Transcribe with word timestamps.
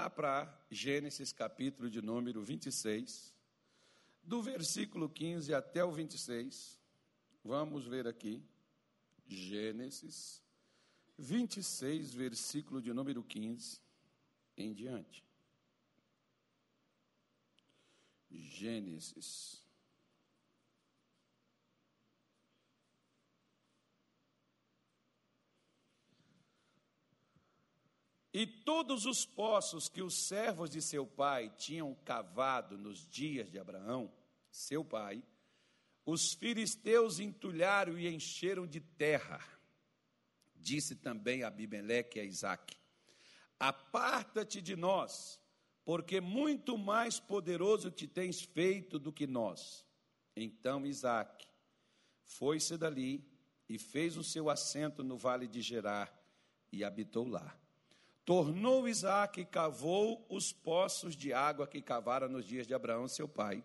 lá 0.00 0.08
para 0.08 0.50
Gênesis 0.70 1.30
capítulo 1.30 1.90
de 1.90 2.00
número 2.00 2.42
26, 2.42 3.34
do 4.22 4.42
versículo 4.42 5.10
15 5.10 5.52
até 5.52 5.84
o 5.84 5.92
26. 5.92 6.80
Vamos 7.44 7.84
ver 7.84 8.06
aqui. 8.06 8.42
Gênesis 9.26 10.42
26, 11.18 12.14
versículo 12.14 12.80
de 12.80 12.94
número 12.94 13.22
15 13.22 13.78
em 14.56 14.72
diante. 14.72 15.22
Gênesis. 18.30 19.59
E 28.32 28.46
todos 28.46 29.06
os 29.06 29.26
poços 29.26 29.88
que 29.88 30.02
os 30.02 30.14
servos 30.14 30.70
de 30.70 30.80
seu 30.80 31.04
pai 31.04 31.52
tinham 31.56 31.94
cavado 32.04 32.78
nos 32.78 33.08
dias 33.08 33.50
de 33.50 33.58
Abraão, 33.58 34.12
seu 34.50 34.84
pai, 34.84 35.22
os 36.06 36.32
filisteus 36.34 37.18
entulharam 37.18 37.98
e 37.98 38.08
encheram 38.08 38.66
de 38.66 38.80
terra. 38.80 39.40
Disse 40.54 40.94
também 40.94 41.42
Abimeleque 41.42 42.20
a 42.20 42.24
Isaque: 42.24 42.76
Aparta-te 43.58 44.60
de 44.60 44.76
nós, 44.76 45.40
porque 45.84 46.20
muito 46.20 46.78
mais 46.78 47.18
poderoso 47.18 47.90
te 47.90 48.06
tens 48.06 48.40
feito 48.40 48.98
do 48.98 49.12
que 49.12 49.26
nós. 49.26 49.84
Então 50.36 50.86
Isaque 50.86 51.46
foi-se 52.24 52.76
dali 52.76 53.24
e 53.68 53.78
fez 53.78 54.16
o 54.16 54.24
seu 54.24 54.48
assento 54.48 55.02
no 55.02 55.16
vale 55.16 55.48
de 55.48 55.60
Gerar 55.60 56.12
e 56.72 56.84
habitou 56.84 57.26
lá. 57.26 57.58
Tornou 58.30 58.88
Isaac 58.88 59.40
e 59.40 59.44
cavou 59.44 60.24
os 60.30 60.52
poços 60.52 61.16
de 61.16 61.32
água 61.32 61.66
que 61.66 61.82
cavara 61.82 62.28
nos 62.28 62.46
dias 62.46 62.64
de 62.64 62.72
Abraão, 62.72 63.08
seu 63.08 63.26
pai, 63.26 63.64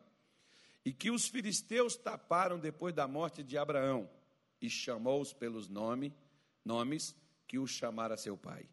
e 0.84 0.92
que 0.92 1.12
os 1.12 1.28
filisteus 1.28 1.96
taparam 1.96 2.58
depois 2.58 2.92
da 2.92 3.08
morte 3.08 3.44
de 3.44 3.60
Abraão, 3.60 4.10
e 4.60 4.68
chamou-os 4.68 5.32
pelos 5.34 5.70
nome, 5.70 6.12
nomes 6.66 7.16
que 7.48 7.60
os 7.60 7.70
chamara 7.70 8.18
seu 8.18 8.36
pai. 8.36 8.68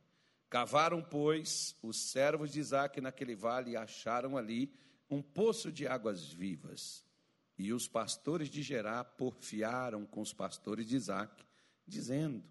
Cavaram, 0.49 1.03
pois, 1.03 1.77
os 1.83 2.11
servos 2.11 2.53
de 2.53 2.61
Isaac 2.61 2.99
naquele 2.99 3.37
vale 3.37 3.73
e 3.73 3.77
acharam 3.77 4.39
ali 4.39 4.75
um 5.11 5.21
poço 5.21 5.71
de 5.71 5.87
águas 5.87 6.33
vivas. 6.33 7.05
E 7.59 7.71
os 7.71 7.87
pastores 7.87 8.49
de 8.49 8.63
Gerá 8.63 9.05
porfiaram 9.05 10.07
com 10.07 10.23
os 10.23 10.33
pastores 10.33 10.87
de 10.87 10.97
Isaac, 10.97 11.45
dizendo: 11.87 12.43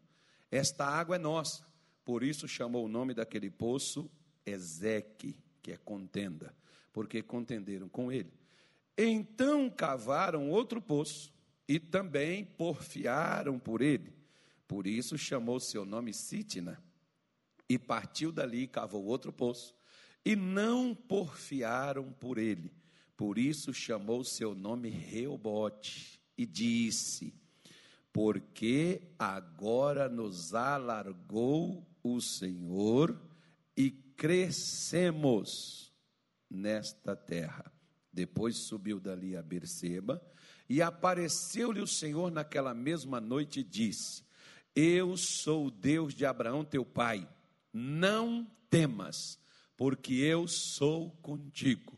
Esta 0.52 0.86
água 0.86 1.16
é 1.16 1.20
nossa 1.20 1.71
por 2.04 2.24
isso 2.24 2.48
chamou 2.48 2.86
o 2.86 2.90
nome 2.90 3.14
daquele 3.14 3.50
poço 3.50 4.10
Ezeque, 4.46 5.38
que 5.62 5.72
é 5.72 5.78
contenda, 5.78 6.56
porque 6.92 7.22
contenderam 7.22 7.88
com 7.88 8.12
ele. 8.12 8.34
Então 8.98 9.70
cavaram 9.70 10.50
outro 10.50 10.82
poço 10.82 11.34
e 11.68 11.80
também 11.80 12.44
porfiaram 12.44 13.58
por 13.58 13.82
ele. 13.82 14.14
Por 14.68 14.88
isso 14.88 15.18
chamou 15.18 15.60
seu 15.60 15.86
nome 15.86 16.14
Sitna. 16.14 16.82
E 17.68 17.78
partiu 17.80 18.32
dali 18.32 18.64
e 18.64 18.68
cavou 18.68 19.06
outro 19.06 19.32
poço. 19.32 19.76
E 20.26 20.36
não 20.36 20.94
porfiaram 20.94 22.12
por 22.12 22.38
ele. 22.38 22.74
Por 23.16 23.38
isso 23.38 23.74
chamou 23.74 24.24
seu 24.24 24.54
nome 24.54 24.90
Reobote. 24.90 26.22
E 26.38 26.46
disse: 26.46 27.34
Porque 28.12 29.02
agora 29.18 30.10
nos 30.10 30.54
alargou 30.54 31.88
o 32.04 32.22
Senhor 32.22 33.20
e 33.76 33.92
crescemos 33.92 35.92
nesta 36.50 37.16
terra. 37.16 37.72
Depois 38.12 38.58
subiu 38.58 39.00
dali 39.00 39.36
a 39.36 39.42
Berseba 39.42 40.22
e 40.68 40.82
apareceu-lhe 40.82 41.82
o 41.82 41.88
Senhor 41.88 42.32
naquela 42.32 42.74
mesma 42.74 43.22
noite 43.22 43.62
e 43.62 43.64
disse: 43.64 44.24
Eu 44.76 45.16
sou 45.18 45.68
o 45.68 45.72
Deus 45.72 46.14
de 46.14 46.26
Abraão 46.26 46.64
teu 46.64 46.86
pai. 46.86 47.28
Não 47.74 48.46
temas, 48.70 49.40
porque 49.78 50.14
eu 50.14 50.48
sou 50.48 51.12
contigo 51.22 51.98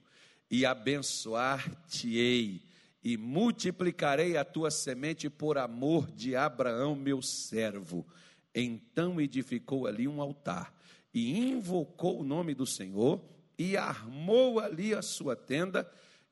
e 0.50 0.66
abençoar-te-ei 0.66 2.63
e 3.03 3.18
multiplicarei 3.18 4.38
a 4.38 4.46
tua 4.46 4.72
semente 4.72 5.30
por 5.30 5.58
amor 5.58 6.09
de 6.12 6.36
Abraão 6.36 6.96
meu 6.96 7.22
servo 7.22 8.08
então 8.53 9.19
edificou 9.19 9.88
ali 9.88 10.08
um 10.08 10.22
altar 10.22 10.74
e 11.14 11.38
invocou 11.38 12.19
o 12.19 12.24
nome 12.24 12.53
do 12.53 12.66
Senhor 12.66 13.24
e 13.58 13.78
armou 13.78 14.59
ali 14.59 14.94
a 14.94 15.02
sua 15.02 15.36
tenda. 15.36 15.90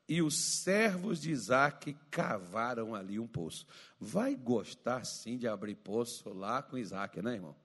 E 0.08 0.20
os 0.20 0.62
servos 0.62 1.20
de 1.20 1.30
Isaac 1.30 1.96
cavaram 2.10 2.94
ali 2.94 3.18
um 3.18 3.26
poço. 3.26 3.66
Vai 3.98 4.34
gostar 4.34 5.04
sim 5.06 5.38
de 5.38 5.46
abrir 5.46 5.76
poço 5.76 6.32
lá 6.32 6.60
com 6.62 6.76
Isaac, 6.76 7.22
né, 7.22 7.34
irmão? 7.34 7.56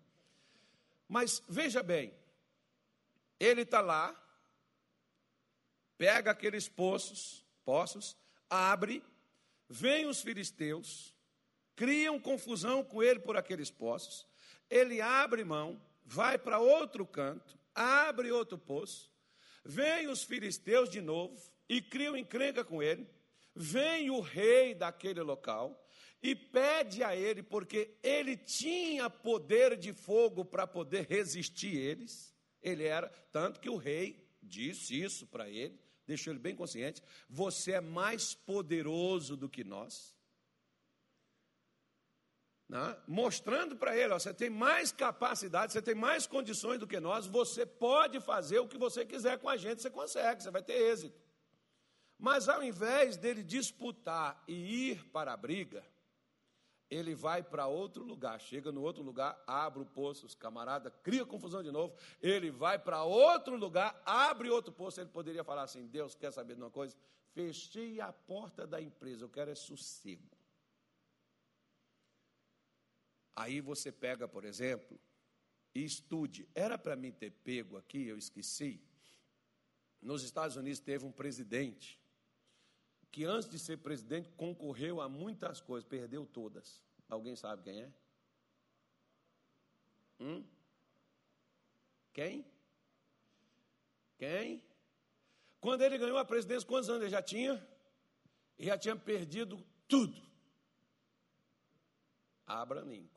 Mas 1.09 1.41
veja 1.49 1.81
bem, 1.81 2.13
ele 3.39 3.61
está 3.61 3.81
lá, 3.81 4.15
pega 5.97 6.31
aqueles 6.31 6.69
poços, 6.69 7.45
poços, 7.65 8.15
abre, 8.49 9.03
vem 9.69 10.05
os 10.05 10.21
filisteus, 10.21 11.13
criam 11.75 12.19
confusão 12.19 12.83
com 12.83 13.01
ele 13.01 13.19
por 13.19 13.35
aqueles 13.35 13.71
poços, 13.71 14.27
ele 14.69 15.01
abre 15.01 15.43
mão, 15.43 15.81
vai 16.05 16.37
para 16.37 16.59
outro 16.59 17.05
canto, 17.05 17.57
abre 17.73 18.31
outro 18.31 18.57
poço, 18.57 19.11
vem 19.63 20.07
os 20.07 20.23
filisteus 20.23 20.89
de 20.89 21.01
novo 21.01 21.39
e 21.67 21.81
criam 21.81 22.17
encrenca 22.17 22.63
com 22.63 22.81
ele, 22.81 23.07
vem 23.55 24.09
o 24.09 24.19
rei 24.19 24.73
daquele 24.73 25.21
local 25.21 25.83
e 26.21 26.35
pede 26.35 27.03
a 27.03 27.15
ele, 27.15 27.43
porque 27.43 27.95
ele 28.01 28.35
tinha 28.35 29.09
poder 29.09 29.77
de 29.77 29.93
fogo 29.93 30.43
para 30.43 30.65
poder 30.65 31.05
resistir 31.07 31.75
eles, 31.75 32.33
ele 32.61 32.83
era, 32.83 33.07
tanto 33.31 33.59
que 33.59 33.69
o 33.69 33.77
rei 33.77 34.27
disse 34.41 34.99
isso 34.99 35.27
para 35.27 35.49
ele, 35.49 35.79
deixou 36.05 36.33
ele 36.33 36.39
bem 36.39 36.55
consciente: 36.55 37.01
você 37.29 37.73
é 37.73 37.81
mais 37.81 38.33
poderoso 38.33 39.35
do 39.37 39.49
que 39.49 39.63
nós 39.63 40.16
né? 42.67 42.97
mostrando 43.07 43.75
para 43.75 43.95
ele: 43.95 44.13
ó, 44.13 44.19
você 44.19 44.33
tem 44.33 44.49
mais 44.49 44.91
capacidade, 44.91 45.71
você 45.71 45.81
tem 45.81 45.95
mais 45.95 46.27
condições 46.27 46.79
do 46.79 46.87
que 46.87 46.99
nós, 46.99 47.25
você 47.27 47.65
pode 47.65 48.19
fazer 48.19 48.59
o 48.59 48.67
que 48.67 48.77
você 48.77 49.05
quiser 49.05 49.39
com 49.39 49.49
a 49.49 49.57
gente, 49.57 49.81
você 49.81 49.89
consegue, 49.89 50.43
você 50.43 50.51
vai 50.51 50.61
ter 50.61 50.73
êxito. 50.73 51.19
Mas 52.17 52.49
ao 52.49 52.63
invés 52.63 53.15
dele 53.15 53.43
disputar 53.43 54.43
e 54.47 54.91
ir 54.91 55.05
para 55.11 55.33
a 55.33 55.37
briga, 55.37 55.85
ele 56.89 57.13
vai 57.13 57.43
para 57.43 57.67
outro 57.67 58.03
lugar, 58.03 58.39
chega 58.39 58.71
no 58.71 58.81
outro 58.81 59.03
lugar, 59.03 59.41
abre 59.45 59.83
o 59.83 59.85
poço, 59.85 60.25
os 60.25 60.33
camaradas 60.33 60.91
cria 61.03 61.25
confusão 61.25 61.61
de 61.61 61.71
novo, 61.71 61.95
ele 62.21 62.49
vai 62.49 62.79
para 62.79 63.03
outro 63.03 63.55
lugar, 63.55 64.01
abre 64.05 64.49
outro 64.49 64.71
poço, 64.71 64.99
ele 64.99 65.09
poderia 65.09 65.43
falar 65.43 65.63
assim: 65.63 65.85
Deus 65.87 66.15
quer 66.15 66.31
saber 66.31 66.55
de 66.55 66.61
uma 66.61 66.71
coisa? 66.71 66.95
Fechei 67.33 68.01
a 68.01 68.11
porta 68.11 68.65
da 68.65 68.81
empresa, 68.81 69.23
eu 69.23 69.29
quero 69.29 69.51
é 69.51 69.55
sossego. 69.55 70.36
Aí 73.37 73.61
você 73.61 73.91
pega, 73.91 74.27
por 74.27 74.43
exemplo, 74.43 74.99
e 75.75 75.83
estude. 75.83 76.49
Era 76.55 76.75
para 76.75 76.95
mim 76.95 77.11
ter 77.11 77.29
pego 77.29 77.77
aqui, 77.77 78.07
eu 78.07 78.17
esqueci. 78.17 78.81
Nos 80.01 80.23
Estados 80.23 80.55
Unidos 80.55 80.79
teve 80.79 81.05
um 81.05 81.11
presidente 81.11 82.01
que 83.11 83.25
antes 83.25 83.47
de 83.47 83.59
ser 83.59 83.77
presidente 83.77 84.27
concorreu 84.31 84.99
a 84.99 85.07
muitas 85.07 85.61
coisas, 85.61 85.87
perdeu 85.87 86.25
todas. 86.25 86.83
Alguém 87.07 87.35
sabe 87.35 87.61
quem 87.61 87.83
é? 87.83 87.93
Hum? 90.19 90.43
Quem? 92.11 92.43
Quem? 94.17 94.63
Quando 95.61 95.83
ele 95.83 95.99
ganhou 95.99 96.17
a 96.17 96.25
presidência, 96.25 96.67
quantos 96.67 96.89
anos 96.89 97.03
ele 97.03 97.11
já 97.11 97.21
tinha? 97.21 97.53
Ele 98.57 98.67
já 98.67 98.79
tinha 98.79 98.95
perdido 98.95 99.63
tudo. 99.87 100.25
Abraham 102.47 102.85
Lincoln 102.85 103.16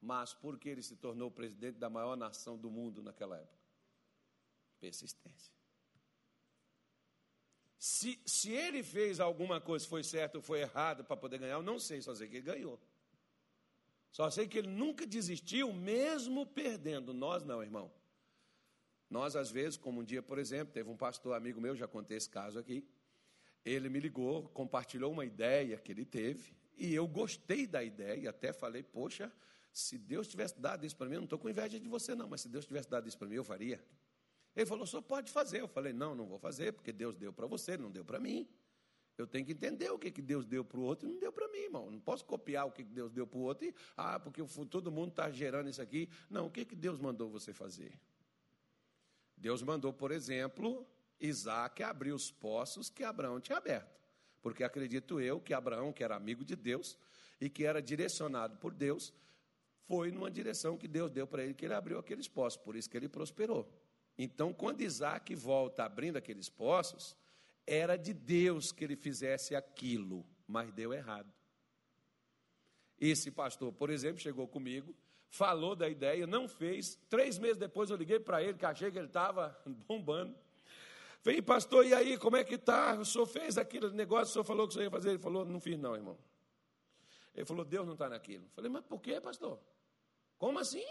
mas 0.00 0.32
porque 0.32 0.68
ele 0.68 0.82
se 0.82 0.96
tornou 0.96 1.30
presidente 1.30 1.78
da 1.78 1.90
maior 1.90 2.16
nação 2.16 2.56
do 2.56 2.70
mundo 2.70 3.02
naquela 3.02 3.36
época? 3.36 3.60
Persistência. 4.78 5.52
Se, 7.78 8.20
se 8.26 8.50
ele 8.52 8.82
fez 8.82 9.20
alguma 9.20 9.60
coisa, 9.60 9.86
foi 9.86 10.04
certo 10.04 10.36
ou 10.36 10.42
foi 10.42 10.60
errado 10.60 11.04
para 11.04 11.16
poder 11.16 11.38
ganhar, 11.38 11.54
eu 11.54 11.62
não 11.62 11.78
sei, 11.78 12.02
só 12.02 12.14
sei 12.14 12.28
que 12.28 12.36
ele 12.36 12.46
ganhou. 12.46 12.78
Só 14.10 14.28
sei 14.30 14.48
que 14.48 14.58
ele 14.58 14.68
nunca 14.68 15.06
desistiu, 15.06 15.72
mesmo 15.72 16.44
perdendo. 16.44 17.14
Nós 17.14 17.42
não, 17.44 17.62
irmão. 17.62 17.90
Nós, 19.08 19.34
às 19.34 19.50
vezes, 19.50 19.76
como 19.76 20.00
um 20.00 20.04
dia, 20.04 20.22
por 20.22 20.38
exemplo, 20.38 20.72
teve 20.72 20.88
um 20.88 20.96
pastor 20.96 21.34
amigo 21.34 21.60
meu, 21.60 21.74
já 21.74 21.88
contei 21.88 22.16
esse 22.16 22.28
caso 22.28 22.58
aqui. 22.58 22.86
Ele 23.64 23.88
me 23.88 23.98
ligou, 23.98 24.48
compartilhou 24.50 25.12
uma 25.12 25.24
ideia 25.24 25.76
que 25.78 25.92
ele 25.92 26.04
teve, 26.04 26.54
e 26.76 26.94
eu 26.94 27.06
gostei 27.06 27.66
da 27.66 27.82
ideia, 27.82 28.30
até 28.30 28.52
falei, 28.52 28.82
poxa, 28.82 29.30
se 29.72 29.96
Deus 29.98 30.26
tivesse 30.26 30.58
dado 30.58 30.84
isso 30.84 30.96
para 30.96 31.06
mim, 31.08 31.14
eu 31.14 31.20
não 31.20 31.24
estou 31.24 31.38
com 31.38 31.48
inveja 31.48 31.78
de 31.78 31.88
você, 31.88 32.14
não, 32.14 32.28
mas 32.28 32.40
se 32.40 32.48
Deus 32.48 32.66
tivesse 32.66 32.88
dado 32.88 33.08
isso 33.08 33.18
para 33.18 33.28
mim, 33.28 33.36
eu 33.36 33.44
faria. 33.44 33.82
Ele 34.54 34.66
falou, 34.66 34.86
só 34.86 35.00
pode 35.00 35.30
fazer. 35.30 35.60
Eu 35.60 35.68
falei, 35.68 35.92
não, 35.92 36.14
não 36.14 36.26
vou 36.26 36.38
fazer, 36.38 36.72
porque 36.72 36.92
Deus 36.92 37.16
deu 37.16 37.32
para 37.32 37.46
você, 37.46 37.76
não 37.76 37.90
deu 37.90 38.04
para 38.04 38.18
mim. 38.18 38.48
Eu 39.16 39.26
tenho 39.26 39.44
que 39.44 39.52
entender 39.52 39.90
o 39.90 39.98
que, 39.98 40.10
que 40.10 40.22
Deus 40.22 40.46
deu 40.46 40.64
para 40.64 40.78
o 40.78 40.82
outro 40.82 41.08
e 41.08 41.12
não 41.12 41.18
deu 41.18 41.32
para 41.32 41.46
mim, 41.48 41.58
irmão. 41.58 41.90
Não 41.90 42.00
posso 42.00 42.24
copiar 42.24 42.66
o 42.66 42.72
que 42.72 42.82
Deus 42.82 43.12
deu 43.12 43.26
para 43.26 43.38
o 43.38 43.42
outro 43.42 43.68
e, 43.68 43.74
ah, 43.96 44.18
porque 44.18 44.42
todo 44.68 44.90
mundo 44.90 45.10
está 45.10 45.30
gerando 45.30 45.68
isso 45.68 45.82
aqui. 45.82 46.08
Não, 46.28 46.46
o 46.46 46.50
que, 46.50 46.64
que 46.64 46.74
Deus 46.74 46.98
mandou 46.98 47.28
você 47.28 47.52
fazer? 47.52 47.92
Deus 49.36 49.62
mandou, 49.62 49.92
por 49.92 50.10
exemplo, 50.10 50.86
Isaac 51.20 51.82
abrir 51.82 52.12
os 52.12 52.30
poços 52.30 52.88
que 52.88 53.04
Abraão 53.04 53.40
tinha 53.40 53.58
aberto. 53.58 54.00
Porque 54.42 54.64
acredito 54.64 55.20
eu 55.20 55.38
que 55.38 55.52
Abraão, 55.52 55.92
que 55.92 56.02
era 56.02 56.16
amigo 56.16 56.44
de 56.44 56.56
Deus 56.56 56.96
e 57.40 57.48
que 57.50 57.64
era 57.64 57.82
direcionado 57.82 58.56
por 58.56 58.72
Deus, 58.72 59.12
foi 59.86 60.10
numa 60.10 60.30
direção 60.30 60.76
que 60.76 60.88
Deus 60.88 61.10
deu 61.10 61.26
para 61.26 61.42
ele, 61.42 61.54
que 61.54 61.64
ele 61.64 61.74
abriu 61.74 61.98
aqueles 61.98 62.28
poços, 62.28 62.56
por 62.62 62.76
isso 62.76 62.88
que 62.88 62.96
ele 62.96 63.08
prosperou. 63.08 63.68
Então, 64.16 64.52
quando 64.52 64.82
Isaac 64.82 65.34
volta 65.34 65.84
abrindo 65.84 66.16
aqueles 66.16 66.48
poços, 66.48 67.16
era 67.66 67.96
de 67.96 68.12
Deus 68.12 68.72
que 68.72 68.84
ele 68.84 68.96
fizesse 68.96 69.54
aquilo, 69.54 70.26
mas 70.46 70.72
deu 70.72 70.92
errado. 70.92 71.32
Esse 73.00 73.30
pastor, 73.30 73.72
por 73.72 73.88
exemplo, 73.88 74.20
chegou 74.20 74.46
comigo, 74.46 74.94
falou 75.30 75.74
da 75.74 75.88
ideia, 75.88 76.26
não 76.26 76.46
fez. 76.48 76.98
Três 77.08 77.38
meses 77.38 77.56
depois 77.56 77.88
eu 77.88 77.96
liguei 77.96 78.20
para 78.20 78.42
ele, 78.42 78.58
que 78.58 78.66
achei 78.66 78.90
que 78.90 78.98
ele 78.98 79.06
estava 79.06 79.58
bombando. 79.88 80.36
Falei, 81.22 81.40
pastor, 81.42 81.86
e 81.86 81.94
aí, 81.94 82.18
como 82.18 82.36
é 82.36 82.44
que 82.44 82.54
está? 82.54 82.94
O 82.94 83.04
senhor 83.04 83.26
fez 83.26 83.58
aquele 83.58 83.90
negócio, 83.90 84.30
o 84.30 84.32
senhor 84.32 84.44
falou 84.44 84.66
que 84.66 84.72
o 84.72 84.74
senhor 84.74 84.84
ia 84.84 84.90
fazer? 84.90 85.10
Ele 85.10 85.18
falou, 85.18 85.44
não 85.44 85.60
fiz 85.60 85.78
não, 85.78 85.94
irmão. 85.94 86.18
Ele 87.34 87.46
falou, 87.46 87.64
Deus 87.64 87.86
não 87.86 87.94
está 87.94 88.08
naquilo. 88.08 88.48
Falei, 88.50 88.70
mas 88.70 88.84
por 88.84 89.00
quê, 89.00 89.20
pastor? 89.20 89.60
Como 90.38 90.58
assim? 90.58 90.84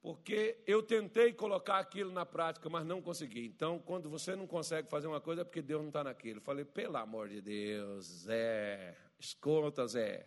Porque 0.00 0.62
eu 0.66 0.82
tentei 0.82 1.32
colocar 1.32 1.78
aquilo 1.78 2.10
na 2.10 2.24
prática, 2.24 2.70
mas 2.70 2.86
não 2.86 3.02
consegui. 3.02 3.46
Então, 3.46 3.78
quando 3.78 4.08
você 4.08 4.34
não 4.34 4.46
consegue 4.46 4.88
fazer 4.88 5.06
uma 5.06 5.20
coisa, 5.20 5.42
é 5.42 5.44
porque 5.44 5.60
Deus 5.60 5.82
não 5.82 5.88
está 5.88 6.02
naquilo. 6.02 6.40
Falei, 6.40 6.64
pelo 6.64 6.96
amor 6.96 7.28
de 7.28 7.42
Deus, 7.42 8.06
Zé, 8.06 8.96
escuta, 9.18 9.86
Zé. 9.86 10.26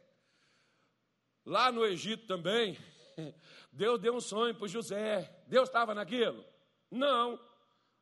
Lá 1.43 1.71
no 1.71 1.83
Egito 1.85 2.27
também, 2.27 2.77
Deus 3.71 3.99
deu 3.99 4.13
um 4.13 4.21
sonho 4.21 4.53
para 4.53 4.67
José. 4.67 5.43
Deus 5.47 5.69
estava 5.69 5.95
naquilo? 5.95 6.45
Não. 6.91 7.39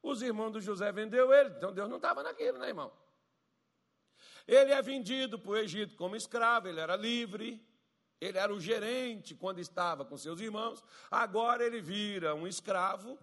Os 0.03 0.21
irmãos 0.21 0.51
do 0.51 0.59
José 0.59 0.91
vendeu 0.91 1.31
ele, 1.33 1.51
então 1.55 1.71
Deus 1.71 1.87
não 1.87 1.97
estava 1.97 2.21
naquilo, 2.21 2.57
né, 2.57 2.67
irmão? 2.67 2.91
Ele 4.47 4.71
é 4.71 4.81
vendido 4.81 5.37
para 5.39 5.51
o 5.51 5.57
Egito 5.57 5.95
como 5.95 6.15
escravo, 6.15 6.67
ele 6.67 6.79
era 6.79 6.95
livre. 6.95 7.65
Ele 8.21 8.37
era 8.37 8.53
o 8.53 8.59
gerente 8.59 9.33
quando 9.33 9.57
estava 9.57 10.05
com 10.05 10.15
seus 10.15 10.39
irmãos, 10.39 10.83
agora 11.09 11.65
ele 11.65 11.81
vira 11.81 12.35
um 12.35 12.45
escravo. 12.45 13.17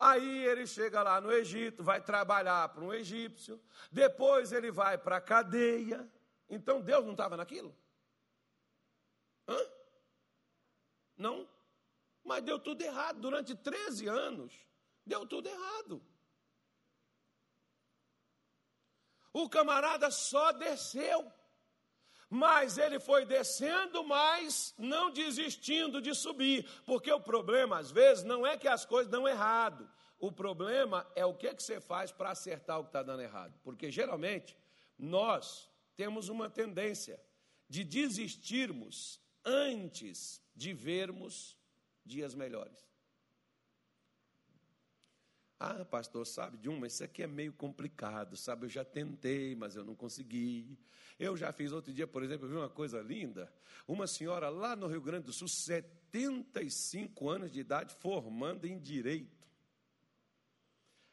Aí 0.00 0.44
ele 0.46 0.66
chega 0.66 1.00
lá 1.00 1.20
no 1.20 1.30
Egito, 1.30 1.84
vai 1.84 2.00
trabalhar 2.00 2.68
para 2.70 2.82
um 2.82 2.92
egípcio, 2.92 3.62
depois 3.92 4.50
ele 4.50 4.72
vai 4.72 4.98
para 4.98 5.18
a 5.18 5.20
cadeia. 5.20 6.10
Então 6.50 6.80
Deus 6.80 7.04
não 7.04 7.12
estava 7.12 7.36
naquilo? 7.36 7.72
Hã? 9.46 9.58
Não? 11.16 11.48
Mas 12.24 12.42
deu 12.42 12.58
tudo 12.58 12.82
errado. 12.82 13.20
Durante 13.20 13.54
13 13.54 14.08
anos, 14.08 14.52
deu 15.06 15.24
tudo 15.24 15.48
errado. 15.48 16.02
O 19.32 19.48
camarada 19.48 20.10
só 20.10 20.52
desceu. 20.52 21.30
Mas 22.28 22.78
ele 22.78 22.98
foi 22.98 23.26
descendo, 23.26 24.02
mas 24.04 24.74
não 24.78 25.10
desistindo 25.10 26.00
de 26.00 26.14
subir, 26.14 26.66
porque 26.86 27.12
o 27.12 27.20
problema, 27.20 27.78
às 27.78 27.90
vezes, 27.90 28.24
não 28.24 28.46
é 28.46 28.56
que 28.56 28.66
as 28.66 28.86
coisas 28.86 29.10
dão 29.10 29.28
errado, 29.28 29.86
o 30.18 30.32
problema 30.32 31.06
é 31.14 31.26
o 31.26 31.34
que, 31.34 31.52
que 31.54 31.62
você 31.62 31.78
faz 31.78 32.10
para 32.10 32.30
acertar 32.30 32.78
o 32.78 32.84
que 32.84 32.88
está 32.88 33.02
dando 33.02 33.22
errado. 33.22 33.58
Porque 33.62 33.90
geralmente 33.90 34.56
nós 34.98 35.68
temos 35.96 36.28
uma 36.28 36.48
tendência 36.48 37.20
de 37.68 37.84
desistirmos 37.84 39.20
antes 39.44 40.40
de 40.54 40.72
vermos 40.72 41.58
dias 42.04 42.34
melhores. 42.34 42.91
Ah, 45.64 45.84
pastor, 45.84 46.26
sabe 46.26 46.58
de 46.58 46.68
uma, 46.68 46.88
isso 46.88 47.04
aqui 47.04 47.22
é 47.22 47.26
meio 47.28 47.52
complicado, 47.52 48.36
sabe? 48.36 48.66
Eu 48.66 48.68
já 48.68 48.84
tentei, 48.84 49.54
mas 49.54 49.76
eu 49.76 49.84
não 49.84 49.94
consegui. 49.94 50.76
Eu 51.16 51.36
já 51.36 51.52
fiz 51.52 51.70
outro 51.70 51.92
dia, 51.92 52.04
por 52.04 52.24
exemplo, 52.24 52.46
eu 52.46 52.50
vi 52.50 52.56
uma 52.56 52.68
coisa 52.68 53.00
linda. 53.00 53.48
Uma 53.86 54.08
senhora 54.08 54.48
lá 54.48 54.74
no 54.74 54.88
Rio 54.88 55.00
Grande 55.00 55.26
do 55.26 55.32
Sul, 55.32 55.46
75 55.46 57.28
anos 57.28 57.52
de 57.52 57.60
idade, 57.60 57.94
formando 58.00 58.64
em 58.64 58.76
direito. 58.76 59.46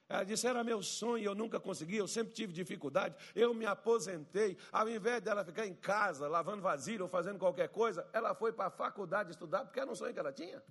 Ela 0.09 0.23
disse: 0.23 0.47
Era 0.47 0.63
meu 0.63 0.81
sonho, 0.81 1.25
eu 1.25 1.35
nunca 1.35 1.59
consegui, 1.59 1.97
eu 1.97 2.07
sempre 2.07 2.33
tive 2.33 2.51
dificuldade. 2.51 3.15
Eu 3.35 3.53
me 3.53 3.67
aposentei. 3.67 4.57
Ao 4.71 4.89
invés 4.89 5.21
dela 5.21 5.45
ficar 5.45 5.67
em 5.67 5.75
casa, 5.75 6.27
lavando 6.27 6.63
vasilha 6.63 7.03
ou 7.03 7.07
fazendo 7.07 7.37
qualquer 7.37 7.69
coisa, 7.69 8.09
ela 8.11 8.33
foi 8.33 8.51
para 8.51 8.65
a 8.65 8.71
faculdade 8.71 9.29
estudar, 9.29 9.63
porque 9.63 9.79
era 9.79 9.91
um 9.91 9.93
sonho 9.93 10.11
que 10.11 10.19
ela 10.19 10.33
tinha. 10.33 10.63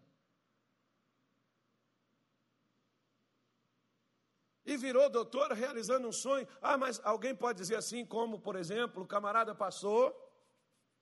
E 4.72 4.76
virou 4.76 5.08
doutor 5.08 5.52
realizando 5.52 6.06
um 6.08 6.12
sonho. 6.12 6.46
Ah, 6.60 6.76
mas 6.76 7.00
alguém 7.04 7.34
pode 7.34 7.58
dizer 7.58 7.76
assim, 7.76 8.04
como, 8.04 8.38
por 8.38 8.56
exemplo, 8.56 9.02
o 9.02 9.06
camarada 9.06 9.54
passou, 9.54 10.14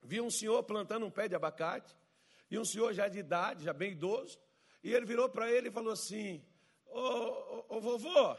viu 0.02 0.24
um 0.24 0.30
senhor 0.30 0.62
plantando 0.62 1.06
um 1.06 1.10
pé 1.10 1.28
de 1.28 1.34
abacate, 1.34 1.96
e 2.50 2.58
um 2.58 2.64
senhor 2.64 2.92
já 2.92 3.08
de 3.08 3.18
idade, 3.18 3.64
já 3.64 3.72
bem 3.72 3.92
idoso, 3.92 4.38
e 4.82 4.94
ele 4.94 5.04
virou 5.04 5.28
para 5.28 5.50
ele 5.50 5.68
e 5.68 5.72
falou 5.72 5.92
assim: 5.92 6.44
Ô, 6.86 7.00
ô, 7.00 7.64
ô 7.76 7.80
vovô, 7.80 8.36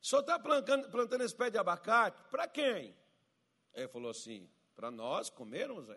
senhor 0.00 0.20
está 0.20 0.38
plantando, 0.38 0.90
plantando 0.90 1.22
esse 1.22 1.36
pé 1.36 1.50
de 1.50 1.58
abacate 1.58 2.22
para 2.30 2.48
quem? 2.48 2.96
Ele 3.74 3.88
falou 3.88 4.10
assim: 4.10 4.48
para 4.74 4.90
nós 4.90 5.28
comermos. 5.28 5.88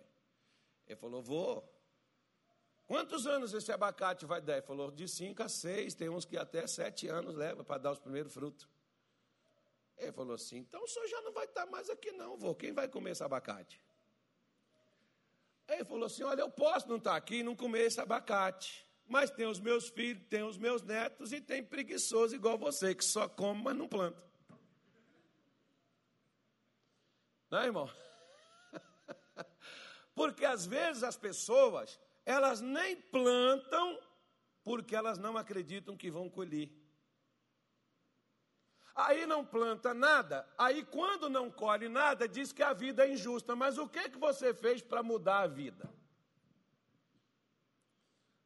Ele 0.85 0.95
falou: 0.97 1.21
vou. 1.23 1.69
Quantos 2.85 3.25
anos 3.25 3.53
esse 3.53 3.71
abacate 3.71 4.25
vai 4.25 4.41
dar? 4.41 4.53
Ele 4.53 4.61
falou, 4.61 4.91
de 4.91 5.07
5 5.07 5.41
a 5.41 5.49
6, 5.49 5.95
tem 5.95 6.09
uns 6.09 6.25
que 6.25 6.37
até 6.37 6.67
7 6.67 7.07
anos 7.07 7.35
leva 7.35 7.63
para 7.63 7.77
dar 7.77 7.91
os 7.91 7.99
primeiros 7.99 8.33
frutos. 8.33 8.67
Ele 9.97 10.11
falou 10.11 10.35
assim, 10.35 10.57
então 10.57 10.83
o 10.83 10.87
senhor 10.87 11.07
já 11.07 11.21
não 11.21 11.31
vai 11.31 11.45
estar 11.45 11.65
mais 11.67 11.89
aqui 11.89 12.11
não, 12.11 12.37
vô. 12.37 12.53
Quem 12.53 12.73
vai 12.73 12.87
comer 12.87 13.11
esse 13.11 13.23
abacate? 13.23 13.81
Ele 15.67 15.85
falou 15.85 16.05
assim, 16.05 16.23
olha, 16.23 16.41
eu 16.41 16.49
posso 16.49 16.89
não 16.89 16.97
estar 16.97 17.15
aqui 17.15 17.37
e 17.37 17.43
não 17.43 17.55
comer 17.55 17.85
esse 17.85 18.01
abacate. 18.01 18.85
Mas 19.05 19.29
tem 19.29 19.45
os 19.45 19.59
meus 19.59 19.89
filhos, 19.89 20.23
tem 20.27 20.43
os 20.43 20.57
meus 20.57 20.81
netos 20.81 21.31
e 21.31 21.39
tem 21.39 21.63
preguiçoso 21.63 22.35
igual 22.35 22.57
você, 22.57 22.93
que 22.93 23.03
só 23.03 23.29
come, 23.29 23.63
mas 23.63 23.75
não 23.75 23.87
planta. 23.87 24.21
Não 27.49 27.59
é, 27.59 27.65
irmão? 27.65 27.89
Porque 30.15 30.43
às 30.43 30.65
vezes 30.65 31.03
as 31.03 31.15
pessoas 31.15 31.99
elas 32.25 32.61
nem 32.61 32.95
plantam 32.95 33.99
porque 34.63 34.95
elas 34.95 35.17
não 35.17 35.37
acreditam 35.37 35.97
que 35.97 36.09
vão 36.09 36.29
colher. 36.29 36.71
Aí 38.95 39.25
não 39.25 39.43
planta 39.43 39.93
nada, 39.93 40.47
aí 40.55 40.85
quando 40.85 41.27
não 41.27 41.49
colhe 41.49 41.89
nada, 41.89 42.27
diz 42.27 42.53
que 42.53 42.61
a 42.61 42.73
vida 42.73 43.05
é 43.05 43.11
injusta. 43.11 43.55
Mas 43.55 43.77
o 43.77 43.87
que, 43.87 44.09
que 44.09 44.19
você 44.19 44.53
fez 44.53 44.81
para 44.81 45.01
mudar 45.01 45.39
a 45.39 45.47
vida? 45.47 45.91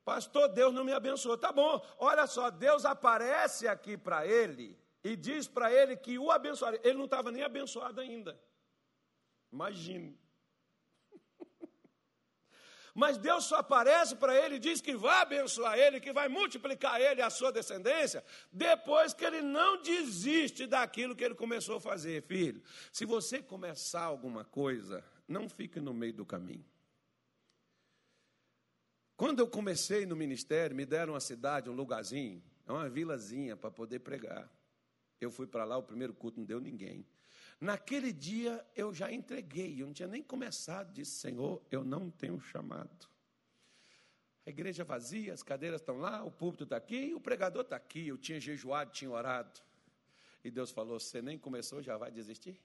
Pastor, 0.06 0.48
Deus 0.48 0.74
não 0.74 0.86
me 0.86 0.94
abençoou. 0.94 1.38
Tá 1.38 1.52
bom, 1.52 1.86
olha 1.98 2.26
só, 2.28 2.50
Deus 2.50 2.86
aparece 2.86 3.68
aqui 3.68 3.98
para 3.98 4.26
ele 4.26 4.80
e 5.04 5.18
diz 5.18 5.50
para 5.50 5.70
ele 5.70 5.98
que 5.98 6.18
o 6.18 6.32
abençoaria. 6.32 6.80
Ele 6.82 6.98
não 6.98 7.06
estava 7.06 7.30
nem 7.30 7.44
abençoado 7.44 8.00
ainda. 8.00 8.40
Imagine. 9.52 10.18
Mas 12.98 13.16
Deus 13.16 13.44
só 13.44 13.58
aparece 13.58 14.16
para 14.16 14.36
ele 14.36 14.56
e 14.56 14.60
diz 14.60 14.82
que 14.82 14.98
vai 14.98 15.22
abençoar 15.22 15.78
ele, 15.78 16.00
que 16.00 16.12
vai 16.12 16.28
multiplicar 16.28 17.00
ele 17.00 17.22
e 17.22 17.24
a 17.24 17.30
sua 17.30 17.52
descendência, 17.52 18.26
depois 18.52 19.14
que 19.14 19.24
ele 19.24 19.40
não 19.40 19.80
desiste 19.84 20.66
daquilo 20.66 21.16
que 21.16 21.24
ele 21.24 21.36
começou 21.36 21.78
a 21.78 21.80
fazer, 21.80 22.24
filho. 22.24 22.60
Se 22.92 23.06
você 23.06 23.40
começar 23.40 24.02
alguma 24.02 24.44
coisa, 24.44 25.06
não 25.28 25.48
fique 25.48 25.80
no 25.80 25.94
meio 25.94 26.14
do 26.14 26.26
caminho. 26.26 26.66
Quando 29.16 29.42
eu 29.42 29.48
comecei 29.48 30.08
no 30.08 30.16
ministério, 30.16 30.76
me 30.76 30.84
deram 30.84 31.14
uma 31.14 31.20
cidade, 31.20 31.70
um 31.70 31.74
lugarzinho, 31.74 32.42
uma 32.68 32.90
vilazinha 32.90 33.56
para 33.56 33.70
poder 33.70 34.00
pregar. 34.00 34.52
Eu 35.22 35.30
fui 35.30 35.46
para 35.46 35.66
lá, 35.66 35.78
o 35.78 35.84
primeiro 35.84 36.16
culto 36.16 36.40
não 36.40 36.48
deu 36.48 36.60
ninguém. 36.60 37.06
Naquele 37.60 38.14
dia 38.14 38.66
eu 38.76 38.94
já 38.94 39.12
entreguei, 39.12 39.82
eu 39.82 39.88
não 39.88 39.94
tinha 39.94 40.08
nem 40.08 40.22
começado, 40.22 40.94
disse: 40.94 41.20
Senhor, 41.20 41.62
eu 41.72 41.84
não 41.84 42.10
tenho 42.10 42.40
chamado. 42.40 43.08
A 44.46 44.50
igreja 44.50 44.84
vazia, 44.84 45.34
as 45.34 45.44
cadeiras 45.44 45.82
estão 45.82 45.98
lá, 45.98 46.24
o 46.24 46.32
púlpito 46.32 46.64
está 46.64 46.78
aqui, 46.78 47.14
o 47.14 47.20
pregador 47.20 47.64
está 47.64 47.76
aqui. 47.76 48.08
Eu 48.08 48.18
tinha 48.18 48.40
jejuado, 48.40 48.92
tinha 48.92 49.12
orado. 49.12 49.60
E 50.44 50.52
Deus 50.52 50.72
falou: 50.72 51.00
Você 51.00 51.22
nem 51.22 51.38
começou, 51.38 51.82
já 51.82 51.98
vai 51.98 52.12
desistir? 52.12 52.62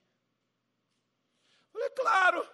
Eu 1.65 1.71
falei: 1.73 1.89
Claro. 1.89 2.47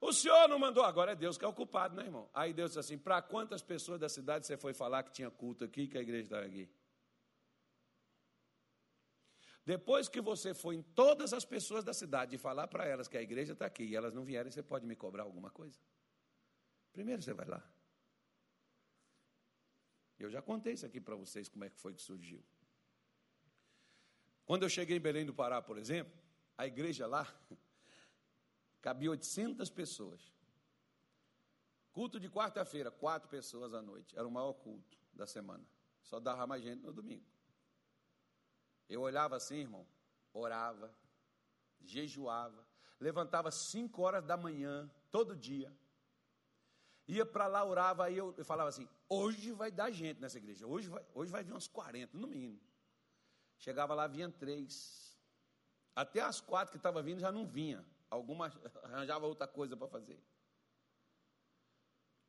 O 0.00 0.12
senhor 0.12 0.46
não 0.48 0.58
mandou, 0.58 0.84
agora 0.84 1.12
é 1.12 1.16
Deus 1.16 1.38
que 1.38 1.44
é 1.46 1.48
o 1.48 1.52
culpado, 1.52 1.96
né, 1.96 2.04
irmão? 2.04 2.28
Aí 2.34 2.52
Deus 2.52 2.70
disse 2.70 2.78
assim: 2.78 2.98
para 2.98 3.22
quantas 3.22 3.62
pessoas 3.62 3.98
da 3.98 4.08
cidade 4.08 4.46
você 4.46 4.56
foi 4.56 4.74
falar 4.74 5.02
que 5.02 5.10
tinha 5.10 5.30
culto 5.30 5.64
aqui, 5.64 5.88
que 5.88 5.96
a 5.96 6.02
igreja 6.02 6.24
estava 6.24 6.44
aqui? 6.44 6.68
Depois 9.64 10.08
que 10.08 10.20
você 10.20 10.52
foi 10.52 10.76
em 10.76 10.82
todas 10.82 11.32
as 11.32 11.44
pessoas 11.44 11.82
da 11.82 11.94
cidade 11.94 12.36
e 12.36 12.38
falar 12.38 12.68
para 12.68 12.86
elas 12.86 13.08
que 13.08 13.16
a 13.16 13.22
igreja 13.22 13.54
está 13.54 13.64
aqui 13.64 13.84
e 13.84 13.96
elas 13.96 14.12
não 14.12 14.22
vierem, 14.22 14.52
você 14.52 14.62
pode 14.62 14.86
me 14.86 14.94
cobrar 14.94 15.22
alguma 15.22 15.50
coisa? 15.50 15.80
Primeiro 16.92 17.22
você 17.22 17.32
vai 17.32 17.46
lá. 17.46 17.66
Eu 20.18 20.30
já 20.30 20.42
contei 20.42 20.74
isso 20.74 20.84
aqui 20.84 21.00
para 21.00 21.16
vocês, 21.16 21.48
como 21.48 21.64
é 21.64 21.70
que 21.70 21.78
foi 21.78 21.94
que 21.94 22.02
surgiu. 22.02 22.42
Quando 24.44 24.64
eu 24.64 24.68
cheguei 24.68 24.98
em 24.98 25.00
Belém 25.00 25.24
do 25.24 25.32
Pará, 25.32 25.62
por 25.62 25.78
exemplo, 25.78 26.12
a 26.58 26.66
igreja 26.66 27.06
lá 27.06 27.26
cabia 28.82 29.10
800 29.10 29.70
pessoas. 29.70 30.32
Culto 31.90 32.20
de 32.20 32.28
quarta-feira, 32.28 32.90
quatro 32.90 33.30
pessoas 33.30 33.72
à 33.72 33.80
noite. 33.80 34.16
Era 34.16 34.26
o 34.26 34.30
maior 34.30 34.52
culto 34.52 34.98
da 35.12 35.26
semana. 35.26 35.64
Só 36.02 36.20
dava 36.20 36.46
mais 36.46 36.62
gente 36.62 36.82
no 36.82 36.92
domingo. 36.92 37.24
Eu 38.88 39.00
olhava 39.00 39.36
assim, 39.36 39.56
irmão, 39.56 39.86
orava, 40.32 40.94
jejuava, 41.80 42.66
levantava 43.00 43.50
cinco 43.50 44.02
horas 44.02 44.24
da 44.24 44.36
manhã, 44.36 44.90
todo 45.10 45.36
dia. 45.36 45.72
Ia 47.06 47.26
para 47.26 47.46
lá, 47.46 47.64
orava, 47.64 48.04
aí 48.04 48.16
eu, 48.16 48.34
eu, 48.36 48.44
falava 48.44 48.68
assim: 48.68 48.88
hoje 49.08 49.52
vai 49.52 49.70
dar 49.70 49.90
gente 49.90 50.20
nessa 50.20 50.38
igreja, 50.38 50.66
hoje 50.66 50.88
vai, 50.88 51.04
hoje 51.14 51.30
vai 51.30 51.44
vir 51.44 51.52
uns 51.52 51.68
40, 51.68 52.16
no 52.16 52.26
mínimo. 52.26 52.60
Chegava 53.58 53.94
lá, 53.94 54.06
vinha 54.06 54.30
três. 54.30 55.18
Até 55.94 56.20
as 56.20 56.40
quatro 56.40 56.72
que 56.72 56.76
estavam 56.76 57.02
vindo 57.02 57.20
já 57.20 57.30
não 57.30 57.46
vinha. 57.46 57.84
Alguma 58.10 58.52
arranjava 58.84 59.26
outra 59.26 59.46
coisa 59.46 59.76
para 59.76 59.86
fazer. 59.86 60.20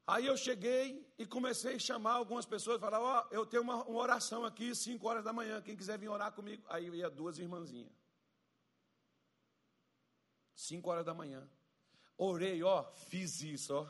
Aí 0.08 0.28
eu 0.28 0.38
cheguei 0.38 1.04
e 1.18 1.26
comecei 1.26 1.76
a 1.76 1.80
chamar 1.80 2.14
algumas 2.14 2.46
pessoas, 2.46 2.80
falar, 2.80 3.02
ó, 3.02 3.28
oh, 3.28 3.34
eu 3.34 3.46
tenho 3.46 3.64
uma, 3.64 3.84
uma, 3.84 4.00
oração 4.00 4.46
aqui, 4.46 4.76
5 4.76 5.08
horas 5.08 5.24
da 5.24 5.34
manhã, 5.34 5.62
quem 5.62 5.76
quiser 5.76 5.98
vir 5.98 6.10
orar 6.10 6.32
comigo. 6.32 6.64
Aí 6.68 6.88
ia 6.90 7.10
duas 7.10 7.40
irmãzinhas. 7.40 7.92
5 10.56 10.88
horas 10.90 11.06
da 11.06 11.14
manhã. 11.14 11.50
Orei, 12.18 12.62
ó, 12.64 12.84
fiz 12.84 13.42
isso, 13.42 13.74
ó. 13.74 13.90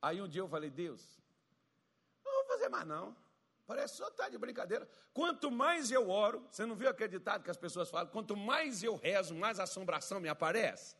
Aí 0.00 0.22
um 0.22 0.28
dia 0.28 0.40
eu 0.40 0.48
falei, 0.48 0.70
Deus, 0.70 1.20
não 2.24 2.32
vou 2.32 2.44
fazer 2.46 2.70
mais 2.70 2.86
não. 2.86 3.14
Parece 3.66 3.96
só 3.98 4.10
tá 4.10 4.30
de 4.30 4.38
brincadeira. 4.38 4.88
Quanto 5.12 5.50
mais 5.50 5.90
eu 5.90 6.08
oro, 6.08 6.46
você 6.50 6.64
não 6.64 6.74
viu 6.74 6.88
aquele 6.88 7.10
ditado 7.10 7.44
que 7.44 7.50
as 7.50 7.56
pessoas 7.58 7.90
falam? 7.90 8.10
Quanto 8.10 8.34
mais 8.34 8.82
eu 8.82 8.96
rezo, 8.96 9.34
mais 9.34 9.60
assombração 9.60 10.20
me 10.20 10.28
aparece. 10.28 10.96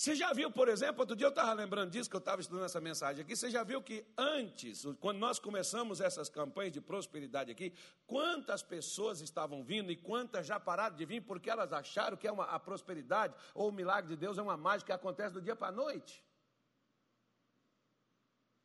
Você 0.00 0.14
já 0.14 0.32
viu, 0.32 0.50
por 0.50 0.66
exemplo, 0.66 1.00
outro 1.00 1.14
dia 1.14 1.26
eu 1.26 1.28
estava 1.30 1.52
lembrando 1.52 1.90
disso, 1.90 2.08
que 2.08 2.16
eu 2.16 2.20
estava 2.20 2.40
estudando 2.40 2.64
essa 2.64 2.80
mensagem 2.80 3.22
aqui. 3.22 3.36
Você 3.36 3.50
já 3.50 3.62
viu 3.62 3.82
que 3.82 4.02
antes, 4.16 4.86
quando 4.98 5.18
nós 5.18 5.38
começamos 5.38 6.00
essas 6.00 6.30
campanhas 6.30 6.72
de 6.72 6.80
prosperidade 6.80 7.50
aqui, 7.50 7.74
quantas 8.06 8.62
pessoas 8.62 9.20
estavam 9.20 9.62
vindo 9.62 9.92
e 9.92 9.96
quantas 9.96 10.46
já 10.46 10.58
pararam 10.58 10.96
de 10.96 11.04
vir 11.04 11.20
porque 11.20 11.50
elas 11.50 11.70
acharam 11.70 12.16
que 12.16 12.26
é 12.26 12.32
uma, 12.32 12.44
a 12.44 12.58
prosperidade 12.58 13.34
ou 13.52 13.68
o 13.68 13.72
milagre 13.72 14.08
de 14.08 14.16
Deus 14.16 14.38
é 14.38 14.42
uma 14.42 14.56
mágica 14.56 14.86
que 14.86 14.92
acontece 14.92 15.34
do 15.34 15.42
dia 15.42 15.54
para 15.54 15.68
a 15.68 15.72
noite? 15.72 16.24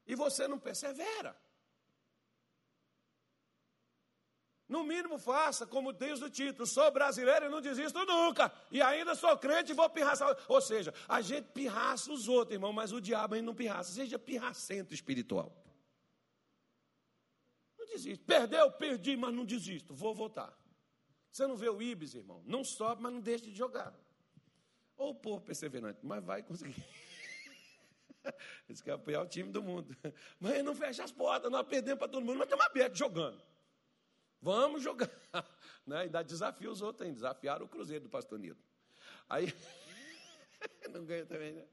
E 0.08 0.16
você 0.16 0.48
não 0.48 0.58
persevera. 0.58 1.36
No 4.68 4.84
mínimo 4.84 5.20
faça 5.20 5.68
como 5.68 5.94
diz 5.94 6.22
o 6.22 6.30
título, 6.30 6.66
sou 6.66 6.90
brasileiro 6.92 7.46
e 7.46 7.50
não 7.50 7.62
desisto 7.62 8.04
nunca. 8.06 8.52
E 8.72 8.82
ainda 8.82 9.14
sou 9.14 9.38
crente 9.38 9.72
e 9.72 9.76
vou 9.76 9.88
pirraçar. 9.90 10.36
Ou 10.48 10.60
seja, 10.60 10.94
a 11.08 11.22
gente 11.22 11.50
pirraça 11.52 12.12
os 12.12 12.28
outros, 12.28 12.54
irmão, 12.54 12.74
mas 12.74 12.92
o 12.92 13.00
diabo 13.00 13.36
ainda 13.36 13.46
não 13.46 13.54
pirraça. 13.54 13.92
Seja 13.92 14.18
pirracento 14.18 14.94
espiritual. 14.94 15.56
Não 17.78 17.86
desiste. 17.86 18.24
Perdeu, 18.24 18.72
perdi, 18.72 19.16
mas 19.16 19.34
não 19.34 19.46
desisto. 19.46 19.94
Vou 19.94 20.16
voltar. 20.16 20.58
Você 21.32 21.46
não 21.46 21.56
vê 21.56 21.70
o 21.70 21.82
Ibis, 21.82 22.16
irmão? 22.16 22.42
Não 22.46 22.64
sobe, 22.64 23.04
mas 23.04 23.14
não 23.14 23.22
deixa 23.22 23.46
de 23.46 23.54
jogar. 23.54 23.94
Ou 24.98 25.12
o 25.12 25.16
povo 25.16 25.42
perseverante, 25.42 26.00
mas 26.02 26.24
vai 26.24 26.42
conseguir. 26.42 26.84
Eles 28.68 28.82
querem 28.82 29.00
apoiar 29.00 29.22
o 29.22 29.28
time 29.28 29.52
do 29.52 29.62
mundo. 29.62 29.96
Mas 30.40 30.64
não 30.64 30.74
fecha 30.74 31.04
as 31.04 31.12
portas, 31.12 31.52
nós 31.52 31.68
perdemos 31.68 32.00
para 32.00 32.08
todo 32.08 32.26
mundo, 32.26 32.38
mas 32.38 32.46
estamos 32.46 32.66
abertos 32.66 32.98
jogando. 32.98 33.44
Vamos 34.46 34.84
jogar. 34.84 35.10
Né? 35.88 36.00
Ainda 36.00 36.24
desafia 36.24 36.72
os 36.72 36.82
outros 36.82 37.04
ainda. 37.04 37.14
Desafiaram 37.14 37.66
o 37.66 37.70
Cruzeiro 37.70 38.06
do 38.06 38.10
Pastor 38.10 38.40
Nilo. 38.40 38.58
Aí. 39.30 39.54
Não 40.90 41.06
ganha 41.06 41.24
também, 41.28 41.54
né? 41.54 41.64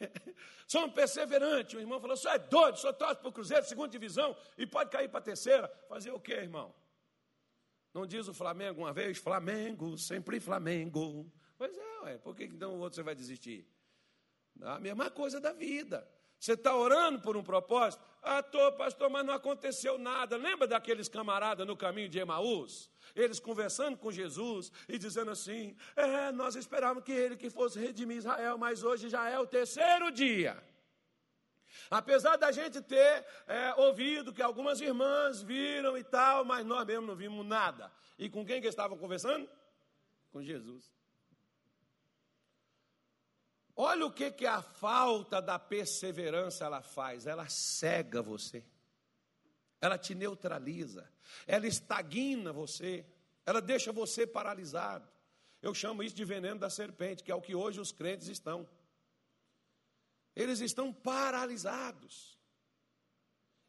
Somos 0.66 0.92
perseverantes. 0.92 1.72
O 1.74 1.78
irmão 1.78 2.00
falou: 2.00 2.16
só 2.16 2.34
é 2.34 2.40
doido, 2.40 2.76
só 2.78 2.92
torce 2.92 3.20
para 3.20 3.28
o 3.28 3.32
Cruzeiro, 3.32 3.64
segunda 3.64 3.88
divisão, 3.88 4.36
e 4.58 4.66
pode 4.66 4.90
cair 4.90 5.08
para 5.08 5.20
a 5.20 5.22
terceira. 5.22 5.68
Fazer 5.88 6.10
o 6.10 6.18
quê, 6.18 6.32
irmão? 6.32 6.74
Não 7.94 8.04
diz 8.04 8.26
o 8.26 8.34
Flamengo 8.34 8.80
uma 8.80 8.92
vez? 8.92 9.18
Flamengo, 9.18 9.96
sempre 9.96 10.40
Flamengo. 10.40 11.30
Pois 11.56 11.76
é, 11.76 12.00
ué, 12.02 12.18
por 12.18 12.34
que 12.34 12.46
então 12.46 12.74
o 12.74 12.80
outro 12.80 12.96
você 12.96 13.04
vai 13.04 13.14
desistir? 13.14 13.64
A 14.60 14.80
mesma 14.80 15.08
coisa 15.08 15.40
da 15.40 15.52
vida. 15.52 16.04
Você 16.36 16.54
está 16.54 16.74
orando 16.74 17.20
por 17.20 17.36
um 17.36 17.44
propósito? 17.44 18.04
Ah, 18.22 18.40
tô, 18.40 18.70
pastor, 18.72 19.10
mas 19.10 19.26
não 19.26 19.34
aconteceu 19.34 19.98
nada. 19.98 20.36
Lembra 20.36 20.66
daqueles 20.66 21.08
camaradas 21.08 21.66
no 21.66 21.76
caminho 21.76 22.08
de 22.08 22.20
Emaús? 22.20 22.88
Eles 23.16 23.40
conversando 23.40 23.98
com 23.98 24.12
Jesus 24.12 24.70
e 24.88 24.96
dizendo 24.96 25.32
assim: 25.32 25.76
É, 25.96 26.30
nós 26.30 26.54
esperávamos 26.54 27.02
que 27.02 27.10
ele 27.10 27.36
que 27.36 27.50
fosse 27.50 27.80
redimir 27.80 28.18
Israel, 28.18 28.56
mas 28.56 28.84
hoje 28.84 29.08
já 29.08 29.28
é 29.28 29.38
o 29.38 29.46
terceiro 29.46 30.12
dia. 30.12 30.62
Apesar 31.90 32.36
da 32.36 32.52
gente 32.52 32.80
ter 32.80 33.26
é, 33.46 33.74
ouvido 33.76 34.32
que 34.32 34.40
algumas 34.40 34.80
irmãs 34.80 35.42
viram 35.42 35.98
e 35.98 36.04
tal, 36.04 36.44
mas 36.44 36.64
nós 36.64 36.86
mesmo 36.86 37.08
não 37.08 37.16
vimos 37.16 37.44
nada. 37.44 37.92
E 38.18 38.30
com 38.30 38.46
quem 38.46 38.60
que 38.60 38.68
estavam 38.68 38.96
conversando? 38.96 39.48
Com 40.30 40.42
Jesus. 40.42 40.92
Olha 43.74 44.06
o 44.06 44.12
que, 44.12 44.30
que 44.30 44.46
a 44.46 44.60
falta 44.60 45.40
da 45.40 45.58
perseverança 45.58 46.64
ela 46.64 46.82
faz. 46.82 47.26
Ela 47.26 47.48
cega 47.48 48.20
você. 48.20 48.64
Ela 49.80 49.98
te 49.98 50.14
neutraliza. 50.14 51.10
Ela 51.46 51.66
estagna 51.66 52.52
você. 52.52 53.04
Ela 53.46 53.60
deixa 53.60 53.92
você 53.92 54.26
paralisado. 54.26 55.08
Eu 55.62 55.72
chamo 55.72 56.02
isso 56.02 56.14
de 56.14 56.24
veneno 56.24 56.58
da 56.58 56.68
serpente, 56.68 57.22
que 57.22 57.30
é 57.30 57.34
o 57.34 57.40
que 57.40 57.54
hoje 57.54 57.80
os 57.80 57.92
crentes 57.92 58.28
estão. 58.28 58.68
Eles 60.34 60.60
estão 60.60 60.92
paralisados, 60.92 62.38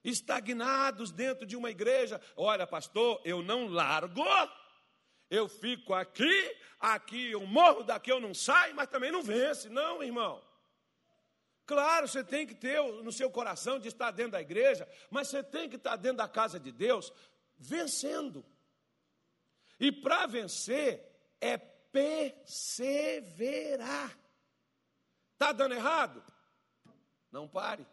estagnados 0.03 1.11
dentro 1.11 1.45
de 1.45 1.55
uma 1.55 1.69
igreja. 1.69 2.19
Olha, 2.35 2.65
pastor, 2.65 3.21
eu 3.23 3.43
não 3.43 3.67
largo 3.67 4.23
eu 5.33 5.49
fico 5.49 5.95
aqui, 5.95 6.55
aqui 6.79 7.31
eu 7.31 7.43
morro, 7.47 7.83
daqui 7.83 8.11
eu 8.11 8.19
não 8.19 8.35
saio, 8.35 8.75
mas 8.75 8.87
também 8.87 9.11
não 9.11 9.23
vence. 9.23 9.67
Não, 9.67 10.03
irmão. 10.03 10.39
Claro, 11.65 12.07
você 12.07 12.23
tem 12.23 12.45
que 12.45 12.53
ter 12.53 12.79
no 13.01 13.11
seu 13.11 13.31
coração 13.31 13.79
de 13.79 13.87
estar 13.87 14.11
dentro 14.11 14.33
da 14.33 14.41
igreja, 14.41 14.87
mas 15.09 15.29
você 15.29 15.41
tem 15.41 15.67
que 15.67 15.77
estar 15.77 15.95
dentro 15.95 16.17
da 16.17 16.27
casa 16.27 16.59
de 16.59 16.71
Deus 16.71 17.11
vencendo. 17.57 18.45
E 19.79 19.91
para 19.91 20.27
vencer 20.27 21.03
é 21.41 21.57
perseverar. 21.57 23.25
Está 25.33 25.51
dando 25.51 25.73
errado? 25.73 26.23
Não 27.31 27.47
pare. 27.47 27.87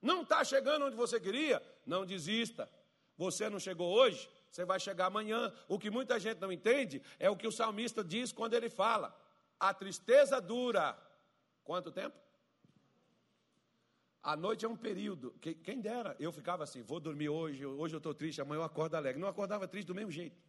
Não 0.00 0.22
está 0.22 0.44
chegando 0.44 0.84
onde 0.84 0.94
você 0.94 1.18
queria? 1.18 1.60
Não 1.84 2.06
desista. 2.06 2.70
Você 3.16 3.50
não 3.50 3.58
chegou 3.58 3.92
hoje? 3.92 4.30
Você 4.54 4.64
vai 4.64 4.78
chegar 4.78 5.06
amanhã. 5.06 5.52
O 5.66 5.80
que 5.80 5.90
muita 5.90 6.18
gente 6.20 6.40
não 6.40 6.52
entende 6.52 7.02
é 7.18 7.28
o 7.28 7.36
que 7.36 7.46
o 7.46 7.50
salmista 7.50 8.04
diz 8.04 8.30
quando 8.30 8.54
ele 8.54 8.70
fala: 8.70 9.12
a 9.58 9.74
tristeza 9.74 10.40
dura 10.40 10.96
quanto 11.64 11.90
tempo? 11.90 12.16
A 14.22 14.36
noite 14.36 14.64
é 14.64 14.68
um 14.68 14.76
período. 14.76 15.32
Quem 15.40 15.80
dera, 15.80 16.14
eu 16.20 16.30
ficava 16.30 16.62
assim: 16.62 16.82
vou 16.82 17.00
dormir 17.00 17.28
hoje, 17.28 17.66
hoje 17.66 17.96
eu 17.96 17.98
estou 17.98 18.14
triste, 18.14 18.40
amanhã 18.40 18.60
eu 18.60 18.64
acordo 18.64 18.94
alegre. 18.94 19.20
Não 19.20 19.26
acordava 19.26 19.66
triste 19.66 19.88
do 19.88 19.94
mesmo 19.94 20.12
jeito. 20.12 20.40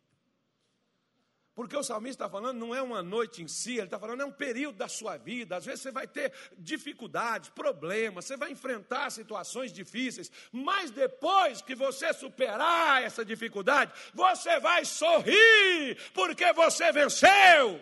Porque 1.56 1.78
o 1.78 1.82
salmista 1.82 2.26
está 2.26 2.30
falando, 2.30 2.60
não 2.60 2.76
é 2.76 2.82
uma 2.82 3.02
noite 3.02 3.42
em 3.42 3.48
si, 3.48 3.78
ele 3.78 3.84
está 3.84 3.98
falando, 3.98 4.22
é 4.22 4.26
um 4.26 4.32
período 4.32 4.76
da 4.76 4.90
sua 4.90 5.16
vida. 5.16 5.56
Às 5.56 5.66
vezes 5.66 5.82
você 5.82 5.92
vai 5.92 6.06
ter 6.06 6.34
dificuldades, 6.58 7.50
problemas, 7.50 8.26
você 8.26 8.36
vai 8.36 8.52
enfrentar 8.52 9.10
situações 9.10 9.72
difíceis, 9.72 10.30
mas 10.52 10.92
depois 10.92 11.62
que 11.62 11.74
você 11.74 12.12
superar 12.14 13.02
essa 13.02 13.24
dificuldade, 13.24 13.94
você 14.14 14.60
vai 14.60 14.84
sorrir, 14.84 15.98
porque 16.14 16.52
você 16.52 16.92
venceu. 16.92 17.82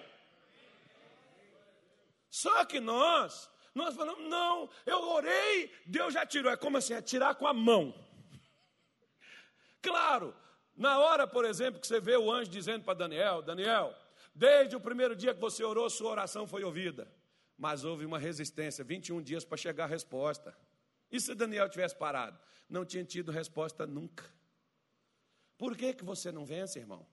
Só 2.30 2.66
que 2.66 2.80
nós, 2.80 3.50
nós 3.74 3.96
falamos, 3.96 4.30
não, 4.30 4.70
eu 4.86 5.02
orei, 5.02 5.72
Deus 5.88 6.14
já 6.14 6.24
tirou. 6.28 6.52
É 6.52 6.58
como 6.58 6.78
assim? 6.78 6.94
É 6.94 7.02
tirar 7.02 7.34
com 7.34 7.48
a 7.48 7.54
mão. 7.54 7.92
Claro, 9.82 10.36
na 10.76 10.98
hora, 11.00 11.28
por 11.28 11.46
exemplo, 11.46 11.80
que 11.80 11.88
você 11.88 12.00
vê 12.00 12.18
o 12.18 12.32
anjo 12.32 12.50
dizendo 12.50 12.84
para 12.84 12.94
Daniel: 12.96 13.42
Daniel, 13.42 13.96
desde 14.34 14.76
o 14.76 14.80
primeiro 14.80 15.16
dia 15.16 15.34
que 15.34 15.42
você 15.42 15.64
orou, 15.64 15.90
sua 15.90 16.12
oração 16.12 16.48
foi 16.48 16.64
ouvida. 16.64 17.08
Mas 17.58 17.84
houve 17.84 18.06
uma 18.06 18.18
resistência, 18.18 18.84
21 18.84 19.22
dias 19.22 19.46
para 19.46 19.58
chegar 19.58 19.84
a 19.84 19.88
resposta. 19.88 20.56
E 21.12 21.20
se 21.20 21.36
Daniel 21.36 21.70
tivesse 21.70 21.96
parado? 21.96 22.40
Não 22.68 22.84
tinha 22.84 23.06
tido 23.06 23.32
resposta 23.32 23.86
nunca. 23.86 24.26
Por 25.58 25.78
que, 25.78 25.94
que 25.94 26.04
você 26.04 26.32
não 26.32 26.46
vence, 26.46 26.80
irmão? 26.80 27.06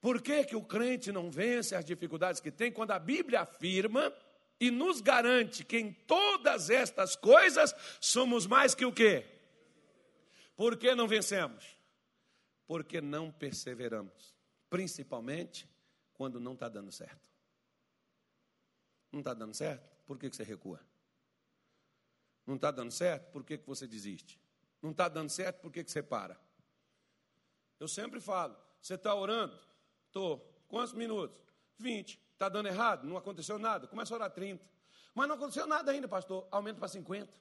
Por 0.00 0.22
que, 0.22 0.44
que 0.44 0.56
o 0.56 0.62
crente 0.62 1.10
não 1.10 1.30
vence 1.30 1.74
as 1.74 1.84
dificuldades 1.84 2.40
que 2.40 2.50
tem 2.50 2.70
quando 2.72 2.92
a 2.92 2.98
Bíblia 2.98 3.40
afirma 3.40 4.12
e 4.58 4.70
nos 4.70 5.00
garante 5.00 5.64
que 5.64 5.78
em 5.78 5.92
todas 5.92 6.70
estas 6.70 7.16
coisas 7.16 7.74
somos 8.00 8.46
mais 8.46 8.74
que 8.74 8.86
o 8.86 8.92
quê? 8.92 9.26
Por 10.56 10.76
que 10.76 10.94
não 10.94 11.08
vencemos? 11.08 11.79
Porque 12.70 13.00
não 13.00 13.32
perseveramos, 13.32 14.32
principalmente 14.68 15.68
quando 16.12 16.38
não 16.38 16.52
está 16.52 16.68
dando 16.68 16.92
certo. 16.92 17.28
Não 19.10 19.18
está 19.18 19.34
dando 19.34 19.52
certo? 19.54 19.90
Por 20.06 20.16
que, 20.16 20.30
que 20.30 20.36
você 20.36 20.44
recua? 20.44 20.80
Não 22.46 22.54
está 22.54 22.70
dando 22.70 22.92
certo? 22.92 23.32
Por 23.32 23.42
que, 23.42 23.58
que 23.58 23.66
você 23.66 23.88
desiste? 23.88 24.40
Não 24.80 24.92
está 24.92 25.08
dando 25.08 25.30
certo? 25.30 25.60
Por 25.60 25.72
que, 25.72 25.82
que 25.82 25.90
você 25.90 26.00
para? 26.00 26.40
Eu 27.80 27.88
sempre 27.88 28.20
falo, 28.20 28.56
você 28.80 28.94
está 28.94 29.12
orando? 29.16 29.58
Estou. 30.06 30.38
Quantos 30.68 30.92
minutos? 30.92 31.36
20. 31.76 32.20
Está 32.34 32.48
dando 32.48 32.68
errado? 32.68 33.04
Não 33.04 33.16
aconteceu 33.16 33.58
nada. 33.58 33.88
Começa 33.88 34.14
a 34.14 34.16
orar 34.16 34.30
30. 34.30 34.64
Mas 35.12 35.26
não 35.26 35.34
aconteceu 35.34 35.66
nada 35.66 35.90
ainda, 35.90 36.06
pastor. 36.06 36.46
Aumenta 36.52 36.78
para 36.78 36.86
50. 36.86 37.34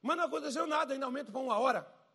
Mas 0.00 0.16
não 0.16 0.24
aconteceu 0.24 0.66
nada 0.66 0.94
ainda, 0.94 1.04
aumenta 1.04 1.30
para 1.30 1.42
uma 1.42 1.58
hora. 1.58 2.05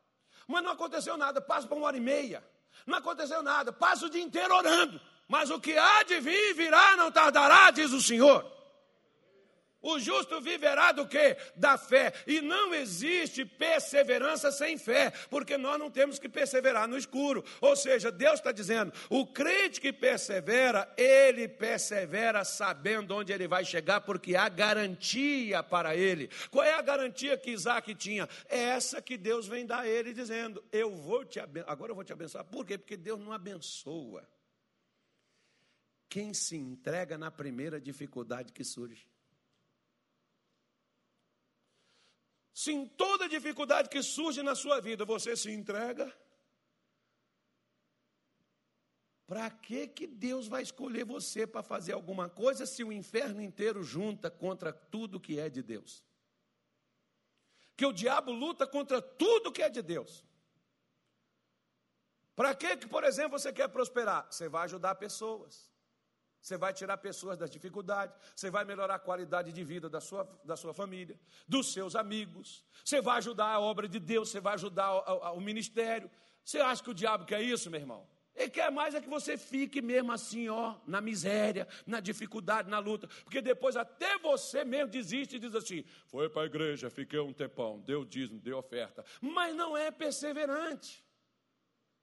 Mas 0.51 0.63
não 0.63 0.71
aconteceu 0.71 1.15
nada, 1.17 1.39
passa 1.39 1.67
para 1.67 1.77
uma 1.77 1.87
hora 1.87 1.97
e 1.97 2.01
meia. 2.01 2.43
Não 2.85 2.97
aconteceu 2.97 3.41
nada, 3.41 3.71
passa 3.71 4.05
o 4.05 4.09
dia 4.09 4.21
inteiro 4.21 4.53
orando. 4.53 4.99
Mas 5.27 5.49
o 5.49 5.59
que 5.59 5.77
há 5.77 6.03
de 6.03 6.19
vir 6.19 6.53
virá, 6.53 6.97
não 6.97 7.11
tardará, 7.11 7.71
diz 7.71 7.91
o 7.93 8.01
Senhor. 8.01 8.45
O 9.81 9.99
justo 9.99 10.39
viverá 10.39 10.91
do 10.91 11.07
que? 11.07 11.35
Da 11.55 11.77
fé. 11.77 12.13
E 12.27 12.39
não 12.39 12.73
existe 12.73 13.43
perseverança 13.43 14.51
sem 14.51 14.77
fé, 14.77 15.11
porque 15.29 15.57
nós 15.57 15.79
não 15.79 15.89
temos 15.89 16.19
que 16.19 16.29
perseverar 16.29 16.87
no 16.87 16.97
escuro. 16.97 17.43
Ou 17.59 17.75
seja, 17.75 18.11
Deus 18.11 18.35
está 18.35 18.51
dizendo: 18.51 18.93
o 19.09 19.25
crente 19.25 19.81
que 19.81 19.91
persevera, 19.91 20.91
ele 20.95 21.47
persevera 21.47 22.43
sabendo 22.43 23.15
onde 23.15 23.33
ele 23.33 23.47
vai 23.47 23.65
chegar, 23.65 24.01
porque 24.01 24.35
há 24.35 24.47
garantia 24.47 25.63
para 25.63 25.95
ele. 25.95 26.29
Qual 26.51 26.63
é 26.63 26.73
a 26.73 26.81
garantia 26.81 27.37
que 27.37 27.51
Isaac 27.51 27.95
tinha? 27.95 28.29
É 28.47 28.59
essa 28.59 29.01
que 29.01 29.17
Deus 29.17 29.47
vem 29.47 29.65
dar 29.65 29.79
a 29.79 29.87
ele, 29.87 30.13
dizendo: 30.13 30.63
Eu 30.71 30.95
vou 30.95 31.25
te 31.25 31.39
abençoar. 31.39 31.71
Agora 31.71 31.91
eu 31.91 31.95
vou 31.95 32.03
te 32.03 32.13
abençoar. 32.13 32.45
Por 32.45 32.65
quê? 32.65 32.77
Porque 32.77 32.97
Deus 32.97 33.19
não 33.19 33.31
abençoa 33.31 34.27
quem 36.07 36.33
se 36.33 36.57
entrega 36.57 37.17
na 37.17 37.31
primeira 37.31 37.79
dificuldade 37.79 38.51
que 38.51 38.65
surge. 38.65 39.10
Se 42.53 42.71
em 42.71 42.85
toda 42.85 43.29
dificuldade 43.29 43.89
que 43.89 44.03
surge 44.03 44.43
na 44.43 44.55
sua 44.55 44.81
vida 44.81 45.05
você 45.05 45.35
se 45.35 45.49
entrega, 45.51 46.13
para 49.25 49.49
que 49.49 49.87
que 49.87 50.05
Deus 50.05 50.47
vai 50.47 50.61
escolher 50.61 51.05
você 51.05 51.47
para 51.47 51.63
fazer 51.63 51.93
alguma 51.93 52.27
coisa 52.27 52.65
se 52.65 52.83
o 52.83 52.91
inferno 52.91 53.41
inteiro 53.41 53.81
junta 53.81 54.29
contra 54.29 54.73
tudo 54.73 55.21
que 55.21 55.39
é 55.39 55.49
de 55.49 55.63
Deus? 55.63 56.03
Que 57.77 57.85
o 57.85 57.93
diabo 57.93 58.31
luta 58.33 58.67
contra 58.67 59.01
tudo 59.01 59.51
que 59.51 59.61
é 59.61 59.69
de 59.69 59.81
Deus. 59.81 60.25
Para 62.35 62.53
que 62.53 62.75
que, 62.75 62.87
por 62.87 63.05
exemplo, 63.05 63.39
você 63.39 63.53
quer 63.53 63.69
prosperar? 63.69 64.27
Você 64.29 64.49
vai 64.49 64.65
ajudar 64.65 64.95
pessoas. 64.95 65.70
Você 66.41 66.57
vai 66.57 66.73
tirar 66.73 66.97
pessoas 66.97 67.37
das 67.37 67.51
dificuldades, 67.51 68.15
você 68.35 68.49
vai 68.49 68.65
melhorar 68.65 68.95
a 68.95 68.99
qualidade 68.99 69.51
de 69.51 69.63
vida 69.63 69.87
da 69.87 70.01
sua, 70.01 70.27
da 70.43 70.57
sua 70.57 70.73
família, 70.73 71.19
dos 71.47 71.71
seus 71.71 71.95
amigos, 71.95 72.65
você 72.83 72.99
vai 72.99 73.19
ajudar 73.19 73.45
a 73.45 73.59
obra 73.59 73.87
de 73.87 73.99
Deus, 73.99 74.29
você 74.29 74.39
vai 74.39 74.55
ajudar 74.55 74.91
o, 74.91 75.33
o, 75.33 75.37
o 75.37 75.41
ministério. 75.41 76.09
Você 76.43 76.57
acha 76.57 76.83
que 76.83 76.89
o 76.89 76.93
diabo 76.95 77.25
quer 77.25 77.41
isso, 77.41 77.69
meu 77.69 77.79
irmão? 77.79 78.07
Ele 78.35 78.49
quer 78.49 78.71
mais 78.71 78.95
é 78.95 79.01
que 79.01 79.09
você 79.09 79.37
fique 79.37 79.81
mesmo 79.81 80.11
assim, 80.11 80.49
ó, 80.49 80.75
na 80.87 80.99
miséria, 80.99 81.67
na 81.85 81.99
dificuldade, 81.99 82.69
na 82.69 82.79
luta, 82.79 83.07
porque 83.23 83.41
depois 83.41 83.75
até 83.75 84.17
você 84.17 84.63
mesmo 84.63 84.87
desiste 84.87 85.35
e 85.35 85.39
diz 85.39 85.53
assim: 85.53 85.83
foi 86.07 86.29
para 86.29 86.43
a 86.43 86.45
igreja, 86.45 86.89
fiquei 86.89 87.19
um 87.19 87.33
tempão, 87.33 87.79
deu 87.79 88.03
dízimo, 88.03 88.39
deu 88.39 88.57
oferta, 88.57 89.05
mas 89.19 89.53
não 89.55 89.77
é 89.77 89.91
perseverante. 89.91 91.03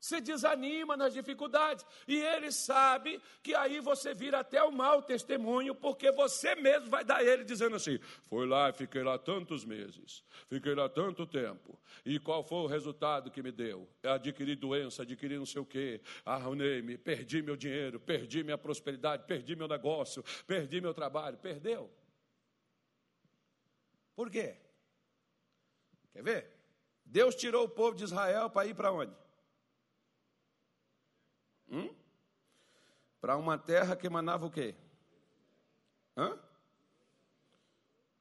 Você 0.00 0.20
desanima 0.20 0.96
nas 0.96 1.12
dificuldades. 1.12 1.84
E 2.06 2.16
ele 2.22 2.52
sabe 2.52 3.20
que 3.42 3.54
aí 3.54 3.80
você 3.80 4.14
vira 4.14 4.38
até 4.38 4.62
o 4.62 4.70
mau 4.70 5.02
testemunho, 5.02 5.74
porque 5.74 6.12
você 6.12 6.54
mesmo 6.54 6.88
vai 6.88 7.04
dar 7.04 7.24
ele 7.24 7.44
dizendo 7.44 7.74
assim: 7.74 7.98
foi 8.28 8.46
lá, 8.46 8.72
fiquei 8.72 9.02
lá 9.02 9.18
tantos 9.18 9.64
meses, 9.64 10.22
fiquei 10.46 10.74
lá 10.74 10.88
tanto 10.88 11.26
tempo. 11.26 11.78
E 12.04 12.18
qual 12.20 12.44
foi 12.44 12.58
o 12.58 12.66
resultado 12.66 13.30
que 13.30 13.42
me 13.42 13.50
deu? 13.50 13.88
Adquiri 14.04 14.54
doença, 14.54 15.02
adquiri 15.02 15.36
não 15.36 15.46
sei 15.46 15.60
o 15.60 15.66
quê, 15.66 16.00
arruinei-me, 16.24 16.96
perdi 16.96 17.42
meu 17.42 17.56
dinheiro, 17.56 17.98
perdi 17.98 18.44
minha 18.44 18.58
prosperidade, 18.58 19.24
perdi 19.26 19.56
meu 19.56 19.66
negócio, 19.66 20.24
perdi 20.46 20.80
meu 20.80 20.94
trabalho. 20.94 21.36
Perdeu. 21.38 21.90
Por 24.14 24.30
quê? 24.30 24.56
Quer 26.12 26.22
ver? 26.22 26.50
Deus 27.04 27.34
tirou 27.34 27.64
o 27.64 27.68
povo 27.68 27.96
de 27.96 28.04
Israel 28.04 28.48
para 28.50 28.66
ir 28.66 28.74
para 28.74 28.92
onde? 28.92 29.27
Hum? 31.70 31.94
Para 33.20 33.36
uma 33.36 33.58
terra 33.58 33.96
que 33.96 34.06
emanava 34.06 34.46
o 34.46 34.50
quê? 34.50 34.74
Hã? 36.16 36.38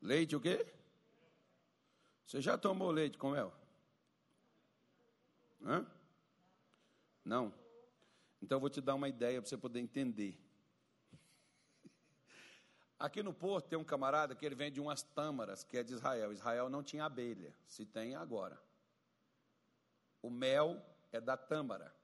Leite 0.02 0.36
o 0.36 0.42
quê? 0.42 0.66
Você 2.26 2.42
já 2.42 2.58
tomou 2.58 2.92
leite 2.92 3.18
com 3.18 3.32
mel? 3.32 3.54
Hã? 5.64 5.86
Não. 7.24 7.54
Então 8.42 8.58
eu 8.58 8.60
vou 8.60 8.70
te 8.70 8.82
dar 8.82 8.96
uma 8.96 9.10
ideia 9.10 9.42
para 9.42 9.50
você 9.50 9.58
poder 9.58 9.80
entender. 9.80 10.40
Aqui 13.00 13.24
no 13.24 13.34
porto 13.34 13.70
tem 13.70 13.80
um 13.80 13.84
camarada 13.84 14.36
que 14.36 14.46
ele 14.46 14.56
vende 14.56 14.80
umas 14.80 15.04
tâmaras, 15.04 15.64
que 15.64 15.78
é 15.78 15.84
de 15.84 15.94
Israel. 15.94 16.32
Israel 16.32 16.70
não 16.70 16.84
tinha 16.84 17.06
abelha, 17.06 17.56
se 17.68 17.86
tem 17.86 18.16
agora. 18.16 18.62
O 20.22 20.30
mel 20.30 20.84
é 21.12 21.22
da 21.22 21.38
tâmara. 21.38 21.97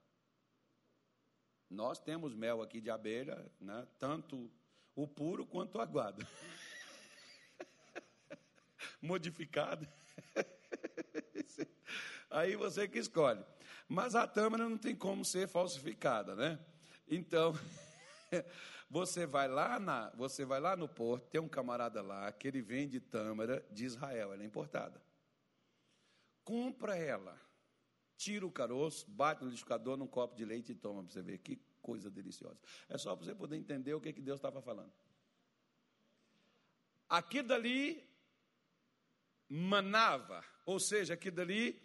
Nós 1.74 2.00
temos 2.00 2.36
mel 2.36 2.62
aqui 2.62 2.80
de 2.80 2.92
abelha, 2.92 3.52
né? 3.60 3.88
tanto 3.98 4.52
o 4.96 5.08
puro 5.08 5.44
quanto 5.44 5.80
o 5.80 5.82
aguado. 5.82 6.26
Modificado. 9.02 9.88
Aí 12.30 12.56
você 12.56 12.88
que 12.88 13.00
escolhe. 13.00 13.44
Mas 13.88 14.14
a 14.14 14.28
tâmara 14.28 14.70
não 14.70 14.78
tem 14.78 14.96
como 14.96 15.26
ser 15.26 15.48
falsificada, 15.48 16.36
né? 16.36 16.60
Então, 17.08 17.54
você 18.88 19.26
vai 19.26 19.48
lá 19.48 19.80
na, 19.80 20.12
você 20.12 20.46
vai 20.46 20.60
lá 20.60 20.76
no 20.76 20.88
porto, 20.88 21.28
tem 21.30 21.42
um 21.42 21.50
camarada 21.50 22.04
lá 22.04 22.32
que 22.32 22.48
ele 22.48 22.62
vende 22.62 23.00
tâmara 23.00 23.66
de 23.72 23.86
Israel, 23.86 24.32
ela 24.32 24.44
é 24.44 24.46
importada. 24.46 25.02
Compra 26.44 26.96
ela 26.96 27.43
tira 28.24 28.46
o 28.46 28.52
caroço, 28.52 29.10
bate 29.10 29.42
no 29.42 29.48
liquidificador 29.48 29.98
num 29.98 30.08
copo 30.08 30.34
de 30.36 30.46
leite 30.46 30.72
e 30.72 30.76
toma 30.76 31.04
para 31.04 31.12
você 31.12 31.22
ver 31.22 31.40
que 31.40 31.60
coisa 31.82 32.10
deliciosa. 32.10 32.58
É 32.88 32.98
só 32.98 33.14
para 33.16 33.26
você 33.26 33.36
poder 33.36 33.58
entender 33.58 33.94
o 33.94 34.00
que, 34.00 34.14
que 34.14 34.22
Deus 34.22 34.38
estava 34.38 34.62
falando. 34.62 34.92
Aquilo 37.10 37.50
dali 37.50 38.02
manava, 39.50 40.44
ou 40.66 40.80
seja, 40.80 41.16
aquilo 41.16 41.36
dali 41.36 41.82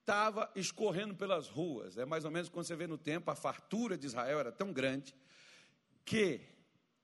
estava 0.00 0.50
escorrendo 0.56 1.14
pelas 1.14 1.48
ruas. 1.48 1.96
É 1.96 2.04
mais 2.04 2.24
ou 2.24 2.32
menos 2.32 2.48
quando 2.48 2.66
você 2.66 2.74
vê 2.74 2.88
no 2.88 2.98
tempo, 2.98 3.30
a 3.30 3.36
fartura 3.36 3.96
de 3.96 4.06
Israel 4.06 4.40
era 4.40 4.50
tão 4.50 4.72
grande 4.72 5.14
que 6.04 6.40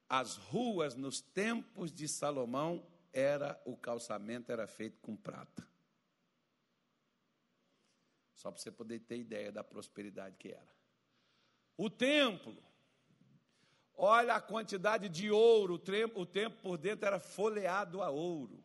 as 0.09 0.37
ruas 0.37 0.97
nos 0.97 1.21
tempos 1.21 1.93
de 1.93 2.09
Salomão 2.09 2.85
era 3.13 3.61
o 3.65 3.77
calçamento 3.77 4.51
era 4.51 4.67
feito 4.67 4.99
com 5.01 5.15
prata. 5.17 5.72
Só 8.43 8.51
para 8.51 8.61
você 8.61 8.73
poder 8.73 8.99
ter 8.99 9.19
ideia 9.19 9.53
da 9.53 9.63
prosperidade 9.63 10.37
que 10.37 10.49
era. 10.49 10.75
O 11.77 11.89
templo, 11.89 12.61
olha 13.95 14.35
a 14.35 14.41
quantidade 14.41 15.09
de 15.09 15.31
ouro, 15.31 15.75
o 15.75 15.79
templo 15.79 16.27
por 16.61 16.77
dentro 16.77 17.07
era 17.07 17.21
folheado 17.21 18.03
a 18.03 18.11
ouro. 18.11 18.65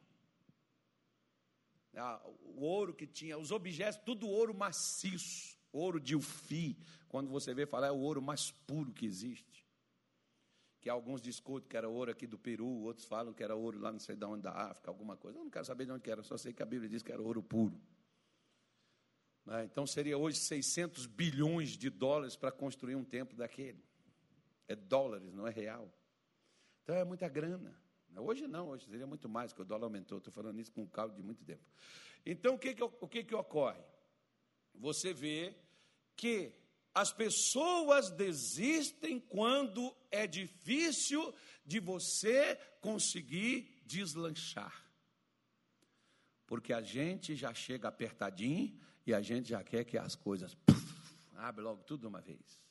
Ah, 1.95 2.19
o 2.25 2.63
ouro 2.63 2.91
que 2.91 3.05
tinha, 3.05 3.37
os 3.37 3.51
objetos, 3.51 4.01
tudo 4.03 4.27
ouro 4.27 4.51
maciço, 4.51 5.55
ouro 5.71 5.99
de 5.99 6.15
ufi. 6.15 6.75
Quando 7.07 7.29
você 7.29 7.53
vê 7.53 7.67
falar, 7.67 7.87
é 7.87 7.91
o 7.91 7.99
ouro 7.99 8.19
mais 8.19 8.49
puro 8.49 8.91
que 8.91 9.05
existe. 9.05 9.63
Que 10.81 10.89
alguns 10.89 11.21
discutem 11.21 11.69
que 11.69 11.77
era 11.77 11.87
ouro 11.87 12.09
aqui 12.09 12.25
do 12.25 12.39
Peru, 12.39 12.67
outros 12.67 13.05
falam 13.05 13.31
que 13.31 13.43
era 13.43 13.55
ouro 13.55 13.79
lá 13.79 13.91
não 13.91 13.99
sei 13.99 14.15
de 14.15 14.25
onde, 14.25 14.41
da 14.41 14.53
África, 14.53 14.89
alguma 14.89 15.15
coisa. 15.15 15.37
Eu 15.37 15.43
não 15.43 15.51
quero 15.51 15.65
saber 15.65 15.85
de 15.85 15.91
onde 15.91 16.09
era, 16.09 16.23
só 16.23 16.35
sei 16.35 16.51
que 16.51 16.63
a 16.63 16.65
Bíblia 16.65 16.89
diz 16.89 17.03
que 17.03 17.11
era 17.11 17.21
ouro 17.21 17.43
puro. 17.43 17.79
Né? 19.47 19.63
Então 19.63 19.87
seria 19.87 20.17
hoje 20.17 20.37
600 20.39 21.05
bilhões 21.05 21.69
de 21.69 21.89
dólares 21.89 22.35
para 22.35 22.51
construir 22.51 22.95
um 22.95 23.03
templo 23.03 23.37
daquele. 23.37 23.81
É 24.67 24.75
dólares, 24.75 25.33
não 25.33 25.47
é 25.47 25.51
real. 25.51 25.89
Então 26.83 26.93
é 26.93 27.05
muita 27.05 27.29
grana. 27.29 27.73
Hoje 28.17 28.47
não, 28.47 28.69
hoje 28.69 28.85
seria 28.85 29.07
muito 29.07 29.29
mais, 29.29 29.51
porque 29.51 29.61
o 29.61 29.65
dólar 29.65 29.85
aumentou. 29.85 30.17
Estou 30.17 30.33
falando 30.33 30.59
isso 30.59 30.71
com 30.71 30.81
um 30.81 31.15
de 31.15 31.23
muito 31.23 31.45
tempo. 31.45 31.63
Então, 32.25 32.55
o 32.55 32.59
que, 32.59 32.73
que, 32.73 32.83
o 32.83 33.07
que, 33.07 33.23
que 33.23 33.35
ocorre? 33.35 33.81
Você 34.73 35.13
vê 35.13 35.55
que 36.15 36.51
as 36.93 37.13
pessoas 37.13 38.09
desistem 38.09 39.19
quando 39.19 39.95
é 40.09 40.25
difícil 40.25 41.33
de 41.63 41.79
você 41.79 42.55
conseguir 42.81 43.81
deslanchar. 43.85 44.83
Porque 46.47 46.73
a 46.73 46.81
gente 46.81 47.35
já 47.35 47.53
chega 47.53 47.87
apertadinho 47.87 48.77
e 49.07 49.13
a 49.13 49.21
gente 49.21 49.47
já 49.47 49.63
quer 49.63 49.85
que 49.85 49.97
as 49.97 50.15
coisas 50.15 50.53
puff, 50.53 50.93
abre 51.37 51.63
logo 51.63 51.81
tudo 51.83 52.01
de 52.01 52.07
uma 52.07 52.19
vez. 52.19 52.61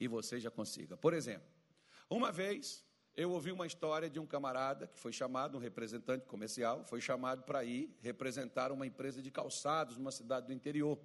E 0.00 0.08
você 0.08 0.40
já 0.40 0.50
consiga. 0.50 0.96
Por 0.96 1.12
exemplo, 1.12 1.46
uma 2.08 2.32
vez 2.32 2.82
eu 3.14 3.30
ouvi 3.30 3.52
uma 3.52 3.66
história 3.66 4.08
de 4.08 4.18
um 4.18 4.26
camarada 4.26 4.86
que 4.86 4.98
foi 4.98 5.12
chamado, 5.12 5.58
um 5.58 5.60
representante 5.60 6.24
comercial, 6.24 6.84
foi 6.86 7.02
chamado 7.02 7.42
para 7.42 7.62
ir 7.64 7.94
representar 8.00 8.72
uma 8.72 8.86
empresa 8.86 9.20
de 9.20 9.30
calçados 9.30 9.98
numa 9.98 10.10
cidade 10.10 10.46
do 10.46 10.54
interior. 10.54 10.98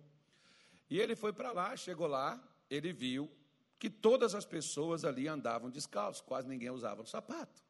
E 0.89 0.97
ele 0.97 1.15
foi 1.15 1.33
para 1.33 1.51
lá, 1.51 1.75
chegou 1.75 2.07
lá, 2.07 2.41
ele 2.69 2.93
viu 2.93 3.29
que 3.77 3.89
todas 3.89 4.33
as 4.33 4.45
pessoas 4.45 5.03
ali 5.03 5.27
andavam 5.27 5.69
descalços, 5.69 6.21
quase 6.21 6.47
ninguém 6.47 6.69
usava 6.69 7.05
sapato. 7.05 7.61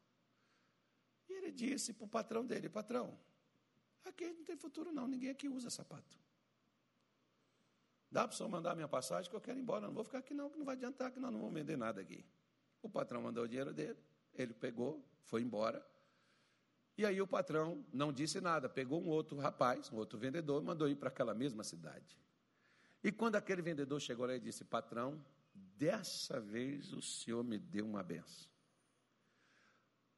E 1.27 1.33
ele 1.33 1.51
disse 1.51 1.91
para 1.91 2.05
o 2.05 2.07
patrão 2.07 2.45
dele: 2.45 2.69
Patrão, 2.69 3.17
aqui 4.05 4.31
não 4.31 4.43
tem 4.43 4.55
futuro, 4.55 4.91
não, 4.91 5.07
ninguém 5.07 5.31
aqui 5.31 5.49
usa 5.49 5.71
sapato. 5.71 6.22
Dá 8.13 8.27
para 8.27 8.35
o 8.35 8.37
senhor 8.37 8.47
mandar 8.47 8.75
minha 8.75 8.87
passagem 8.87 9.27
que 9.27 9.35
eu 9.35 9.41
quero 9.41 9.57
ir 9.57 9.63
embora, 9.63 9.87
não 9.87 9.93
vou 9.95 10.03
ficar 10.03 10.19
aqui, 10.19 10.35
não, 10.35 10.47
que 10.47 10.55
não 10.55 10.63
vai 10.63 10.75
adiantar, 10.75 11.11
que 11.11 11.19
nós 11.19 11.31
não 11.31 11.39
vamos 11.39 11.55
vender 11.55 11.75
nada 11.75 11.99
aqui. 11.99 12.23
O 12.79 12.87
patrão 12.87 13.23
mandou 13.23 13.43
o 13.43 13.47
dinheiro 13.47 13.73
dele, 13.73 13.97
ele 14.35 14.53
pegou, 14.53 15.03
foi 15.23 15.41
embora. 15.41 15.83
E 16.95 17.07
aí 17.07 17.19
o 17.19 17.25
patrão 17.25 17.83
não 17.91 18.13
disse 18.13 18.39
nada, 18.39 18.69
pegou 18.69 19.01
um 19.01 19.07
outro 19.09 19.35
rapaz, 19.39 19.91
um 19.91 19.95
outro 19.95 20.19
vendedor, 20.19 20.61
mandou 20.61 20.87
ir 20.87 20.95
para 20.95 21.09
aquela 21.09 21.33
mesma 21.33 21.63
cidade. 21.63 22.15
E 23.03 23.11
quando 23.11 23.35
aquele 23.35 23.63
vendedor 23.63 23.99
chegou 23.99 24.27
lá 24.27 24.35
e 24.35 24.39
disse: 24.39 24.63
Patrão, 24.63 25.19
dessa 25.55 26.39
vez 26.39 26.93
o 26.93 27.01
senhor 27.01 27.43
me 27.43 27.57
deu 27.57 27.83
uma 27.83 28.03
benção. 28.03 28.52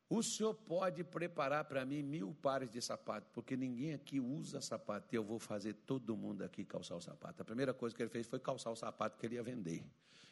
O 0.08 0.22
senhor 0.22 0.54
pode 0.54 1.04
preparar 1.04 1.66
para 1.66 1.84
mim 1.84 2.04
mil 2.04 2.34
pares 2.42 2.70
de 2.70 2.80
sapato, 2.80 3.28
porque 3.34 3.58
ninguém 3.58 3.94
aqui 3.94 4.20
usa 4.20 4.62
sapato 4.62 5.08
e 5.12 5.18
eu 5.18 5.24
vou 5.24 5.40
fazer 5.40 5.74
todo 5.74 6.16
mundo 6.16 6.44
aqui 6.44 6.64
calçar 6.64 6.96
o 6.96 7.02
sapato. 7.02 7.42
A 7.42 7.46
primeira 7.46 7.74
coisa 7.74 7.96
que 7.96 8.04
ele 8.04 8.10
fez 8.10 8.28
foi 8.28 8.40
calçar 8.40 8.70
o 8.70 8.76
sapato 8.76 9.18
que 9.18 9.26
ele 9.26 9.36
ia 9.36 9.44
vender. 9.44 9.84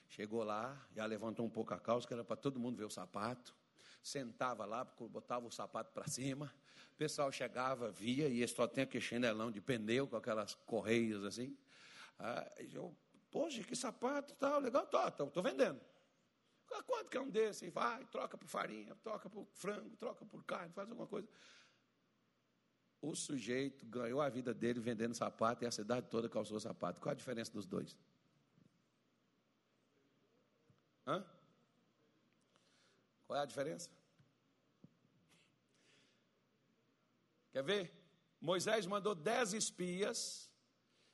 Chegou 0.07 0.43
lá, 0.43 0.79
já 0.95 1.03
levantou 1.07 1.43
um 1.43 1.49
pouco 1.49 1.73
a 1.73 1.79
calça, 1.79 2.07
que 2.07 2.13
era 2.13 2.23
para 2.23 2.35
todo 2.35 2.59
mundo 2.59 2.77
ver 2.77 2.85
o 2.85 2.89
sapato. 2.89 3.55
Sentava 4.03 4.63
lá, 4.63 4.85
botava 4.85 5.47
o 5.47 5.51
sapato 5.51 5.91
para 5.91 6.07
cima. 6.07 6.53
O 6.93 6.95
pessoal 6.95 7.31
chegava, 7.31 7.89
via, 7.91 8.27
e 8.27 8.47
só 8.47 8.67
tem 8.67 8.83
aquele 8.83 9.03
chinelão 9.03 9.49
de 9.49 9.59
pneu 9.59 10.07
com 10.07 10.15
aquelas 10.15 10.53
correias 10.53 11.23
assim. 11.23 11.57
Ah, 12.19 12.47
eu, 12.71 12.95
poxa, 13.31 13.63
que 13.63 13.75
sapato, 13.75 14.35
tal, 14.35 14.59
legal, 14.59 14.83
estou 14.83 15.31
tô, 15.31 15.41
vendendo. 15.41 15.81
Quanto 16.81 17.09
que 17.09 17.17
é 17.17 17.21
um 17.21 17.29
desse? 17.29 17.69
Vai, 17.69 18.05
troca 18.07 18.37
por 18.37 18.47
farinha, 18.47 18.95
troca 19.03 19.29
por 19.29 19.45
frango, 19.53 19.95
troca 19.97 20.25
por 20.25 20.43
carne, 20.43 20.73
faz 20.73 20.89
alguma 20.89 21.07
coisa. 21.07 21.27
O 23.01 23.15
sujeito 23.15 23.85
ganhou 23.85 24.21
a 24.21 24.29
vida 24.29 24.53
dele 24.53 24.79
vendendo 24.79 25.13
sapato 25.13 25.63
e 25.63 25.67
a 25.67 25.71
cidade 25.71 26.07
toda 26.09 26.29
calçou 26.29 26.59
sapato. 26.59 27.01
Qual 27.01 27.11
a 27.11 27.15
diferença 27.15 27.51
dos 27.51 27.65
dois? 27.65 27.97
Hã? 31.05 31.25
Qual 33.27 33.37
é 33.37 33.41
a 33.41 33.45
diferença? 33.45 33.89
Quer 37.51 37.63
ver? 37.63 37.91
Moisés 38.39 38.85
mandou 38.85 39.13
dez 39.13 39.53
espias 39.53 40.49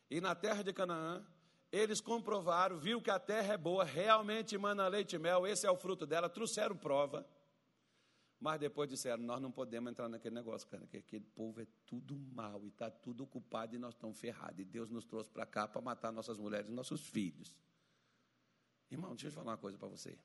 e 0.10 0.22
na 0.22 0.34
terra 0.36 0.64
de 0.64 0.72
Canaã, 0.72 1.26
eles 1.72 2.02
comprovaram, 2.02 2.78
viu 2.78 3.02
que 3.02 3.12
a 3.12 3.20
terra 3.20 3.54
é 3.54 3.58
boa, 3.58 3.84
realmente 3.84 4.58
manda 4.58 4.88
leite 4.88 5.16
e 5.16 5.20
mel, 5.20 5.46
esse 5.46 5.68
é 5.68 5.72
o 5.72 5.78
fruto 5.78 6.06
dela, 6.06 6.30
trouxeram 6.30 6.76
prova. 6.76 7.28
Mas 8.40 8.60
depois 8.60 8.90
disseram: 8.90 9.22
Nós 9.24 9.42
não 9.42 9.52
podemos 9.52 9.92
entrar 9.92 10.08
naquele 10.08 10.34
negócio, 10.34 10.68
cara, 10.68 10.88
que 10.88 10.98
aquele 10.98 11.26
povo 11.26 11.60
é 11.60 11.68
tudo 11.86 12.18
mal 12.18 12.64
e 12.64 12.70
está 12.70 12.90
tudo 12.90 13.24
ocupado 13.24 13.76
e 13.76 13.78
nós 13.78 13.94
estamos 13.94 14.18
ferrados. 14.18 14.60
E 14.60 14.64
Deus 14.64 14.90
nos 14.90 15.04
trouxe 15.04 15.30
para 15.30 15.46
cá 15.46 15.68
para 15.68 15.82
matar 15.82 16.12
nossas 16.12 16.38
mulheres 16.38 16.70
e 16.70 16.72
nossos 16.72 17.02
filhos. 17.02 17.54
Irmão, 18.90 19.12
deixa 19.12 19.28
eu 19.28 19.32
falar 19.32 19.52
uma 19.52 19.58
coisa 19.58 19.78
para 19.78 19.90
você. 19.90 20.18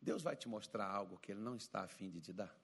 Deus 0.00 0.22
vai 0.22 0.36
te 0.36 0.48
mostrar 0.48 0.86
algo 0.86 1.18
que 1.18 1.32
Ele 1.32 1.40
não 1.40 1.54
está 1.54 1.82
afim 1.82 2.10
de 2.10 2.20
te 2.20 2.32
dar. 2.32 2.54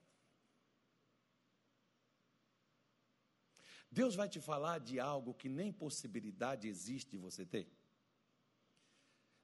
Deus 3.95 4.17
vai 4.17 4.29
te 4.29 4.41
falar 4.41 4.81
de 4.81 4.99
algo 4.99 5.33
que 5.33 5.49
nem 5.49 5.73
possibilidade 5.73 6.67
existe 6.67 7.13
de 7.13 7.17
você 7.17 7.47
ter. 7.47 7.71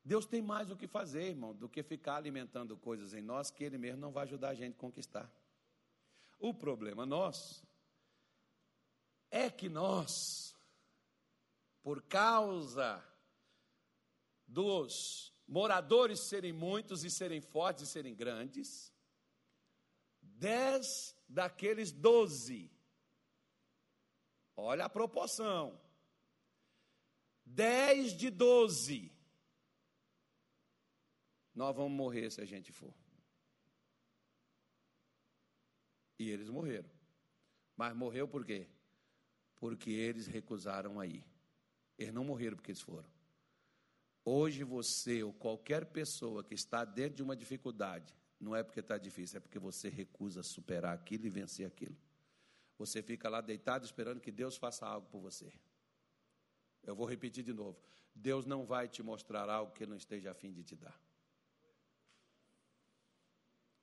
Deus 0.04 0.26
tem 0.26 0.42
mais 0.42 0.72
o 0.72 0.76
que 0.76 0.88
fazer, 0.88 1.28
irmão, 1.28 1.54
do 1.54 1.68
que 1.68 1.84
ficar 1.84 2.16
alimentando 2.16 2.76
coisas 2.76 3.14
em 3.14 3.22
nós 3.22 3.48
que 3.48 3.62
Ele 3.62 3.78
mesmo 3.78 4.00
não 4.00 4.10
vai 4.10 4.24
ajudar 4.24 4.48
a 4.48 4.54
gente 4.54 4.74
a 4.74 4.80
conquistar. 4.80 5.30
O 6.36 6.52
problema 6.52 7.06
nosso 7.06 7.64
é 9.30 9.48
que 9.48 9.68
nós, 9.68 10.52
por 11.80 12.02
causa 12.02 13.00
dos 14.48 15.32
moradores 15.46 16.18
serem 16.18 16.52
muitos 16.52 17.04
e 17.04 17.10
serem 17.10 17.40
fortes 17.40 17.84
e 17.84 17.86
serem 17.86 18.16
grandes, 18.16 18.92
dez 20.20 21.14
daqueles 21.28 21.92
doze 21.92 22.68
Olha 24.60 24.84
a 24.84 24.88
proporção. 24.88 25.80
10 27.44 28.12
de 28.12 28.30
12. 28.30 29.12
Nós 31.54 31.74
vamos 31.74 31.92
morrer 31.92 32.30
se 32.30 32.40
a 32.40 32.44
gente 32.44 32.70
for. 32.72 32.94
E 36.18 36.30
eles 36.30 36.48
morreram. 36.48 36.90
Mas 37.76 37.94
morreu 37.94 38.28
por 38.28 38.44
quê? 38.44 38.68
Porque 39.56 39.90
eles 39.90 40.26
recusaram 40.26 41.00
aí. 41.00 41.24
Eles 41.98 42.12
não 42.12 42.24
morreram 42.24 42.56
porque 42.56 42.70
eles 42.70 42.82
foram. 42.82 43.08
Hoje 44.24 44.62
você 44.62 45.22
ou 45.22 45.32
qualquer 45.32 45.86
pessoa 45.86 46.44
que 46.44 46.54
está 46.54 46.84
dentro 46.84 47.16
de 47.16 47.22
uma 47.22 47.34
dificuldade, 47.34 48.14
não 48.38 48.54
é 48.54 48.62
porque 48.62 48.80
está 48.80 48.98
difícil, 48.98 49.38
é 49.38 49.40
porque 49.40 49.58
você 49.58 49.88
recusa 49.88 50.42
superar 50.42 50.94
aquilo 50.94 51.26
e 51.26 51.30
vencer 51.30 51.66
aquilo. 51.66 51.96
Você 52.80 53.02
fica 53.02 53.28
lá 53.28 53.42
deitado 53.42 53.84
esperando 53.84 54.22
que 54.22 54.32
Deus 54.32 54.56
faça 54.56 54.86
algo 54.86 55.06
por 55.10 55.20
você. 55.20 55.52
Eu 56.82 56.96
vou 56.96 57.06
repetir 57.06 57.44
de 57.44 57.52
novo. 57.52 57.78
Deus 58.14 58.46
não 58.46 58.64
vai 58.64 58.88
te 58.88 59.02
mostrar 59.02 59.50
algo 59.50 59.70
que 59.74 59.84
não 59.84 59.94
esteja 59.94 60.30
a 60.30 60.34
fim 60.34 60.50
de 60.50 60.64
te 60.64 60.74
dar. 60.74 60.98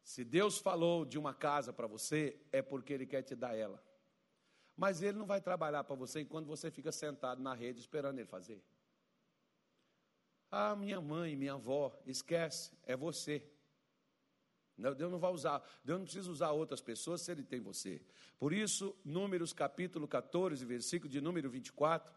Se 0.01 0.23
Deus 0.23 0.57
falou 0.57 1.05
de 1.05 1.19
uma 1.19 1.31
casa 1.31 1.71
para 1.71 1.85
você, 1.85 2.41
é 2.51 2.59
porque 2.63 2.91
Ele 2.91 3.05
quer 3.05 3.21
te 3.21 3.35
dar 3.35 3.55
ela. 3.55 3.79
Mas 4.75 5.03
Ele 5.03 5.19
não 5.19 5.27
vai 5.27 5.41
trabalhar 5.41 5.83
para 5.83 5.95
você 5.95 6.21
enquanto 6.21 6.47
você 6.47 6.71
fica 6.71 6.91
sentado 6.91 7.39
na 7.39 7.53
rede 7.53 7.79
esperando 7.79 8.17
Ele 8.17 8.27
fazer. 8.27 8.63
Ah, 10.49 10.75
minha 10.75 10.99
mãe, 10.99 11.35
minha 11.35 11.53
avó, 11.53 11.95
esquece, 12.03 12.71
é 12.81 12.95
você. 12.95 13.47
Deus 14.77 15.11
não 15.11 15.19
vai 15.19 15.31
usar, 15.31 15.61
Deus 15.83 15.97
não 15.99 16.05
precisa 16.05 16.29
usar 16.29 16.51
outras 16.51 16.81
pessoas 16.81 17.21
se 17.21 17.31
Ele 17.31 17.43
tem 17.43 17.59
você. 17.59 18.01
Por 18.37 18.53
isso, 18.53 18.95
Números 19.03 19.51
capítulo 19.51 20.07
14, 20.07 20.63
versículo 20.65 21.09
de 21.09 21.19
número 21.19 21.49
24, 21.49 22.13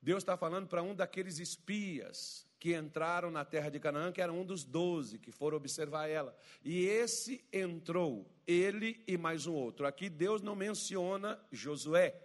Deus 0.00 0.22
está 0.22 0.36
falando 0.36 0.66
para 0.66 0.82
um 0.82 0.94
daqueles 0.94 1.38
espias 1.38 2.46
que 2.58 2.74
entraram 2.74 3.30
na 3.30 3.44
terra 3.44 3.68
de 3.70 3.78
Canaã, 3.78 4.10
que 4.10 4.20
era 4.20 4.32
um 4.32 4.44
dos 4.44 4.64
doze 4.64 5.18
que 5.18 5.30
foram 5.30 5.56
observar 5.56 6.08
ela. 6.08 6.36
E 6.64 6.84
esse 6.84 7.44
entrou, 7.52 8.32
ele 8.46 9.02
e 9.06 9.16
mais 9.18 9.46
um 9.46 9.52
outro. 9.52 9.86
Aqui 9.86 10.08
Deus 10.08 10.42
não 10.42 10.56
menciona 10.56 11.40
Josué, 11.50 12.20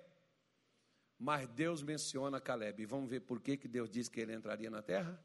mas 1.19 1.47
Deus 1.49 1.81
menciona 1.83 2.39
Caleb. 2.39 2.83
E 2.83 2.85
vamos 2.85 3.09
ver 3.09 3.21
por 3.21 3.39
que, 3.39 3.57
que 3.57 3.67
Deus 3.67 3.89
disse 3.89 4.09
que 4.09 4.19
ele 4.19 4.33
entraria 4.33 4.69
na 4.69 4.81
terra? 4.81 5.19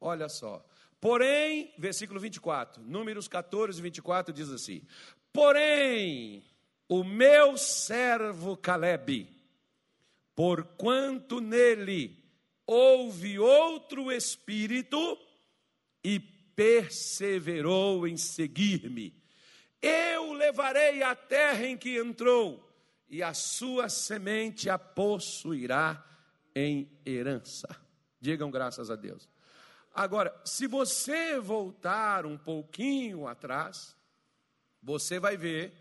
Olha 0.00 0.28
só. 0.28 0.64
Porém, 1.00 1.72
versículo 1.78 2.18
24, 2.18 2.82
Números 2.82 3.28
14, 3.28 3.80
24 3.80 4.32
diz 4.32 4.50
assim: 4.50 4.82
Porém, 5.32 6.42
o 6.88 7.04
meu 7.04 7.56
servo 7.56 8.56
Caleb, 8.56 9.28
porquanto 10.34 11.40
nele 11.40 12.24
houve 12.66 13.38
outro 13.38 14.10
espírito 14.10 15.18
e 16.02 16.18
perseverou 16.18 18.06
em 18.08 18.16
seguir-me, 18.16 19.14
eu 19.82 20.32
levarei 20.32 21.02
a 21.02 21.14
terra 21.14 21.66
em 21.66 21.76
que 21.76 21.98
entrou, 21.98 22.66
e 23.08 23.22
a 23.22 23.34
sua 23.34 23.88
semente 23.88 24.68
a 24.68 24.78
possuirá 24.78 26.04
em 26.54 26.90
herança. 27.04 27.68
Digam 28.20 28.50
graças 28.50 28.90
a 28.90 28.96
Deus. 28.96 29.28
Agora, 29.96 30.38
se 30.44 30.66
você 30.66 31.40
voltar 31.40 32.26
um 32.26 32.36
pouquinho 32.36 33.26
atrás, 33.26 33.96
você 34.82 35.18
vai 35.18 35.38
ver 35.38 35.72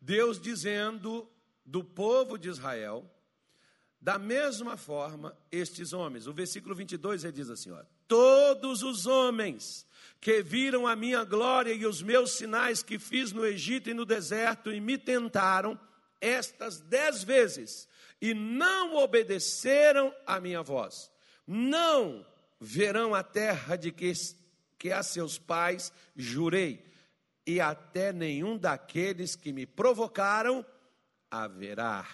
Deus 0.00 0.40
dizendo 0.40 1.30
do 1.66 1.84
povo 1.84 2.38
de 2.38 2.48
Israel, 2.48 3.04
da 4.00 4.18
mesma 4.18 4.78
forma, 4.78 5.36
estes 5.52 5.92
homens. 5.92 6.26
O 6.26 6.32
versículo 6.32 6.74
22 6.74 7.24
ele 7.24 7.32
diz 7.34 7.50
assim: 7.50 7.70
ó, 7.70 7.82
Todos 8.06 8.82
os 8.82 9.04
homens 9.04 9.86
que 10.18 10.42
viram 10.42 10.86
a 10.86 10.96
minha 10.96 11.22
glória 11.22 11.74
e 11.74 11.84
os 11.84 12.00
meus 12.00 12.38
sinais 12.38 12.82
que 12.82 12.98
fiz 12.98 13.32
no 13.32 13.44
Egito 13.44 13.90
e 13.90 13.94
no 13.94 14.06
deserto 14.06 14.72
e 14.72 14.80
me 14.80 14.96
tentaram 14.96 15.78
estas 16.22 16.80
dez 16.80 17.22
vezes 17.22 17.86
e 18.18 18.32
não 18.32 18.96
obedeceram 18.96 20.10
à 20.26 20.40
minha 20.40 20.62
voz, 20.62 21.12
não 21.46 22.24
verão 22.60 23.14
a 23.14 23.22
terra 23.22 23.76
de 23.76 23.92
que, 23.92 24.12
que 24.78 24.92
a 24.92 25.02
seus 25.02 25.38
pais 25.38 25.92
jurei, 26.16 26.84
e 27.46 27.60
até 27.60 28.12
nenhum 28.12 28.58
daqueles 28.58 29.34
que 29.34 29.52
me 29.52 29.64
provocaram 29.64 30.64
haverá. 31.30 32.06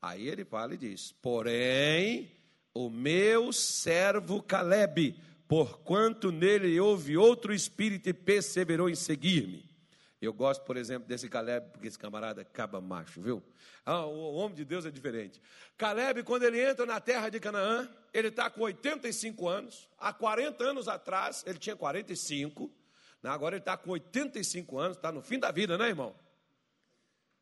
Aí 0.00 0.28
ele 0.28 0.44
fala 0.44 0.74
e 0.74 0.78
diz: 0.78 1.12
Porém, 1.20 2.30
o 2.72 2.88
meu 2.88 3.52
servo 3.52 4.42
Caleb, 4.42 5.14
porquanto 5.46 6.32
nele 6.32 6.80
houve 6.80 7.16
outro 7.16 7.52
espírito 7.52 8.08
e 8.08 8.14
perseverou 8.14 8.88
em 8.88 8.94
seguir-me. 8.94 9.69
Eu 10.20 10.34
gosto, 10.34 10.62
por 10.64 10.76
exemplo, 10.76 11.08
desse 11.08 11.28
Caleb, 11.30 11.70
porque 11.70 11.88
esse 11.88 11.98
camarada 11.98 12.42
acaba 12.42 12.78
macho, 12.78 13.22
viu? 13.22 13.42
Ah, 13.86 14.04
o 14.04 14.34
homem 14.34 14.54
de 14.54 14.66
Deus 14.66 14.84
é 14.84 14.90
diferente. 14.90 15.40
Caleb, 15.78 16.22
quando 16.24 16.42
ele 16.42 16.60
entra 16.60 16.84
na 16.84 17.00
terra 17.00 17.30
de 17.30 17.40
Canaã, 17.40 17.88
ele 18.12 18.28
está 18.28 18.50
com 18.50 18.60
85 18.60 19.48
anos. 19.48 19.88
Há 19.96 20.12
40 20.12 20.62
anos 20.62 20.88
atrás, 20.88 21.42
ele 21.46 21.58
tinha 21.58 21.74
45. 21.74 22.70
Né? 23.22 23.30
Agora 23.30 23.56
ele 23.56 23.62
está 23.62 23.78
com 23.78 23.92
85 23.92 24.78
anos, 24.78 24.96
está 24.98 25.10
no 25.10 25.22
fim 25.22 25.38
da 25.38 25.50
vida, 25.50 25.78
né, 25.78 25.88
irmão? 25.88 26.14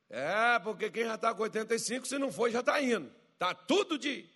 É, 0.09 0.59
porque 0.61 0.89
quem 0.89 1.05
já 1.05 1.17
está 1.17 1.35
com 1.35 1.43
85, 1.43 2.07
se 2.07 2.17
não 2.17 2.31
foi, 2.31 2.53
já 2.53 2.61
está 2.61 2.81
indo. 2.81 3.13
Está 3.35 3.55
tudo 3.55 3.99
de 3.99 4.29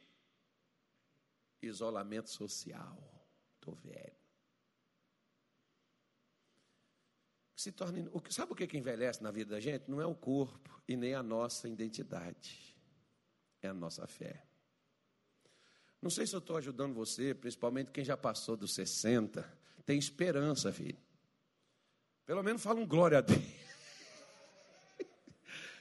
isolamento 1.63 2.29
social. 2.29 2.99
Estou 3.55 3.75
velho. 3.77 4.22
Se 7.63 7.71
torna, 7.71 8.03
sabe 8.29 8.51
o 8.51 8.57
que, 8.57 8.77
envelhece 8.77 9.23
na 9.23 9.31
vida 9.31 9.55
da 9.55 9.61
gente? 9.61 9.89
Não 9.89 10.01
é 10.01 10.05
o 10.05 10.17
corpo 10.17 10.83
e 10.89 10.97
nem 10.97 11.15
a 11.15 11.23
nossa 11.23 11.69
identidade, 11.69 12.77
é 13.63 13.69
a 13.69 13.73
nossa 13.73 14.05
fé. 14.05 14.43
Não 16.03 16.11
sei 16.11 16.27
se 16.27 16.35
eu 16.35 16.41
estou 16.41 16.57
ajudando 16.57 16.93
você, 16.93 17.33
principalmente 17.33 17.93
quem 17.93 18.05
já 18.05 18.17
passou 18.17 18.57
dos 18.57 18.75
60, 18.75 19.49
tem 19.87 19.97
esperança, 19.97 20.73
filho. 20.73 20.99
Pelo 22.27 22.43
menos 22.43 22.65
fala 22.65 22.81
um 22.81 22.87
glória 22.87 23.19
a 23.19 23.21
Deus. 23.21 23.39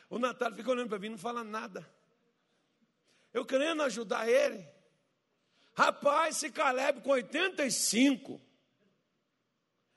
O 0.08 0.20
Natália 0.20 0.56
fica 0.56 0.70
olhando 0.70 0.90
para 0.90 1.00
mim, 1.00 1.10
não 1.10 1.18
fala 1.18 1.44
nada. 1.44 1.90
Eu 3.34 3.44
querendo 3.44 3.82
ajudar 3.82 4.30
ele. 4.30 4.64
Rapaz, 5.74 6.36
esse 6.36 6.52
Caleb 6.52 7.02
com 7.02 7.10
85 7.10 8.40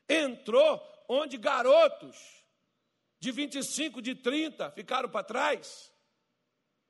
entrou 0.09 0.93
onde 1.09 1.37
garotos 1.37 2.45
de 3.21 3.31
25, 3.33 4.03
de 4.03 4.14
30 4.14 4.71
ficaram 4.71 5.09
para 5.09 5.25
trás. 5.25 5.93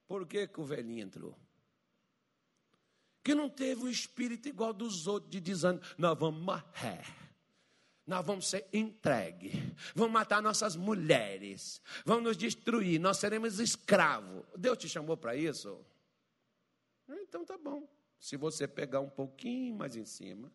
Por 0.06 0.26
que, 0.26 0.46
que 0.48 0.60
o 0.60 0.64
velhinho 0.64 1.04
entrou? 1.04 1.38
Que 3.22 3.34
não 3.34 3.48
teve 3.48 3.84
um 3.84 3.88
espírito 3.88 4.48
igual 4.48 4.72
dos 4.72 5.06
outros 5.06 5.30
de 5.30 5.40
desânimo. 5.40 5.84
Nós 5.96 6.18
vamos 6.18 6.42
morrer 6.42 7.04
nós 8.06 8.24
vamos 8.24 8.48
ser 8.48 8.68
entregues, 8.72 9.52
vão 9.94 10.08
matar 10.08 10.42
nossas 10.42 10.76
mulheres, 10.76 11.80
vão 12.04 12.20
nos 12.20 12.36
destruir, 12.36 13.00
nós 13.00 13.16
seremos 13.16 13.58
escravos. 13.58 14.44
Deus 14.56 14.76
te 14.76 14.88
chamou 14.88 15.16
para 15.16 15.34
isso? 15.34 15.84
Então 17.08 17.44
tá 17.44 17.56
bom. 17.56 17.88
Se 18.18 18.36
você 18.36 18.68
pegar 18.68 19.00
um 19.00 19.08
pouquinho 19.08 19.74
mais 19.74 19.96
em 19.96 20.04
cima, 20.04 20.52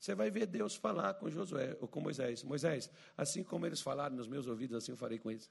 você 0.00 0.14
vai 0.14 0.30
ver 0.30 0.46
Deus 0.46 0.74
falar 0.74 1.14
com 1.14 1.30
Josué 1.30 1.76
ou 1.80 1.86
com 1.86 2.00
Moisés. 2.00 2.42
Moisés, 2.42 2.90
assim 3.16 3.44
como 3.44 3.66
eles 3.66 3.80
falaram 3.80 4.16
nos 4.16 4.26
meus 4.26 4.46
ouvidos, 4.46 4.76
assim 4.76 4.92
eu 4.92 4.96
farei 4.96 5.18
com 5.18 5.30
eles. 5.30 5.50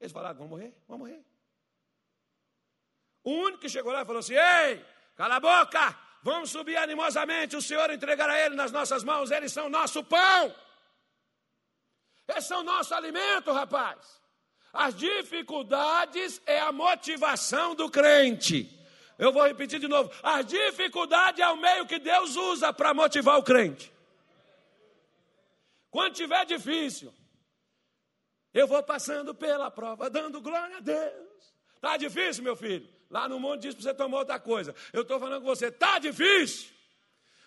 Eles 0.00 0.12
falaram, 0.12 0.38
vão 0.38 0.48
morrer, 0.48 0.74
vão 0.86 0.98
morrer. 0.98 1.22
O 3.22 3.30
único 3.30 3.60
que 3.60 3.68
chegou 3.68 3.92
lá 3.92 4.04
falou 4.04 4.20
assim: 4.20 4.34
Ei, 4.34 4.84
cala 5.16 5.36
a 5.36 5.40
boca, 5.40 5.98
Vamos 6.24 6.50
subir 6.50 6.78
animosamente, 6.78 7.54
o 7.54 7.60
Senhor 7.60 7.90
entregará 7.90 8.40
ele 8.40 8.54
nas 8.54 8.72
nossas 8.72 9.04
mãos, 9.04 9.30
eles 9.30 9.52
são 9.52 9.68
nosso 9.68 10.02
pão. 10.02 10.54
Eles 12.26 12.46
são 12.46 12.62
nosso 12.62 12.94
alimento, 12.94 13.52
rapaz. 13.52 14.22
As 14.72 14.94
dificuldades 14.94 16.40
é 16.46 16.60
a 16.60 16.72
motivação 16.72 17.74
do 17.74 17.90
crente. 17.90 18.58
Eu 19.18 19.32
vou 19.32 19.46
repetir 19.46 19.78
de 19.78 19.88
novo. 19.88 20.10
As 20.22 20.44
dificuldades 20.46 21.40
é 21.40 21.48
o 21.48 21.56
meio 21.56 21.86
que 21.86 21.98
Deus 21.98 22.36
usa 22.36 22.72
para 22.72 22.92
motivar 22.92 23.38
o 23.38 23.42
crente. 23.42 23.92
Quando 25.90 26.14
tiver 26.14 26.44
difícil, 26.44 27.14
eu 28.52 28.66
vou 28.66 28.82
passando 28.82 29.34
pela 29.34 29.70
prova, 29.70 30.10
dando 30.10 30.40
glória 30.40 30.78
a 30.78 30.80
Deus. 30.80 31.54
Está 31.76 31.96
difícil, 31.96 32.42
meu 32.42 32.56
filho? 32.56 32.88
Lá 33.08 33.28
no 33.28 33.38
mundo 33.38 33.60
diz 33.60 33.74
para 33.74 33.84
você 33.84 33.94
tomar 33.94 34.18
outra 34.18 34.40
coisa. 34.40 34.74
Eu 34.92 35.02
estou 35.02 35.20
falando 35.20 35.42
com 35.42 35.46
você, 35.46 35.66
está 35.66 36.00
difícil. 36.00 36.73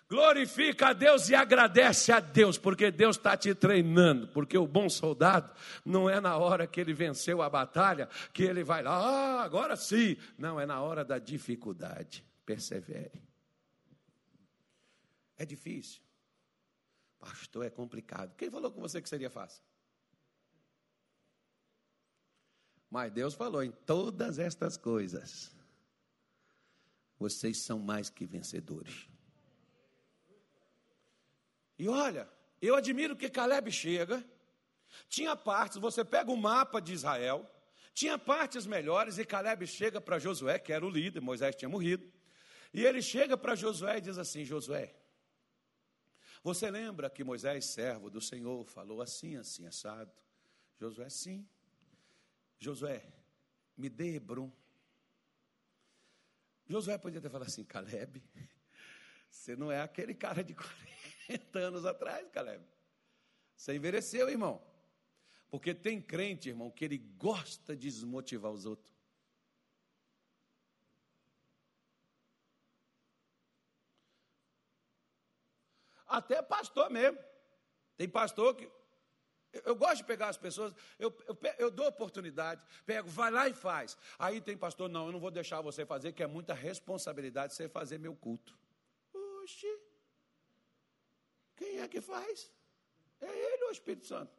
Glorifica 0.10 0.90
a 0.90 0.94
Deus 0.94 1.28
e 1.30 1.36
agradece 1.36 2.14
a 2.14 2.20
Deus, 2.22 2.58
porque 2.58 2.90
Deus 2.90 3.18
está 3.18 3.36
te 3.36 3.54
treinando. 3.54 4.28
Porque 4.30 4.58
o 4.58 4.66
bom 4.66 4.90
soldado 4.90 5.54
não 5.84 6.10
é 6.10 6.22
na 6.22 6.38
hora 6.38 6.66
que 6.66 6.80
ele 6.80 6.94
venceu 6.94 7.42
a 7.42 7.50
batalha 7.50 8.08
que 8.32 8.44
ele 8.44 8.64
vai 8.64 8.82
lá, 8.82 8.96
ah, 8.96 9.44
agora 9.44 9.76
sim. 9.76 10.16
Não, 10.38 10.60
é 10.60 10.66
na 10.66 10.82
hora 10.82 11.04
da 11.04 11.20
dificuldade. 11.20 12.26
Persevere. 12.46 13.22
É 15.38 15.46
difícil. 15.46 16.02
Pastor, 17.20 17.66
é 17.66 17.70
complicado. 17.70 18.34
Quem 18.36 18.50
falou 18.50 18.72
com 18.72 18.80
você 18.80 19.02
que 19.02 19.10
seria 19.10 19.30
fácil? 19.30 19.62
Mas 22.90 23.12
Deus 23.12 23.34
falou 23.34 23.62
em 23.62 23.72
todas 23.72 24.40
estas 24.40 24.78
coisas 24.78 25.56
vocês 27.20 27.58
são 27.64 27.80
mais 27.80 28.10
que 28.10 28.26
vencedores. 28.26 29.10
E 31.78 31.88
olha, 31.88 32.30
eu 32.62 32.76
admiro 32.76 33.16
que 33.16 33.30
Caleb 33.30 33.72
chega, 33.72 34.24
tinha 35.08 35.36
partes, 35.36 35.78
você 35.78 36.04
pega 36.04 36.32
o 36.32 36.38
mapa 36.38 36.82
de 36.82 36.94
Israel, 36.94 37.50
tinha 37.94 38.18
partes 38.18 38.66
melhores, 38.66 39.18
e 39.18 39.26
Caleb 39.26 39.66
chega 39.68 40.00
para 40.00 40.20
Josué, 40.20 40.60
que 40.60 40.74
era 40.74 40.86
o 40.86 40.90
líder, 40.90 41.20
Moisés 41.20 41.56
tinha 41.56 41.70
morrido, 41.70 42.12
e 42.74 42.86
ele 42.86 43.02
chega 43.02 43.38
para 43.38 43.56
Josué 43.56 43.98
e 43.98 44.02
diz 44.02 44.18
assim: 44.18 44.44
Josué, 44.44 44.96
você 46.44 46.70
lembra 46.70 47.10
que 47.10 47.24
Moisés, 47.24 47.66
servo 47.66 48.10
do 48.10 48.22
Senhor, 48.22 48.66
falou 48.66 49.02
assim, 49.02 49.36
assim, 49.36 49.66
assado? 49.66 50.12
Josué, 50.80 51.10
sim. 51.10 51.48
Josué, 52.60 53.04
me 53.76 53.90
dê 53.90 54.16
Hebron 54.16 54.52
Josué 56.70 56.98
podia 56.98 57.22
ter 57.22 57.30
falado 57.30 57.48
assim: 57.48 57.64
Caleb, 57.64 58.22
você 59.38 59.56
não 59.56 59.72
é 59.72 59.82
aquele 59.82 60.14
cara 60.14 60.44
de 60.44 60.54
40 61.28 61.60
anos 61.60 61.86
atrás, 61.86 62.28
Caleb. 62.32 62.64
Você 63.56 63.76
envelheceu, 63.76 64.30
irmão. 64.30 64.62
Porque 65.50 65.74
tem 65.74 66.02
crente, 66.02 66.50
irmão, 66.50 66.70
que 66.70 66.84
ele 66.84 66.98
gosta 66.98 67.76
de 67.76 67.90
desmotivar 67.90 68.52
os 68.52 68.66
outros. 68.66 68.94
Até 76.06 76.42
pastor 76.42 76.90
mesmo. 76.90 77.20
Tem 77.96 78.08
pastor 78.08 78.56
que 78.56 78.70
eu 79.66 79.76
gosto 79.76 79.98
de 79.98 80.04
pegar 80.04 80.28
as 80.28 80.38
pessoas, 80.38 80.74
eu, 81.00 81.16
eu, 81.26 81.38
eu, 81.58 81.72
dou 81.72 81.88
oportunidade, 81.88 82.62
pego, 82.86 83.10
vai 83.10 83.32
lá 83.32 83.48
e 83.48 83.54
faz. 83.54 83.98
Aí 84.20 84.40
tem 84.42 84.58
pastor, 84.58 84.90
não, 84.90 85.08
eu 85.08 85.12
não 85.12 85.20
vou 85.20 85.32
deixar 85.32 85.62
você 85.62 85.86
fazer, 85.86 86.12
que 86.12 86.22
é 86.22 86.28
muita 86.28 86.54
responsabilidade 86.54 87.54
você 87.54 87.68
fazer 87.68 87.98
meu 87.98 88.16
culto. 88.16 88.58
Quem 91.56 91.80
é 91.80 91.88
que 91.88 92.02
faz? 92.02 92.52
É 93.20 93.28
ele 93.28 93.64
ou 93.64 93.70
o 93.70 93.72
Espírito 93.72 94.06
Santo? 94.06 94.32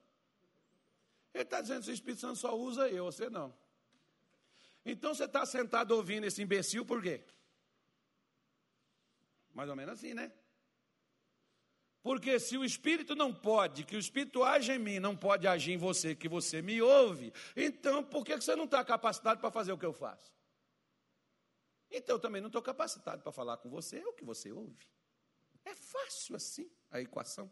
Ele 1.35 1.43
está 1.43 1.61
dizendo 1.61 1.85
que 1.85 1.91
o 1.91 1.93
Espírito 1.93 2.21
Santo 2.21 2.37
só 2.37 2.57
usa 2.57 2.89
eu, 2.89 3.07
você 3.07 3.29
não. 3.29 3.55
Então 4.85 5.15
você 5.15 5.25
está 5.25 5.45
sentado 5.45 5.93
ouvindo 5.93 6.25
esse 6.25 6.43
imbecil 6.43 6.85
por 6.85 7.03
quê? 7.03 7.23
Mais 9.53 9.69
ou 9.69 9.77
menos 9.77 9.95
assim, 9.95 10.15
né? 10.15 10.33
Porque 12.03 12.39
se 12.39 12.57
o 12.57 12.65
Espírito 12.65 13.15
não 13.15 13.35
pode, 13.35 13.85
que 13.85 13.97
o 13.97 13.99
Espírito 13.99 14.43
age 14.43 14.73
em 14.73 14.79
mim, 14.79 14.99
não 14.99 15.17
pode 15.17 15.47
agir 15.47 15.73
em 15.73 15.77
você, 15.77 16.15
que 16.15 16.29
você 16.29 16.63
me 16.63 16.81
ouve, 16.81 17.33
então 17.57 18.03
por 18.03 18.25
que 18.25 18.37
você 18.37 18.55
não 18.55 18.65
está 18.65 18.85
capacitado 18.85 19.41
para 19.41 19.51
fazer 19.51 19.73
o 19.73 19.79
que 19.79 19.85
eu 19.85 19.93
faço? 19.93 20.33
Então 21.91 22.17
eu 22.17 22.21
também 22.21 22.41
não 22.41 22.49
estou 22.49 22.63
capacitado 22.63 23.23
para 23.23 23.33
falar 23.33 23.57
com 23.59 23.69
você 23.69 24.03
o 24.05 24.13
que 24.13 24.25
você 24.25 24.53
ouve. 24.53 24.87
É 25.69 25.75
fácil 25.75 26.35
assim 26.35 26.71
a 26.91 26.99
equação. 26.99 27.51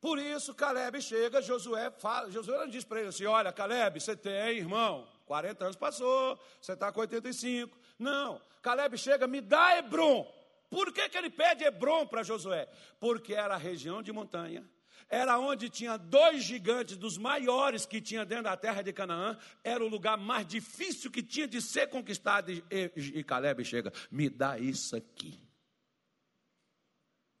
Por 0.00 0.18
isso, 0.18 0.52
Caleb 0.52 1.00
chega, 1.00 1.40
Josué 1.40 1.90
fala, 1.92 2.30
Josué 2.30 2.66
diz 2.66 2.84
para 2.84 2.98
ele 3.00 3.08
assim: 3.08 3.24
olha, 3.24 3.52
Caleb, 3.52 4.00
você 4.00 4.16
tem, 4.16 4.58
irmão, 4.58 5.08
40 5.26 5.64
anos 5.64 5.76
passou, 5.76 6.38
você 6.60 6.72
está 6.72 6.92
com 6.92 7.00
85. 7.00 7.78
Não, 7.98 8.40
Caleb 8.60 8.98
chega, 8.98 9.26
me 9.28 9.40
dá 9.40 9.78
Hebron. 9.78 10.30
Por 10.68 10.92
que, 10.92 11.08
que 11.08 11.16
ele 11.16 11.30
pede 11.30 11.62
Hebron 11.62 12.06
para 12.06 12.24
Josué? 12.24 12.68
Porque 12.98 13.32
era 13.32 13.54
a 13.54 13.58
região 13.58 14.02
de 14.02 14.12
montanha, 14.12 14.68
era 15.08 15.38
onde 15.38 15.68
tinha 15.68 15.96
dois 15.96 16.42
gigantes, 16.44 16.96
dos 16.96 17.18
maiores 17.18 17.86
que 17.86 18.00
tinha 18.00 18.24
dentro 18.24 18.44
da 18.44 18.56
terra 18.56 18.82
de 18.82 18.92
Canaã, 18.92 19.38
era 19.62 19.84
o 19.84 19.88
lugar 19.88 20.16
mais 20.16 20.46
difícil 20.46 21.10
que 21.10 21.22
tinha 21.22 21.46
de 21.46 21.60
ser 21.60 21.88
conquistado. 21.88 22.50
E, 22.50 22.64
e, 22.70 23.18
e 23.18 23.24
Caleb 23.24 23.64
chega, 23.64 23.92
me 24.10 24.28
dá 24.28 24.58
isso 24.58 24.96
aqui. 24.96 25.40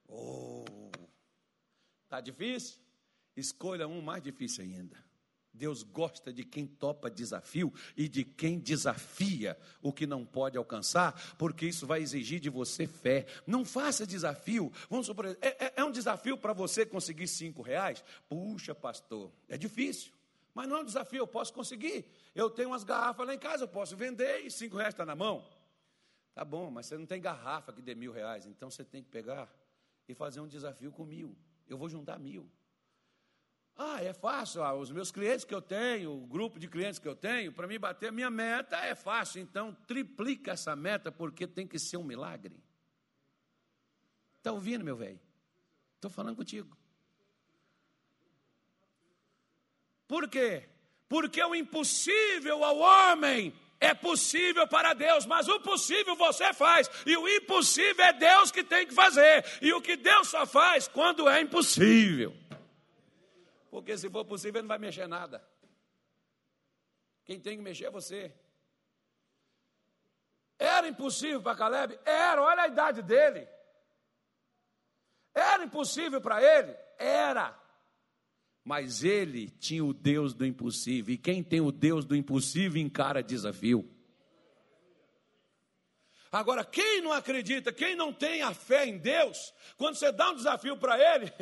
Oh, 0.08 0.64
tá 2.08 2.20
difícil? 2.20 2.78
Escolha 3.36 3.88
um 3.88 4.00
mais 4.00 4.22
difícil 4.22 4.62
ainda. 4.62 5.04
Deus 5.54 5.82
gosta 5.82 6.32
de 6.32 6.44
quem 6.44 6.66
topa 6.66 7.10
desafio 7.10 7.72
e 7.96 8.08
de 8.08 8.24
quem 8.24 8.58
desafia 8.58 9.56
o 9.80 9.92
que 9.92 10.06
não 10.06 10.26
pode 10.26 10.58
alcançar, 10.58 11.34
porque 11.38 11.66
isso 11.66 11.86
vai 11.86 12.02
exigir 12.02 12.40
de 12.40 12.50
você 12.50 12.86
fé. 12.86 13.26
Não 13.46 13.64
faça 13.64 14.06
desafio. 14.06 14.72
Vamos 14.90 15.06
supor, 15.06 15.26
é, 15.40 15.66
é, 15.66 15.72
é 15.76 15.84
um 15.84 15.92
desafio 15.92 16.36
para 16.36 16.52
você 16.52 16.84
conseguir 16.84 17.28
cinco 17.28 17.62
reais? 17.62 18.04
Puxa, 18.28 18.74
pastor, 18.74 19.30
é 19.48 19.56
difícil. 19.56 20.12
Mas 20.52 20.68
não 20.68 20.78
é 20.78 20.80
um 20.80 20.84
desafio, 20.84 21.18
eu 21.18 21.26
posso 21.26 21.52
conseguir. 21.52 22.04
Eu 22.34 22.50
tenho 22.50 22.68
umas 22.68 22.84
garrafas 22.84 23.26
lá 23.26 23.34
em 23.34 23.38
casa, 23.38 23.64
eu 23.64 23.68
posso 23.68 23.96
vender 23.96 24.40
e 24.44 24.50
cinco 24.50 24.76
reais 24.76 24.94
está 24.94 25.06
na 25.06 25.14
mão. 25.14 25.44
Tá 26.34 26.44
bom, 26.44 26.70
mas 26.70 26.86
você 26.86 26.98
não 26.98 27.06
tem 27.06 27.20
garrafa 27.20 27.72
que 27.72 27.80
dê 27.80 27.94
mil 27.94 28.12
reais, 28.12 28.44
então 28.44 28.68
você 28.68 28.84
tem 28.84 29.02
que 29.02 29.08
pegar 29.08 29.48
e 30.08 30.14
fazer 30.14 30.40
um 30.40 30.48
desafio 30.48 30.90
com 30.90 31.04
mil. 31.04 31.36
Eu 31.68 31.78
vou 31.78 31.88
juntar 31.88 32.18
mil. 32.18 32.48
Ah, 33.76 34.02
é 34.02 34.12
fácil. 34.12 34.62
Ah, 34.62 34.74
os 34.74 34.90
meus 34.90 35.10
clientes 35.10 35.44
que 35.44 35.54
eu 35.54 35.60
tenho, 35.60 36.12
o 36.12 36.26
grupo 36.26 36.58
de 36.58 36.68
clientes 36.68 36.98
que 36.98 37.08
eu 37.08 37.16
tenho, 37.16 37.52
para 37.52 37.66
mim 37.66 37.78
bater 37.78 38.08
a 38.08 38.12
minha 38.12 38.30
meta 38.30 38.76
é 38.76 38.94
fácil. 38.94 39.40
Então, 39.40 39.76
triplica 39.86 40.52
essa 40.52 40.76
meta, 40.76 41.10
porque 41.10 41.46
tem 41.46 41.66
que 41.66 41.78
ser 41.78 41.96
um 41.96 42.04
milagre. 42.04 42.56
Está 44.38 44.52
ouvindo, 44.52 44.84
meu 44.84 44.96
velho? 44.96 45.20
Estou 45.96 46.10
falando 46.10 46.36
contigo. 46.36 46.76
Por 50.06 50.28
quê? 50.28 50.68
Porque 51.08 51.42
o 51.42 51.54
impossível 51.54 52.62
ao 52.62 52.78
homem 52.78 53.52
é 53.80 53.92
possível 53.92 54.66
para 54.68 54.94
Deus, 54.94 55.26
mas 55.26 55.48
o 55.48 55.60
possível 55.60 56.14
você 56.16 56.52
faz, 56.54 56.90
e 57.04 57.16
o 57.16 57.28
impossível 57.28 58.04
é 58.04 58.12
Deus 58.12 58.50
que 58.50 58.62
tem 58.62 58.86
que 58.86 58.94
fazer, 58.94 59.44
e 59.60 59.72
o 59.72 59.80
que 59.80 59.96
Deus 59.96 60.28
só 60.28 60.46
faz 60.46 60.88
quando 60.88 61.28
é 61.28 61.40
impossível. 61.40 62.34
Porque 63.74 63.98
se 63.98 64.08
for 64.08 64.24
possível, 64.24 64.60
ele 64.60 64.68
não 64.68 64.68
vai 64.68 64.78
mexer 64.78 65.08
nada. 65.08 65.44
Quem 67.24 67.40
tem 67.40 67.56
que 67.56 67.62
mexer 67.64 67.86
é 67.86 67.90
você. 67.90 68.32
Era 70.56 70.86
impossível 70.86 71.42
para 71.42 71.56
Caleb? 71.56 71.98
Era, 72.04 72.40
olha 72.40 72.62
a 72.62 72.68
idade 72.68 73.02
dele. 73.02 73.48
Era 75.34 75.64
impossível 75.64 76.20
para 76.20 76.40
ele? 76.40 76.72
Era. 76.96 77.60
Mas 78.62 79.02
ele 79.02 79.50
tinha 79.50 79.84
o 79.84 79.92
Deus 79.92 80.34
do 80.34 80.46
impossível. 80.46 81.12
E 81.12 81.18
quem 81.18 81.42
tem 81.42 81.60
o 81.60 81.72
Deus 81.72 82.04
do 82.04 82.14
impossível 82.14 82.80
encara 82.80 83.24
desafio. 83.24 83.92
Agora, 86.30 86.64
quem 86.64 87.00
não 87.00 87.12
acredita, 87.12 87.72
quem 87.72 87.96
não 87.96 88.12
tem 88.12 88.40
a 88.40 88.54
fé 88.54 88.86
em 88.86 88.98
Deus, 88.98 89.52
quando 89.76 89.96
você 89.96 90.12
dá 90.12 90.30
um 90.30 90.36
desafio 90.36 90.76
para 90.76 90.96
ele, 90.96 91.32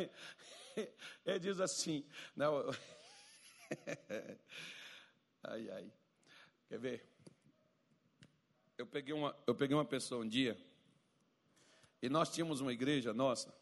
ele 1.25 1.39
diz 1.39 1.59
assim: 1.59 2.05
não. 2.35 2.69
ai, 5.43 5.69
ai. 5.69 5.93
Quer 6.67 6.79
ver? 6.79 7.09
Eu 8.77 8.87
peguei, 8.87 9.13
uma, 9.13 9.35
eu 9.45 9.53
peguei 9.55 9.75
uma 9.75 9.85
pessoa 9.85 10.23
um 10.23 10.27
dia, 10.27 10.57
e 12.01 12.09
nós 12.09 12.29
tínhamos 12.29 12.59
uma 12.59 12.73
igreja 12.73 13.13
nossa, 13.13 13.53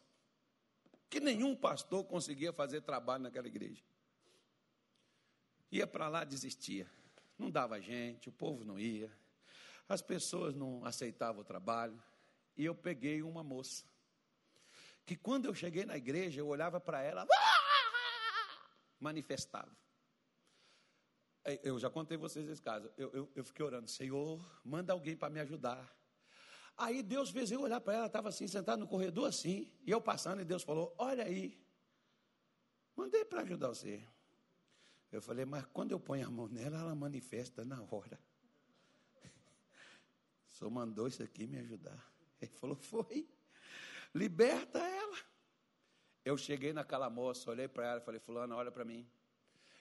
que 1.08 1.20
nenhum 1.20 1.54
pastor 1.54 2.04
conseguia 2.04 2.52
fazer 2.52 2.80
trabalho 2.80 3.24
naquela 3.24 3.46
igreja. 3.46 3.84
Ia 5.70 5.86
para 5.86 6.08
lá, 6.08 6.24
desistia. 6.24 6.90
Não 7.38 7.50
dava 7.50 7.80
gente, 7.80 8.28
o 8.28 8.32
povo 8.32 8.64
não 8.64 8.78
ia, 8.78 9.12
as 9.88 10.00
pessoas 10.00 10.54
não 10.54 10.84
aceitavam 10.84 11.42
o 11.42 11.44
trabalho. 11.44 12.02
E 12.56 12.64
eu 12.64 12.74
peguei 12.74 13.22
uma 13.22 13.42
moça 13.42 13.84
que 15.04 15.16
quando 15.16 15.46
eu 15.46 15.54
cheguei 15.54 15.84
na 15.84 15.96
igreja, 15.96 16.40
eu 16.40 16.46
olhava 16.46 16.80
para 16.80 17.02
ela, 17.02 17.26
manifestava. 18.98 19.76
Eu 21.62 21.78
já 21.78 21.90
contei 21.90 22.16
vocês 22.16 22.48
esse 22.48 22.62
caso. 22.62 22.90
Eu, 22.96 23.10
eu, 23.12 23.32
eu 23.34 23.44
fiquei 23.44 23.64
orando, 23.64 23.90
Senhor, 23.90 24.40
manda 24.64 24.92
alguém 24.92 25.16
para 25.16 25.28
me 25.28 25.40
ajudar. 25.40 25.92
Aí 26.76 27.02
Deus 27.02 27.30
fez 27.30 27.50
eu 27.50 27.60
olhar 27.60 27.80
para 27.80 27.94
ela, 27.94 28.06
estava 28.06 28.28
assim, 28.28 28.46
sentada 28.46 28.78
no 28.78 28.88
corredor 28.88 29.28
assim, 29.28 29.70
e 29.84 29.90
eu 29.90 30.00
passando, 30.00 30.40
e 30.40 30.44
Deus 30.44 30.62
falou: 30.62 30.94
Olha 30.96 31.24
aí, 31.24 31.60
mandei 32.96 33.24
para 33.24 33.42
ajudar 33.42 33.68
você. 33.68 34.06
Eu 35.12 35.20
falei, 35.20 35.44
mas 35.44 35.66
quando 35.66 35.92
eu 35.92 36.00
ponho 36.00 36.26
a 36.26 36.30
mão 36.30 36.48
nela, 36.48 36.78
ela 36.78 36.94
manifesta 36.94 37.66
na 37.66 37.82
hora. 37.82 38.18
Só 40.48 40.70
mandou 40.70 41.06
isso 41.06 41.22
aqui 41.22 41.46
me 41.46 41.58
ajudar. 41.58 42.02
Ele 42.40 42.50
falou, 42.52 42.74
foi. 42.74 43.28
Liberta 44.14 44.78
ela. 44.78 45.18
Eu 46.24 46.36
cheguei 46.36 46.72
naquela 46.72 47.10
moça, 47.10 47.50
olhei 47.50 47.68
para 47.68 47.86
ela 47.86 48.00
e 48.00 48.04
falei: 48.04 48.20
Fulana, 48.20 48.54
olha 48.54 48.70
para 48.70 48.84
mim. 48.84 49.08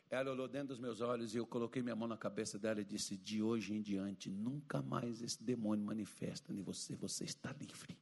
Ela 0.09 0.31
olhou 0.31 0.47
dentro 0.47 0.69
dos 0.69 0.79
meus 0.79 0.99
olhos 0.99 1.33
e 1.33 1.37
eu 1.37 1.47
coloquei 1.47 1.81
minha 1.81 1.95
mão 1.95 2.07
na 2.07 2.17
cabeça 2.17 2.59
dela 2.59 2.81
e 2.81 2.85
disse: 2.85 3.15
De 3.15 3.41
hoje 3.41 3.73
em 3.73 3.81
diante, 3.81 4.29
nunca 4.29 4.81
mais 4.81 5.21
esse 5.21 5.41
demônio 5.41 5.85
manifesta 5.85 6.53
em 6.53 6.61
você, 6.61 6.95
você 6.95 7.23
está 7.23 7.51
livre. 7.53 7.97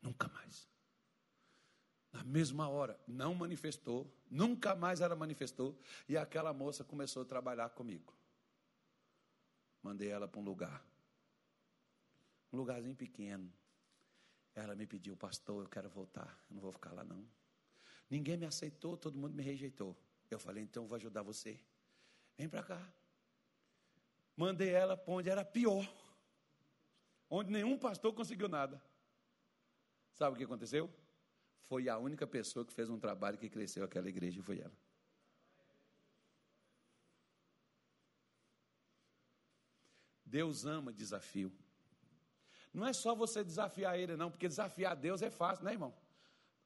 Nunca 0.00 0.28
mais. 0.28 0.68
Na 2.12 2.24
mesma 2.24 2.68
hora, 2.68 2.98
não 3.06 3.34
manifestou, 3.34 4.10
nunca 4.30 4.74
mais 4.74 5.02
ela 5.02 5.14
manifestou, 5.14 5.78
e 6.08 6.16
aquela 6.16 6.54
moça 6.54 6.82
começou 6.82 7.22
a 7.22 7.26
trabalhar 7.26 7.68
comigo. 7.70 8.16
Mandei 9.82 10.08
ela 10.08 10.26
para 10.26 10.40
um 10.40 10.44
lugar, 10.44 10.82
um 12.50 12.56
lugarzinho 12.56 12.96
pequeno, 12.96 13.52
ela 14.62 14.74
me 14.74 14.86
pediu, 14.86 15.16
pastor, 15.16 15.64
eu 15.64 15.68
quero 15.68 15.88
voltar, 15.88 16.38
eu 16.48 16.54
não 16.54 16.62
vou 16.62 16.72
ficar 16.72 16.92
lá 16.92 17.04
não. 17.04 17.26
Ninguém 18.08 18.36
me 18.36 18.46
aceitou, 18.46 18.96
todo 18.96 19.18
mundo 19.18 19.34
me 19.34 19.42
rejeitou. 19.42 19.96
Eu 20.30 20.38
falei, 20.38 20.64
então 20.64 20.84
eu 20.84 20.88
vou 20.88 20.96
ajudar 20.96 21.22
você. 21.22 21.60
Vem 22.36 22.48
para 22.48 22.62
cá. 22.62 22.92
Mandei 24.36 24.70
ela 24.70 24.96
para 24.96 25.12
onde 25.12 25.28
era 25.28 25.44
pior, 25.44 25.86
onde 27.28 27.50
nenhum 27.50 27.78
pastor 27.78 28.12
conseguiu 28.14 28.48
nada. 28.48 28.82
Sabe 30.12 30.34
o 30.34 30.38
que 30.38 30.44
aconteceu? 30.44 30.90
Foi 31.68 31.88
a 31.88 31.98
única 31.98 32.26
pessoa 32.26 32.64
que 32.64 32.72
fez 32.72 32.88
um 32.88 32.98
trabalho 32.98 33.38
que 33.38 33.50
cresceu 33.50 33.84
aquela 33.84 34.08
igreja, 34.08 34.42
foi 34.42 34.60
ela. 34.60 34.76
Deus 40.24 40.64
ama 40.64 40.92
desafio. 40.92 41.52
Não 42.76 42.86
é 42.86 42.92
só 42.92 43.14
você 43.14 43.42
desafiar 43.42 43.98
ele, 43.98 44.16
não, 44.16 44.30
porque 44.30 44.46
desafiar 44.46 44.94
Deus 44.94 45.22
é 45.22 45.30
fácil, 45.30 45.64
né, 45.64 45.72
irmão? 45.72 45.94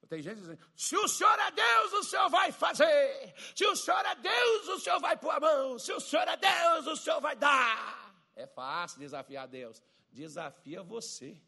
Tem 0.09 0.21
gente 0.21 0.39
dizendo: 0.39 0.59
se 0.75 0.97
o 0.97 1.07
senhor 1.07 1.39
é 1.39 1.51
Deus, 1.51 1.93
o 1.93 2.03
senhor 2.03 2.29
vai 2.29 2.51
fazer. 2.51 3.33
Se 3.55 3.65
o 3.65 3.77
senhor 3.77 4.05
é 4.05 4.15
Deus, 4.15 4.67
o 4.67 4.79
senhor 4.81 4.99
vai 4.99 5.15
pôr 5.15 5.29
a 5.29 5.39
mão. 5.39 5.79
Se 5.79 5.93
o 5.93 6.01
senhor 6.01 6.27
é 6.27 6.35
Deus, 6.35 6.87
o 6.87 6.97
senhor 6.97 7.21
vai 7.21 7.33
dar. 7.33 8.13
É 8.35 8.45
fácil 8.45 8.99
desafiar 8.99 9.47
Deus. 9.47 9.81
Desafia 10.11 10.83
você. 10.83 11.41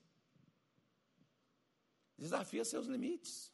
Desafia 2.18 2.64
seus 2.64 2.88
limites. 2.88 3.52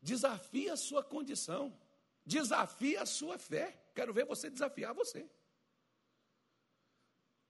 Desafia 0.00 0.72
a 0.72 0.78
sua 0.78 1.04
condição. 1.04 1.78
Desafia 2.24 3.02
a 3.02 3.06
sua 3.06 3.36
fé. 3.36 3.78
Quero 3.94 4.14
ver 4.14 4.24
você 4.24 4.48
desafiar 4.48 4.94
você. 4.94 5.28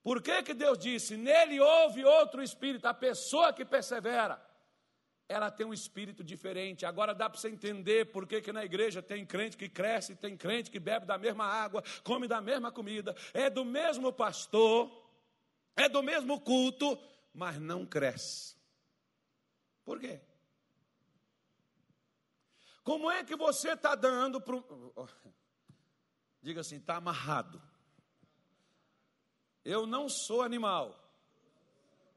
Por 0.02 0.22
que, 0.22 0.42
que 0.42 0.54
Deus 0.54 0.78
disse? 0.78 1.16
Nele 1.16 1.60
houve 1.60 2.04
outro 2.04 2.42
espírito, 2.42 2.86
a 2.86 2.94
pessoa 2.94 3.52
que 3.52 3.64
persevera, 3.64 4.40
ela 5.28 5.50
tem 5.50 5.66
um 5.66 5.74
espírito 5.74 6.24
diferente. 6.24 6.84
Agora 6.84 7.14
dá 7.14 7.28
para 7.28 7.38
você 7.38 7.48
entender 7.48 8.06
por 8.06 8.26
que, 8.26 8.40
que 8.40 8.52
na 8.52 8.64
igreja 8.64 9.02
tem 9.02 9.24
crente 9.24 9.56
que 9.56 9.68
cresce, 9.68 10.16
tem 10.16 10.36
crente 10.36 10.70
que 10.70 10.80
bebe 10.80 11.06
da 11.06 11.18
mesma 11.18 11.44
água, 11.44 11.84
come 12.02 12.26
da 12.26 12.40
mesma 12.40 12.72
comida, 12.72 13.14
é 13.32 13.48
do 13.48 13.64
mesmo 13.64 14.12
pastor, 14.12 14.90
é 15.76 15.88
do 15.88 16.02
mesmo 16.02 16.40
culto, 16.40 16.98
mas 17.32 17.60
não 17.60 17.86
cresce. 17.86 18.56
Por 19.84 20.00
quê? 20.00 20.20
Como 22.82 23.10
é 23.10 23.22
que 23.22 23.36
você 23.36 23.72
está 23.72 23.94
dando 23.94 24.40
para. 24.40 24.60
Diga 26.42 26.62
assim, 26.62 26.76
está 26.76 26.96
amarrado. 26.96 27.62
Eu 29.64 29.86
não 29.86 30.08
sou 30.08 30.42
animal. 30.42 30.96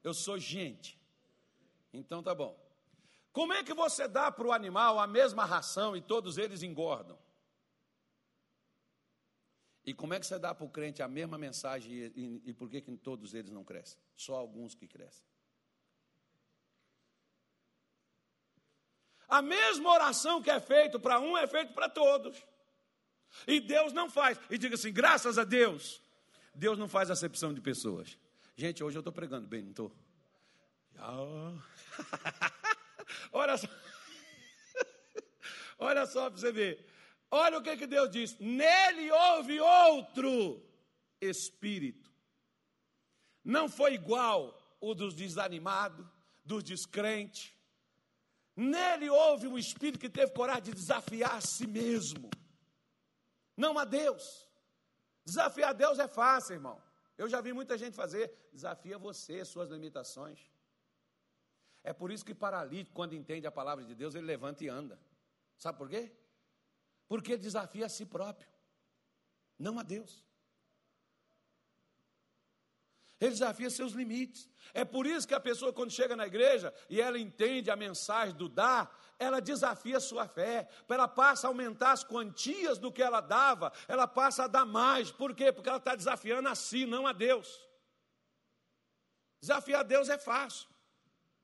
Eu 0.03 0.13
sou 0.13 0.37
gente. 0.37 0.99
Então 1.93 2.21
tá 2.23 2.33
bom. 2.33 2.57
Como 3.31 3.53
é 3.53 3.63
que 3.63 3.73
você 3.73 4.07
dá 4.07 4.31
para 4.31 4.47
o 4.47 4.51
animal 4.51 4.99
a 4.99 5.07
mesma 5.07 5.45
ração 5.45 5.95
e 5.97 6.01
todos 6.01 6.37
eles 6.37 6.61
engordam? 6.61 7.17
E 9.85 9.93
como 9.93 10.13
é 10.13 10.19
que 10.19 10.25
você 10.25 10.39
dá 10.39 10.53
para 10.53 10.65
o 10.65 10.69
crente 10.69 11.01
a 11.01 11.07
mesma 11.07 11.37
mensagem 11.37 11.91
e, 11.91 12.13
e, 12.15 12.41
e 12.45 12.53
por 12.53 12.69
que, 12.69 12.79
que 12.79 12.95
todos 12.97 13.33
eles 13.33 13.51
não 13.51 13.63
crescem? 13.63 13.99
Só 14.15 14.35
alguns 14.35 14.75
que 14.75 14.87
crescem. 14.87 15.25
A 19.27 19.41
mesma 19.41 19.91
oração 19.91 20.41
que 20.41 20.51
é 20.51 20.59
feita 20.59 20.99
para 20.99 21.19
um 21.19 21.35
é 21.35 21.47
feita 21.47 21.73
para 21.73 21.89
todos. 21.89 22.37
E 23.47 23.59
Deus 23.59 23.91
não 23.91 24.07
faz. 24.09 24.39
E 24.47 24.59
diga 24.59 24.75
assim: 24.75 24.93
graças 24.93 25.39
a 25.39 25.43
Deus, 25.43 26.02
Deus 26.53 26.77
não 26.77 26.87
faz 26.87 27.09
acepção 27.09 27.53
de 27.53 27.61
pessoas. 27.61 28.17
Gente, 28.55 28.83
hoje 28.83 28.97
eu 28.97 29.01
estou 29.01 29.13
pregando 29.13 29.47
bem, 29.47 29.63
não 29.63 29.71
estou? 29.71 29.91
Olha 33.31 33.57
só. 33.57 33.67
Olha 35.79 36.05
só 36.05 36.29
para 36.29 36.39
você 36.39 36.51
ver. 36.51 36.85
Olha 37.31 37.57
o 37.57 37.63
que, 37.63 37.75
que 37.75 37.87
Deus 37.87 38.11
diz: 38.11 38.37
nele 38.39 39.11
houve 39.11 39.59
outro 39.59 40.63
espírito. 41.19 42.11
Não 43.43 43.67
foi 43.67 43.95
igual 43.95 44.77
o 44.79 44.93
dos 44.93 45.15
desanimados, 45.15 46.05
dos 46.45 46.63
descrentes. 46.63 47.53
Nele 48.55 49.09
houve 49.09 49.47
um 49.47 49.57
espírito 49.57 49.99
que 49.99 50.09
teve 50.09 50.31
coragem 50.31 50.65
de 50.65 50.73
desafiar 50.73 51.35
a 51.35 51.41
si 51.41 51.65
mesmo, 51.65 52.29
não 53.57 53.79
a 53.79 53.83
Deus. 53.83 54.42
Desafiar 55.25 55.73
Deus 55.73 55.99
é 55.99 56.07
fácil, 56.07 56.53
irmão. 56.53 56.81
Eu 57.17 57.27
já 57.29 57.39
vi 57.41 57.53
muita 57.53 57.77
gente 57.77 57.95
fazer. 57.95 58.49
Desafia 58.51 58.97
você, 58.97 59.45
suas 59.45 59.69
limitações. 59.69 60.51
É 61.83 61.93
por 61.93 62.11
isso 62.11 62.25
que 62.25 62.33
paralítico, 62.33 62.95
quando 62.95 63.13
entende 63.13 63.45
a 63.45 63.51
palavra 63.51 63.83
de 63.83 63.93
Deus, 63.93 64.15
ele 64.15 64.25
levanta 64.25 64.63
e 64.63 64.69
anda. 64.69 64.99
Sabe 65.57 65.77
por 65.77 65.89
quê? 65.89 66.11
Porque 67.07 67.37
desafia 67.37 67.85
a 67.85 67.89
si 67.89 68.05
próprio, 68.05 68.47
não 69.59 69.77
a 69.77 69.83
Deus. 69.83 70.25
Ele 73.23 73.31
desafia 73.31 73.69
seus 73.69 73.93
limites. 73.93 74.49
É 74.73 74.83
por 74.83 75.07
isso 75.07 75.25
que 75.25 75.33
a 75.33 75.39
pessoa, 75.39 75.71
quando 75.71 75.91
chega 75.91 76.13
na 76.13 76.27
igreja 76.27 76.73
e 76.89 76.99
ela 76.99 77.17
entende 77.17 77.71
a 77.71 77.75
mensagem 77.75 78.35
do 78.35 78.49
dar, 78.49 78.93
ela 79.17 79.39
desafia 79.39 79.97
sua 80.01 80.27
fé, 80.27 80.67
ela 80.89 81.07
passa 81.07 81.47
a 81.47 81.49
aumentar 81.49 81.93
as 81.93 82.03
quantias 82.03 82.77
do 82.77 82.91
que 82.91 83.01
ela 83.01 83.21
dava, 83.21 83.71
ela 83.87 84.05
passa 84.05 84.43
a 84.43 84.47
dar 84.47 84.65
mais. 84.65 85.09
Por 85.09 85.33
quê? 85.33 85.53
Porque 85.53 85.69
ela 85.69 85.77
está 85.77 85.95
desafiando 85.95 86.49
a 86.49 86.55
si, 86.55 86.85
não 86.85 87.07
a 87.07 87.13
Deus. 87.13 87.65
Desafiar 89.39 89.85
Deus 89.85 90.09
é 90.09 90.17
fácil. 90.17 90.67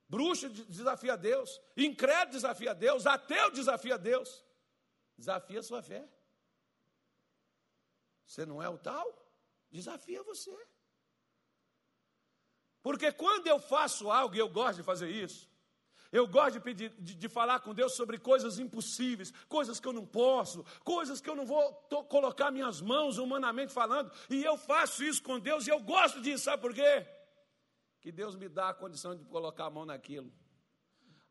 Bruxo 0.06 0.50
desafia 0.50 1.16
Deus, 1.16 1.58
incrédulo 1.74 2.32
desafia 2.32 2.74
Deus, 2.74 3.06
ateu 3.06 3.50
desafia 3.52 3.96
Deus. 3.96 4.44
Desafia 5.16 5.62
sua 5.62 5.82
fé. 5.82 6.06
Você 8.26 8.44
não 8.44 8.62
é 8.62 8.68
o 8.68 8.76
tal? 8.76 9.06
Desafia 9.70 10.22
você. 10.22 10.54
Porque 12.82 13.12
quando 13.12 13.46
eu 13.46 13.58
faço 13.58 14.10
algo, 14.10 14.34
e 14.34 14.38
eu 14.38 14.48
gosto 14.48 14.78
de 14.78 14.82
fazer 14.82 15.10
isso, 15.10 15.48
eu 16.10 16.26
gosto 16.26 16.54
de, 16.54 16.60
pedir, 16.60 16.90
de, 16.98 17.14
de, 17.14 17.28
falar 17.28 17.60
com 17.60 17.72
Deus 17.72 17.94
sobre 17.94 18.18
coisas 18.18 18.58
impossíveis, 18.58 19.32
coisas 19.48 19.78
que 19.78 19.86
eu 19.86 19.92
não 19.92 20.04
posso, 20.04 20.64
coisas 20.82 21.20
que 21.20 21.30
eu 21.30 21.36
não 21.36 21.46
vou 21.46 21.72
colocar 22.08 22.50
minhas 22.50 22.80
mãos 22.80 23.16
humanamente 23.18 23.72
falando, 23.72 24.10
e 24.28 24.42
eu 24.42 24.56
faço 24.56 25.04
isso 25.04 25.22
com 25.22 25.38
Deus 25.38 25.66
e 25.66 25.70
eu 25.70 25.80
gosto 25.80 26.20
disso, 26.20 26.44
sabe 26.44 26.60
por 26.60 26.74
quê? 26.74 27.06
que 28.00 28.10
Deus 28.10 28.34
me 28.34 28.48
dá 28.48 28.70
a 28.70 28.74
condição 28.74 29.14
de 29.14 29.24
colocar 29.24 29.66
a 29.66 29.70
mão 29.70 29.84
naquilo. 29.84 30.32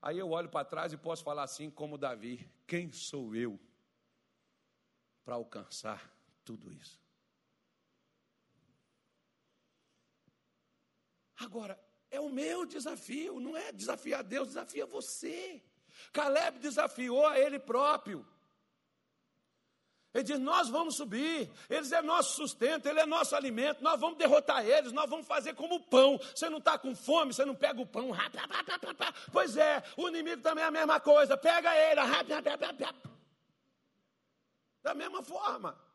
Aí 0.02 0.18
eu 0.18 0.30
olho 0.30 0.50
para 0.50 0.64
trás 0.64 0.94
e 0.94 0.98
posso 0.98 1.24
falar 1.24 1.44
assim, 1.44 1.70
como 1.70 1.98
Davi: 1.98 2.50
quem 2.68 2.92
sou 2.92 3.36
eu 3.36 3.60
para 5.26 5.36
alcançar 5.36 6.12
tudo 6.46 6.72
isso? 6.72 7.00
Agora, 11.40 11.80
é 12.12 12.20
o 12.20 12.30
meu 12.30 12.66
desafio, 12.66 13.40
não 13.40 13.56
é 13.56 13.72
desafiar 13.72 14.24
Deus, 14.24 14.50
desafia 14.50 14.86
você. 14.86 15.64
Caleb 16.12 16.60
desafiou 16.60 17.26
a 17.26 17.40
ele 17.40 17.60
próprio. 17.60 18.26
Ele 20.14 20.24
diz: 20.24 20.40
Nós 20.40 20.70
vamos 20.70 20.96
subir, 20.96 21.50
eles 21.70 21.92
é 21.92 22.02
nosso 22.02 22.36
sustento, 22.36 22.88
ele 22.88 23.00
é 23.00 23.06
nosso 23.06 23.36
alimento, 23.36 23.84
nós 23.84 24.00
vamos 24.00 24.18
derrotar 24.18 24.66
eles, 24.66 24.92
nós 24.92 25.10
vamos 25.10 25.28
fazer 25.28 25.54
como 25.54 25.76
o 25.76 25.84
pão. 25.84 26.18
Você 26.18 26.50
não 26.50 26.58
está 26.58 26.78
com 26.78 26.96
fome, 26.96 27.34
você 27.34 27.46
não 27.46 27.56
pega 27.56 27.80
o 27.80 27.86
pão. 27.86 28.10
Pois 29.32 29.56
é, 29.56 29.84
o 29.96 30.08
inimigo 30.10 30.42
também 30.42 30.64
é 30.64 30.68
a 30.68 30.72
mesma 30.72 31.00
coisa, 31.00 31.38
pega 31.38 31.76
ele. 31.76 32.02
Da 34.82 34.94
mesma 34.96 35.22
forma. 35.22 35.89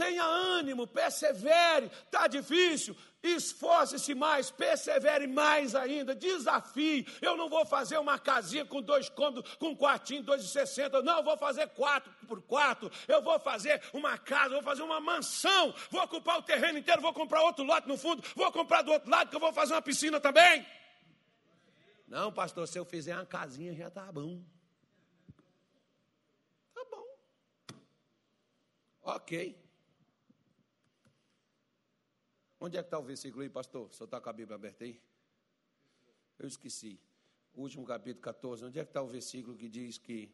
Tenha 0.00 0.24
ânimo, 0.24 0.86
persevere, 0.86 1.90
está 2.06 2.26
difícil, 2.26 2.96
esforce-se 3.22 4.14
mais, 4.14 4.50
persevere 4.50 5.26
mais 5.26 5.74
ainda, 5.74 6.14
desafie. 6.14 7.06
Eu 7.20 7.36
não 7.36 7.50
vou 7.50 7.66
fazer 7.66 7.98
uma 7.98 8.18
casinha 8.18 8.64
com 8.64 8.80
dois 8.80 9.10
cômodos, 9.10 9.54
com 9.56 9.68
um 9.68 9.76
quartinho, 9.76 10.22
dois 10.22 10.42
de 10.42 10.48
sessenta, 10.48 11.02
não, 11.02 11.22
vou 11.22 11.36
fazer 11.36 11.68
quatro 11.68 12.10
por 12.26 12.40
quatro, 12.40 12.90
eu 13.06 13.20
vou 13.20 13.38
fazer 13.40 13.82
uma 13.92 14.16
casa, 14.16 14.54
vou 14.54 14.62
fazer 14.62 14.82
uma 14.82 15.02
mansão, 15.02 15.74
vou 15.90 16.02
ocupar 16.02 16.38
o 16.38 16.42
terreno 16.42 16.78
inteiro, 16.78 17.02
vou 17.02 17.12
comprar 17.12 17.42
outro 17.42 17.62
lote 17.62 17.86
no 17.86 17.98
fundo, 17.98 18.22
vou 18.34 18.50
comprar 18.50 18.80
do 18.80 18.92
outro 18.92 19.10
lado, 19.10 19.28
que 19.28 19.36
eu 19.36 19.40
vou 19.40 19.52
fazer 19.52 19.74
uma 19.74 19.82
piscina 19.82 20.18
também. 20.18 20.66
Não, 22.08 22.32
pastor, 22.32 22.66
se 22.66 22.78
eu 22.78 22.86
fizer 22.86 23.14
uma 23.14 23.26
casinha 23.26 23.74
já 23.74 23.88
está 23.88 24.10
bom. 24.10 24.42
Tá 26.72 26.86
bom. 26.90 27.06
Ok. 29.02 29.69
Onde 32.60 32.76
é 32.76 32.82
que 32.82 32.88
está 32.88 32.98
o 32.98 33.02
versículo 33.02 33.42
aí, 33.42 33.48
pastor? 33.48 33.90
Senhor 33.90 34.04
está 34.04 34.20
com 34.20 34.28
a 34.28 34.32
Bíblia 34.34 34.54
aberta 34.54 34.84
aí? 34.84 35.00
Eu 36.38 36.46
esqueci. 36.46 37.00
O 37.54 37.62
último 37.62 37.86
capítulo 37.86 38.22
14. 38.22 38.66
Onde 38.66 38.78
é 38.78 38.84
que 38.84 38.90
está 38.90 39.00
o 39.00 39.08
versículo 39.08 39.56
que 39.56 39.66
diz 39.66 39.96
que 39.96 40.30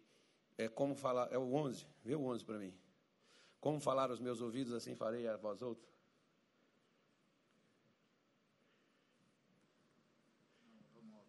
é 0.59 0.69
como 0.69 0.97
falar. 0.97 1.33
É 1.33 1.39
o 1.39 1.55
11. 1.55 1.87
Vê 2.03 2.17
o 2.17 2.25
11 2.25 2.45
para 2.45 2.59
mim. 2.59 2.75
Como 3.61 3.79
falar 3.81 4.11
aos 4.11 4.19
meus 4.19 4.41
ouvidos, 4.41 4.73
assim 4.73 4.97
farei 4.97 5.29
a 5.29 5.37
vós 5.37 5.63
outros. 5.63 5.89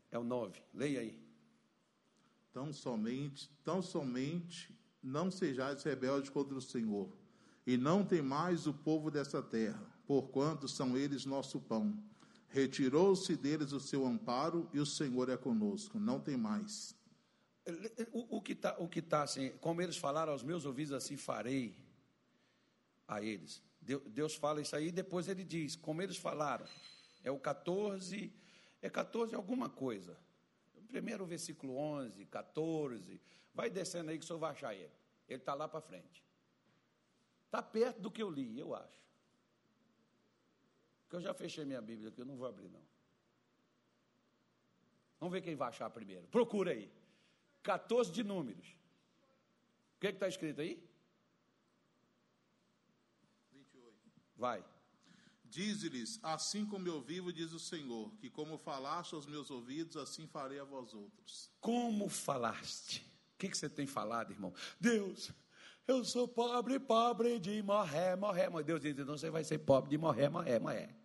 É 0.09 0.17
o 0.17 0.23
9. 0.23 0.63
Leia 0.73 1.01
aí. 1.01 1.23
Tão 2.51 2.73
somente, 2.73 3.51
tão 3.63 3.83
somente 3.83 4.75
não 5.03 5.29
sejais 5.29 5.83
rebeldes 5.83 6.31
contra 6.31 6.57
o 6.57 6.61
Senhor, 6.61 7.15
e 7.67 7.77
não 7.77 8.03
temais 8.03 8.65
o 8.65 8.73
povo 8.73 9.11
dessa 9.11 9.43
terra 9.43 9.96
porquanto 10.07 10.67
são 10.67 10.97
eles 10.97 11.25
nosso 11.25 11.59
pão. 11.59 12.01
Retirou-se 12.47 13.35
deles 13.35 13.73
o 13.73 13.79
seu 13.79 14.05
amparo 14.05 14.69
e 14.73 14.79
o 14.79 14.85
Senhor 14.85 15.29
é 15.29 15.35
conosco. 15.35 15.99
Não 15.99 16.19
tem 16.19 16.37
mais. 16.37 16.95
O, 18.13 18.37
o 18.37 18.41
que 18.41 18.53
está 18.53 18.77
tá 19.09 19.23
assim, 19.23 19.51
como 19.59 19.81
eles 19.81 19.97
falaram 19.97 20.31
aos 20.31 20.41
meus 20.41 20.65
ouvidos, 20.65 20.93
assim 20.93 21.17
farei 21.17 21.77
a 23.05 23.21
eles. 23.21 23.61
Deus 23.81 24.35
fala 24.35 24.61
isso 24.61 24.75
aí, 24.75 24.91
depois 24.91 25.27
ele 25.27 25.43
diz, 25.43 25.75
como 25.75 26.01
eles 26.01 26.17
falaram. 26.17 26.65
É 27.23 27.29
o 27.29 27.37
14, 27.37 28.33
é 28.81 28.89
14 28.89 29.35
alguma 29.35 29.69
coisa. 29.69 30.17
Primeiro 30.87 31.25
o 31.25 31.27
versículo 31.27 31.75
11, 31.75 32.25
14. 32.25 33.21
Vai 33.53 33.69
descendo 33.69 34.09
aí 34.09 34.17
que 34.17 34.23
o 34.23 34.27
senhor 34.27 34.39
vai 34.39 34.51
achar 34.51 34.73
ele. 34.73 34.91
Ele 35.27 35.39
está 35.39 35.53
lá 35.53 35.67
para 35.67 35.81
frente. 35.81 36.23
Está 37.45 37.61
perto 37.61 37.99
do 37.99 38.09
que 38.09 38.23
eu 38.23 38.29
li, 38.29 38.57
eu 38.57 38.73
acho. 38.73 39.06
Porque 41.07 41.15
eu 41.15 41.21
já 41.21 41.33
fechei 41.33 41.63
minha 41.63 41.81
Bíblia 41.81 42.09
aqui, 42.09 42.19
eu 42.19 42.25
não 42.25 42.35
vou 42.35 42.45
abrir, 42.45 42.67
não. 42.67 42.85
Vamos 45.17 45.31
ver 45.31 45.41
quem 45.41 45.55
vai 45.55 45.69
achar 45.69 45.89
primeiro. 45.89 46.27
Procura 46.27 46.71
aí. 46.71 46.91
14 47.63 48.11
de 48.11 48.25
números. 48.25 48.67
O 49.95 49.99
que 50.01 50.07
está 50.07 50.27
escrito 50.27 50.59
aí? 50.59 50.83
28. 53.53 53.95
Vai. 54.35 54.63
Diz-lhes, 55.45 56.19
assim 56.21 56.65
como 56.65 56.89
eu 56.89 57.01
vivo, 57.01 57.31
diz 57.31 57.53
o 57.53 57.59
Senhor, 57.59 58.13
que 58.17 58.29
como 58.29 58.57
falaste 58.57 59.15
aos 59.15 59.25
meus 59.25 59.49
ouvidos, 59.49 59.95
assim 59.95 60.27
farei 60.27 60.59
a 60.59 60.65
vós 60.65 60.93
outros. 60.93 61.49
Como 61.61 62.09
falaste? 62.09 62.99
O 63.33 63.37
que, 63.37 63.47
que 63.47 63.57
você 63.57 63.69
tem 63.69 63.87
falado, 63.87 64.31
irmão? 64.31 64.53
Deus, 64.77 65.31
eu 65.87 66.03
sou 66.03 66.27
pobre, 66.27 66.79
pobre 66.79 67.39
de 67.39 67.63
morrer, 67.63 68.15
morrer. 68.17 68.49
Mas 68.49 68.65
Deus 68.65 68.81
diz, 68.81 68.91
então 68.91 69.17
você 69.17 69.29
vai 69.29 69.43
ser 69.43 69.59
pobre 69.59 69.89
de 69.89 69.97
morrer, 69.97 70.29
morrer, 70.29 70.59
morrer. 70.59 70.95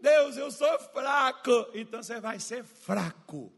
Deus, 0.00 0.36
eu 0.36 0.50
sou 0.50 0.78
fraco. 0.78 1.70
Então 1.74 2.02
você 2.02 2.20
vai 2.20 2.38
ser 2.38 2.62
fraco. 2.62 3.52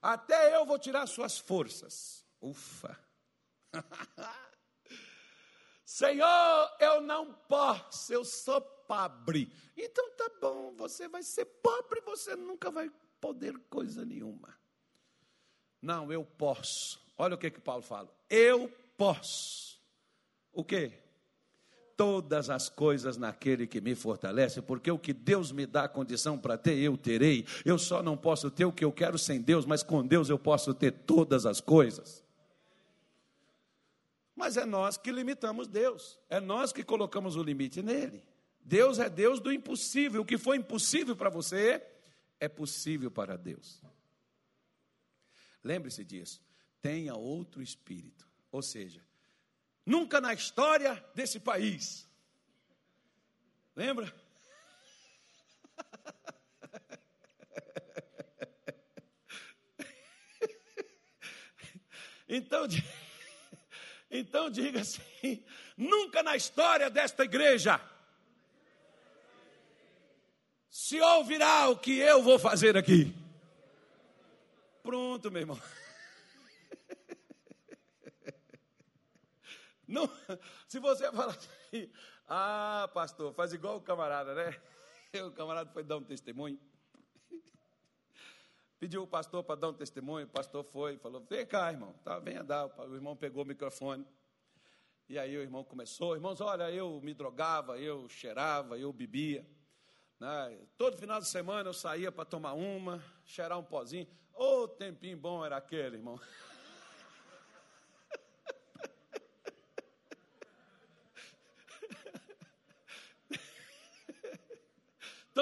Até 0.00 0.54
eu 0.56 0.64
vou 0.64 0.78
tirar 0.78 1.06
suas 1.06 1.38
forças. 1.38 2.24
Ufa. 2.40 2.98
Senhor, 5.84 6.76
eu 6.78 7.00
não 7.00 7.34
posso, 7.34 8.12
eu 8.12 8.24
sou 8.24 8.60
pobre. 8.60 9.52
Então 9.76 10.10
tá 10.16 10.30
bom, 10.40 10.72
você 10.76 11.08
vai 11.08 11.22
ser 11.22 11.44
pobre, 11.44 12.00
você 12.02 12.36
nunca 12.36 12.70
vai 12.70 12.88
poder 13.20 13.58
coisa 13.68 14.04
nenhuma. 14.04 14.56
Não, 15.82 16.12
eu 16.12 16.24
posso. 16.24 17.00
Olha 17.20 17.34
o 17.34 17.38
que 17.38 17.50
que 17.50 17.60
Paulo 17.60 17.82
fala. 17.82 18.08
Eu 18.30 18.72
posso. 18.96 19.78
O 20.52 20.64
quê? 20.64 20.92
todas 22.00 22.48
as 22.48 22.70
coisas 22.70 23.18
naquele 23.18 23.66
que 23.66 23.78
me 23.78 23.94
fortalece, 23.94 24.62
porque 24.62 24.90
o 24.90 24.98
que 24.98 25.12
Deus 25.12 25.52
me 25.52 25.66
dá 25.66 25.86
condição 25.86 26.38
para 26.38 26.56
ter, 26.56 26.78
eu 26.78 26.96
terei. 26.96 27.44
Eu 27.62 27.78
só 27.78 28.02
não 28.02 28.16
posso 28.16 28.50
ter 28.50 28.64
o 28.64 28.72
que 28.72 28.82
eu 28.82 28.90
quero 28.90 29.18
sem 29.18 29.38
Deus, 29.38 29.66
mas 29.66 29.82
com 29.82 30.06
Deus 30.06 30.30
eu 30.30 30.38
posso 30.38 30.72
ter 30.72 30.92
todas 30.92 31.44
as 31.44 31.60
coisas. 31.60 32.24
Mas 34.34 34.56
é 34.56 34.64
nós 34.64 34.96
que 34.96 35.12
limitamos 35.12 35.68
Deus, 35.68 36.18
é 36.30 36.40
nós 36.40 36.72
que 36.72 36.82
colocamos 36.82 37.36
o 37.36 37.42
limite 37.42 37.82
nele. 37.82 38.24
Deus 38.62 38.98
é 38.98 39.10
Deus 39.10 39.38
do 39.38 39.52
impossível. 39.52 40.22
O 40.22 40.24
que 40.24 40.38
foi 40.38 40.56
impossível 40.56 41.14
para 41.14 41.28
você 41.28 41.86
é 42.40 42.48
possível 42.48 43.10
para 43.10 43.36
Deus. 43.36 43.82
Lembre-se 45.62 46.02
disso. 46.02 46.40
Tenha 46.82 47.14
outro 47.14 47.62
espírito. 47.62 48.28
Ou 48.50 48.62
seja, 48.62 49.02
Nunca 49.90 50.20
na 50.20 50.32
história 50.32 51.04
desse 51.16 51.40
país. 51.40 52.08
Lembra? 53.74 54.14
Então, 62.32 62.64
então 64.08 64.48
diga 64.48 64.82
assim: 64.82 65.44
nunca 65.76 66.22
na 66.22 66.36
história 66.36 66.88
desta 66.88 67.24
igreja 67.24 67.80
se 70.70 71.00
ouvirá 71.00 71.68
o 71.70 71.76
que 71.76 71.98
eu 71.98 72.22
vou 72.22 72.38
fazer 72.38 72.76
aqui. 72.76 73.12
Pronto, 74.84 75.28
meu 75.28 75.40
irmão. 75.40 75.60
Não, 79.90 80.08
se 80.68 80.78
você 80.78 81.10
falar 81.10 81.36
assim, 81.36 81.90
ah, 82.28 82.88
pastor, 82.94 83.34
faz 83.34 83.52
igual 83.52 83.76
o 83.76 83.80
camarada, 83.80 84.34
né? 84.34 84.60
O 85.26 85.32
camarada 85.32 85.68
foi 85.72 85.82
dar 85.82 85.96
um 85.96 86.04
testemunho. 86.04 86.56
Pediu 88.78 89.02
o 89.02 89.06
pastor 89.08 89.42
para 89.42 89.56
dar 89.56 89.70
um 89.70 89.74
testemunho, 89.74 90.24
o 90.24 90.28
pastor 90.28 90.62
foi, 90.62 90.96
falou: 90.98 91.26
Vem 91.28 91.44
cá, 91.44 91.72
irmão, 91.72 91.92
tá, 92.04 92.20
venha 92.20 92.44
dar. 92.44 92.66
O 92.66 92.94
irmão 92.94 93.16
pegou 93.16 93.42
o 93.42 93.46
microfone. 93.46 94.06
E 95.08 95.18
aí 95.18 95.36
o 95.36 95.42
irmão 95.42 95.64
começou: 95.64 96.14
Irmãos, 96.14 96.40
olha, 96.40 96.70
eu 96.70 97.00
me 97.02 97.12
drogava, 97.12 97.76
eu 97.76 98.08
cheirava, 98.08 98.78
eu 98.78 98.92
bebia. 98.92 99.44
Né? 100.20 100.60
Todo 100.78 100.96
final 100.96 101.18
de 101.18 101.26
semana 101.26 101.68
eu 101.68 101.74
saía 101.74 102.12
para 102.12 102.24
tomar 102.24 102.52
uma, 102.52 103.02
cheirar 103.24 103.58
um 103.58 103.64
pozinho. 103.64 104.06
Ô, 104.32 104.62
oh, 104.62 104.68
tempinho 104.68 105.16
bom 105.16 105.44
era 105.44 105.56
aquele, 105.56 105.96
irmão. 105.96 106.20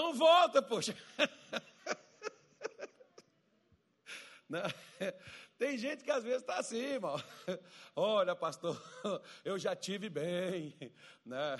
Então 0.09 0.14
volta, 0.14 0.62
poxa. 0.62 0.96
Não, 4.48 4.62
tem 5.59 5.76
gente 5.76 6.02
que 6.02 6.11
às 6.11 6.24
vezes 6.24 6.40
está 6.40 6.59
assim, 6.59 6.78
irmão. 6.78 7.22
Olha, 7.94 8.34
pastor, 8.34 8.82
eu 9.44 9.59
já 9.59 9.76
tive 9.76 10.09
bem. 10.09 10.74
Né? 11.26 11.59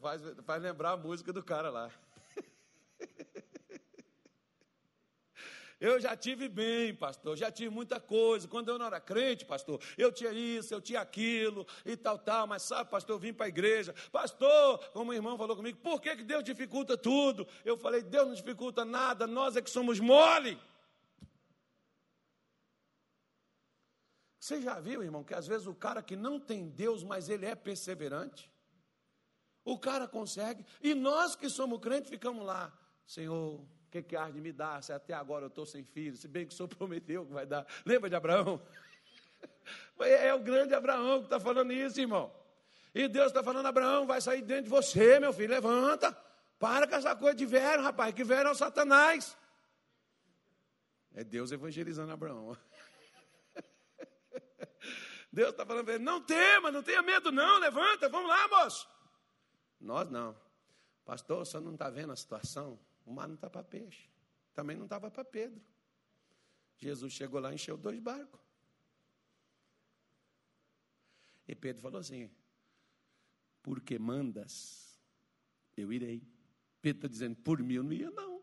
Faz, 0.00 0.20
faz 0.44 0.60
lembrar 0.60 0.90
a 0.92 0.96
música 0.96 1.32
do 1.32 1.44
cara 1.44 1.70
lá. 1.70 1.92
Eu 5.80 6.00
já 6.00 6.16
tive 6.16 6.48
bem, 6.48 6.92
pastor, 6.92 7.36
já 7.36 7.52
tive 7.52 7.70
muita 7.70 8.00
coisa. 8.00 8.48
Quando 8.48 8.68
eu 8.68 8.78
não 8.78 8.86
era 8.86 9.00
crente, 9.00 9.44
pastor, 9.44 9.80
eu 9.96 10.10
tinha 10.10 10.32
isso, 10.32 10.74
eu 10.74 10.80
tinha 10.80 11.00
aquilo 11.00 11.64
e 11.86 11.96
tal, 11.96 12.18
tal. 12.18 12.48
Mas 12.48 12.62
sabe, 12.62 12.90
pastor, 12.90 13.14
eu 13.14 13.20
vim 13.20 13.32
para 13.32 13.46
a 13.46 13.48
igreja. 13.48 13.94
Pastor, 14.10 14.78
como 14.90 15.12
o 15.12 15.14
irmão 15.14 15.38
falou 15.38 15.54
comigo, 15.54 15.78
por 15.78 16.00
que, 16.00 16.16
que 16.16 16.24
Deus 16.24 16.42
dificulta 16.42 16.96
tudo? 16.96 17.46
Eu 17.64 17.76
falei, 17.76 18.02
Deus 18.02 18.26
não 18.26 18.34
dificulta 18.34 18.84
nada, 18.84 19.26
nós 19.26 19.56
é 19.56 19.62
que 19.62 19.70
somos 19.70 20.00
mole. 20.00 20.60
Você 24.40 24.60
já 24.60 24.80
viu, 24.80 25.02
irmão, 25.02 25.22
que 25.22 25.34
às 25.34 25.46
vezes 25.46 25.66
o 25.66 25.74
cara 25.74 26.02
que 26.02 26.16
não 26.16 26.40
tem 26.40 26.68
Deus, 26.70 27.04
mas 27.04 27.28
ele 27.28 27.46
é 27.46 27.54
perseverante? 27.54 28.50
O 29.64 29.78
cara 29.78 30.08
consegue, 30.08 30.64
e 30.82 30.94
nós 30.94 31.36
que 31.36 31.50
somos 31.50 31.78
crentes 31.78 32.10
ficamos 32.10 32.44
lá, 32.44 32.72
Senhor, 33.06 33.62
o 33.88 33.90
que, 33.90 34.02
que 34.02 34.16
há 34.16 34.28
de 34.28 34.38
me 34.38 34.52
dar? 34.52 34.82
Se 34.82 34.92
até 34.92 35.14
agora 35.14 35.46
eu 35.46 35.48
estou 35.48 35.64
sem 35.64 35.82
filho, 35.82 36.14
se 36.14 36.28
bem 36.28 36.46
que 36.46 36.52
o 36.52 36.56
Senhor 36.56 36.68
prometeu 36.76 37.24
que 37.24 37.32
vai 37.32 37.46
dar. 37.46 37.66
Lembra 37.84 38.08
de 38.08 38.16
Abraão? 38.16 38.60
É 40.00 40.32
o 40.32 40.38
grande 40.38 40.74
Abraão 40.74 41.18
que 41.18 41.26
está 41.26 41.38
falando 41.38 41.72
isso, 41.72 42.00
irmão. 42.00 42.32
E 42.94 43.06
Deus 43.06 43.26
está 43.26 43.42
falando, 43.42 43.66
Abraão, 43.66 44.06
vai 44.06 44.20
sair 44.20 44.40
dentro 44.40 44.64
de 44.64 44.70
você, 44.70 45.20
meu 45.20 45.32
filho, 45.32 45.50
levanta. 45.50 46.16
Para 46.58 46.86
com 46.86 46.94
essa 46.94 47.14
coisa 47.14 47.36
de 47.36 47.44
velho, 47.44 47.82
rapaz, 47.82 48.14
que 48.14 48.24
velho 48.24 48.48
é 48.48 48.50
o 48.50 48.54
Satanás. 48.54 49.36
É 51.12 51.22
Deus 51.22 51.52
evangelizando 51.52 52.10
Abraão. 52.12 52.56
Deus 55.30 55.50
está 55.50 55.66
falando, 55.66 55.98
não 55.98 56.20
tema, 56.22 56.70
não 56.70 56.82
tenha 56.82 57.02
medo 57.02 57.30
não, 57.30 57.58
levanta, 57.58 58.08
vamos 58.08 58.28
lá, 58.28 58.48
moço. 58.48 58.88
Nós 59.78 60.08
não. 60.08 60.34
Pastor, 61.04 61.42
o 61.42 61.44
senhor 61.44 61.62
não 61.62 61.74
está 61.74 61.90
vendo 61.90 62.12
a 62.12 62.16
situação? 62.16 62.78
O 63.08 63.12
mar 63.12 63.26
não 63.26 63.36
está 63.36 63.48
para 63.48 63.64
peixe. 63.64 64.06
Também 64.52 64.76
não 64.76 64.84
estava 64.84 65.10
para 65.10 65.24
Pedro. 65.24 65.64
Jesus 66.76 67.10
chegou 67.10 67.40
lá 67.40 67.50
e 67.50 67.54
encheu 67.54 67.76
dois 67.78 67.98
barcos. 67.98 68.38
E 71.46 71.54
Pedro 71.54 71.80
falou 71.80 71.98
assim: 71.98 72.30
Porque 73.62 73.98
mandas, 73.98 75.00
eu 75.74 75.90
irei. 75.90 76.22
Pedro 76.82 76.98
está 76.98 77.08
dizendo: 77.08 77.36
Por 77.36 77.62
mim 77.62 77.74
eu 77.74 77.82
não 77.82 77.92
ia, 77.94 78.10
não. 78.10 78.42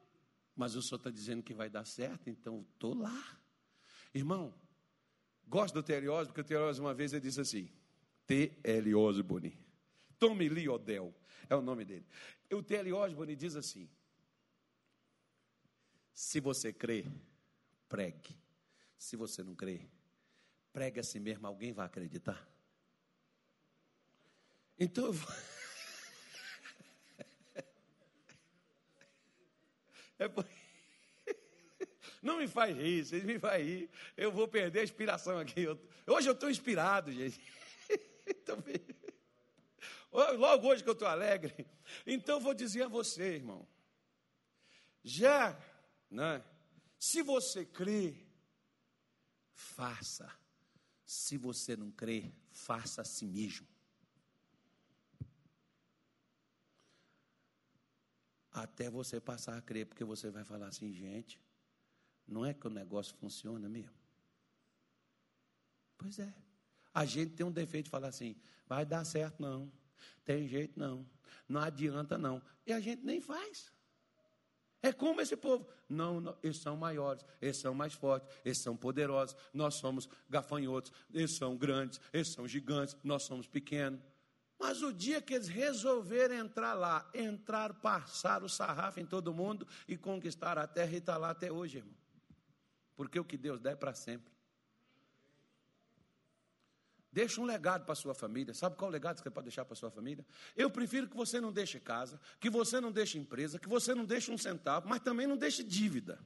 Mas 0.56 0.76
o 0.76 0.82
senhor 0.82 0.98
está 0.98 1.12
dizendo 1.12 1.44
que 1.44 1.54
vai 1.54 1.70
dar 1.70 1.86
certo, 1.86 2.28
então 2.28 2.66
estou 2.74 2.96
lá. 2.96 3.40
Irmão, 4.16 4.52
gosto 5.48 5.76
do 5.76 5.84
Teriose, 5.84 6.30
porque 6.30 6.42
o 6.42 6.46
Teriose 6.46 6.82
uma 6.82 6.94
vez 6.94 7.14
ele 7.14 7.22
disse 7.22 7.40
assim: 7.40 7.70
T.L. 8.26 8.96
Osborne. 8.96 9.64
Tommy 10.18 10.50
Lee 10.50 10.68
Odell 10.68 11.14
é 11.48 11.56
o 11.56 11.62
nome 11.62 11.86
dele. 11.86 12.08
O 12.52 12.64
T.L. 12.64 12.94
Osborne 12.94 13.36
diz 13.36 13.56
assim: 13.56 13.88
se 16.16 16.40
você 16.40 16.72
crê, 16.72 17.06
pregue. 17.90 18.40
Se 18.98 19.18
você 19.18 19.44
não 19.44 19.54
crê, 19.54 19.82
pregue 20.72 21.02
a 21.02 21.04
si 21.04 21.20
mesmo, 21.20 21.46
alguém 21.46 21.74
vai 21.74 21.86
acreditar. 21.86 22.50
Então 24.80 25.08
eu 25.08 25.14
vou... 25.14 25.36
É 30.18 30.30
por... 30.30 30.48
Não 32.24 32.38
me 32.38 32.48
faz 32.48 32.74
rir, 32.74 33.04
vocês 33.04 33.26
me 33.26 33.38
fazem 33.38 33.66
rir. 33.66 33.90
Eu 34.16 34.32
vou 34.32 34.48
perder 34.48 34.80
a 34.80 34.84
inspiração 34.84 35.38
aqui. 35.38 35.68
Hoje 36.08 36.30
eu 36.30 36.34
estou 36.34 36.50
inspirado, 36.50 37.12
gente. 37.12 37.40
Então, 38.28 38.58
logo 40.12 40.68
hoje 40.68 40.82
que 40.82 40.90
eu 40.90 40.94
estou 40.94 41.08
alegre. 41.08 41.68
Então 42.08 42.38
eu 42.38 42.40
vou 42.40 42.56
dizer 42.56 42.84
a 42.84 42.88
você, 42.88 43.36
irmão. 43.36 43.68
Já 45.04 45.56
né? 46.10 46.44
Se 46.98 47.22
você 47.22 47.66
crê, 47.66 48.26
faça. 49.54 50.32
Se 51.06 51.38
você 51.38 51.76
não 51.76 51.92
crê, 51.92 52.34
faça 52.52 53.02
a 53.02 53.06
si 53.06 53.26
mesmo. 53.26 53.68
Até 58.52 58.90
você 58.90 59.20
passar 59.20 59.58
a 59.58 59.62
crer, 59.62 59.86
porque 59.86 60.04
você 60.04 60.32
vai 60.32 60.46
falar 60.46 60.68
assim, 60.68 60.94
gente, 60.94 61.40
não 62.26 62.46
é 62.46 62.54
que 62.54 62.66
o 62.66 62.70
negócio 62.70 63.16
funciona 63.18 63.68
mesmo? 63.68 63.94
Pois 65.98 66.20
é. 66.20 66.34
A 66.94 67.06
gente 67.06 67.34
tem 67.34 67.46
um 67.46 67.52
defeito 67.52 67.86
de 67.86 67.92
falar 67.92 68.08
assim, 68.08 68.36
vai 68.66 68.86
dar 68.86 69.04
certo 69.04 69.42
não, 69.42 69.70
tem 70.24 70.48
jeito 70.48 70.80
não, 70.80 71.06
não 71.48 71.60
adianta 71.60 72.18
não. 72.18 72.42
E 72.66 72.72
a 72.72 72.80
gente 72.80 73.04
nem 73.04 73.20
faz. 73.20 73.75
É 74.86 74.94
como 74.94 75.20
esse 75.20 75.36
povo. 75.36 75.68
Não, 75.90 76.22
não, 76.22 76.38
eles 76.44 76.62
são 76.62 76.78
maiores, 76.78 77.26
eles 77.42 77.58
são 77.60 77.74
mais 77.74 77.94
fortes, 77.94 78.30
eles 78.46 78.62
são 78.62 78.78
poderosos. 78.78 79.36
Nós 79.52 79.74
somos 79.76 80.08
gafanhotos, 80.30 80.92
eles 81.12 81.36
são 81.36 81.58
grandes, 81.58 82.00
eles 82.14 82.32
são 82.32 82.48
gigantes, 82.48 82.96
nós 83.04 83.24
somos 83.24 83.48
pequenos. 83.48 84.00
Mas 84.60 84.84
o 84.84 84.94
dia 84.94 85.24
que 85.24 85.34
eles 85.34 85.48
resolverem 85.48 86.38
entrar 86.38 86.76
lá, 86.76 87.10
entrar, 87.16 87.74
passar 87.74 88.44
o 88.44 88.48
sarrafo 88.48 89.00
em 89.00 89.08
todo 89.08 89.34
mundo 89.34 89.68
e 89.88 89.98
conquistar 89.98 90.56
a 90.60 90.68
terra, 90.68 90.94
e 90.94 90.98
está 90.98 91.18
lá 91.18 91.32
até 91.32 91.52
hoje, 91.52 91.80
irmão. 91.80 91.96
Porque 92.96 93.20
o 93.20 93.26
que 93.26 93.38
Deus 93.38 93.60
dá 93.60 93.72
é 93.72 93.76
para 93.76 93.96
sempre. 93.96 94.35
Deixa 97.16 97.40
um 97.40 97.46
legado 97.46 97.86
para 97.86 97.96
sua 97.96 98.14
família. 98.14 98.54
Sabe 98.54 98.76
qual 98.76 98.92
legado 98.92 99.18
você 99.18 99.30
pode 99.30 99.46
deixar 99.46 99.64
para 99.64 99.74
sua 99.74 99.90
família? 99.90 100.26
Eu 100.54 100.70
prefiro 100.70 101.08
que 101.08 101.16
você 101.16 101.40
não 101.40 101.50
deixe 101.50 101.80
casa, 101.80 102.20
que 102.42 102.50
você 102.50 102.82
não 102.82 102.92
deixe 102.92 103.18
empresa, 103.18 103.58
que 103.58 103.70
você 103.70 103.96
não 103.96 104.04
deixe 104.04 104.30
um 104.30 104.38
centavo, 104.38 104.90
mas 104.90 105.00
também 105.00 105.26
não 105.26 105.38
deixe 105.38 105.64
dívida. 105.64 106.20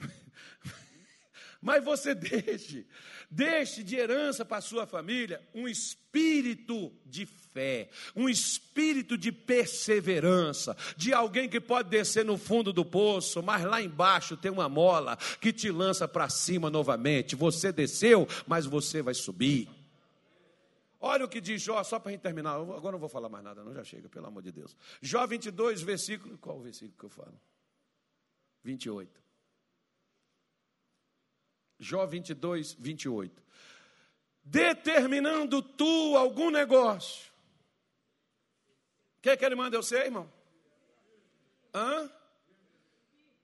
Mas 1.62 1.84
você 1.84 2.14
deixe, 2.14 2.86
deixe 3.30 3.82
de 3.84 3.94
herança 3.94 4.46
para 4.46 4.62
sua 4.62 4.86
família 4.86 5.46
um 5.54 5.68
espírito 5.68 6.90
de 7.04 7.26
fé, 7.26 7.90
um 8.16 8.30
espírito 8.30 9.18
de 9.18 9.30
perseverança, 9.30 10.74
de 10.96 11.12
alguém 11.12 11.50
que 11.50 11.60
pode 11.60 11.90
descer 11.90 12.24
no 12.24 12.38
fundo 12.38 12.72
do 12.72 12.82
poço, 12.82 13.42
mas 13.42 13.62
lá 13.62 13.82
embaixo 13.82 14.38
tem 14.38 14.50
uma 14.50 14.70
mola 14.70 15.18
que 15.38 15.52
te 15.52 15.70
lança 15.70 16.08
para 16.08 16.30
cima 16.30 16.70
novamente. 16.70 17.36
Você 17.36 17.70
desceu, 17.70 18.26
mas 18.46 18.64
você 18.64 19.02
vai 19.02 19.12
subir. 19.12 19.79
Olha 21.00 21.24
o 21.24 21.28
que 21.28 21.40
diz 21.40 21.62
Jó, 21.62 21.82
só 21.82 21.98
para 21.98 22.10
a 22.10 22.12
gente 22.12 22.20
terminar. 22.20 22.56
Agora 22.56 22.92
não 22.92 22.98
vou 22.98 23.08
falar 23.08 23.30
mais 23.30 23.42
nada, 23.42 23.64
não, 23.64 23.72
já 23.72 23.82
chega, 23.82 24.08
pelo 24.08 24.26
amor 24.26 24.42
de 24.42 24.52
Deus. 24.52 24.76
Jó 25.00 25.26
22, 25.26 25.80
versículo. 25.80 26.36
Qual 26.36 26.58
o 26.58 26.62
versículo 26.62 26.98
que 26.98 27.04
eu 27.04 27.10
falo? 27.10 27.40
28. 28.62 29.20
Jó 31.78 32.06
22, 32.06 32.74
28. 32.74 33.42
Determinando 34.42 35.62
tu 35.62 36.16
algum 36.16 36.50
negócio. 36.50 37.30
O 39.18 39.22
que, 39.22 39.36
que 39.36 39.44
ele 39.44 39.54
manda 39.54 39.76
eu 39.76 39.82
ser, 39.82 40.04
irmão? 40.04 40.30
Hã? 41.74 42.10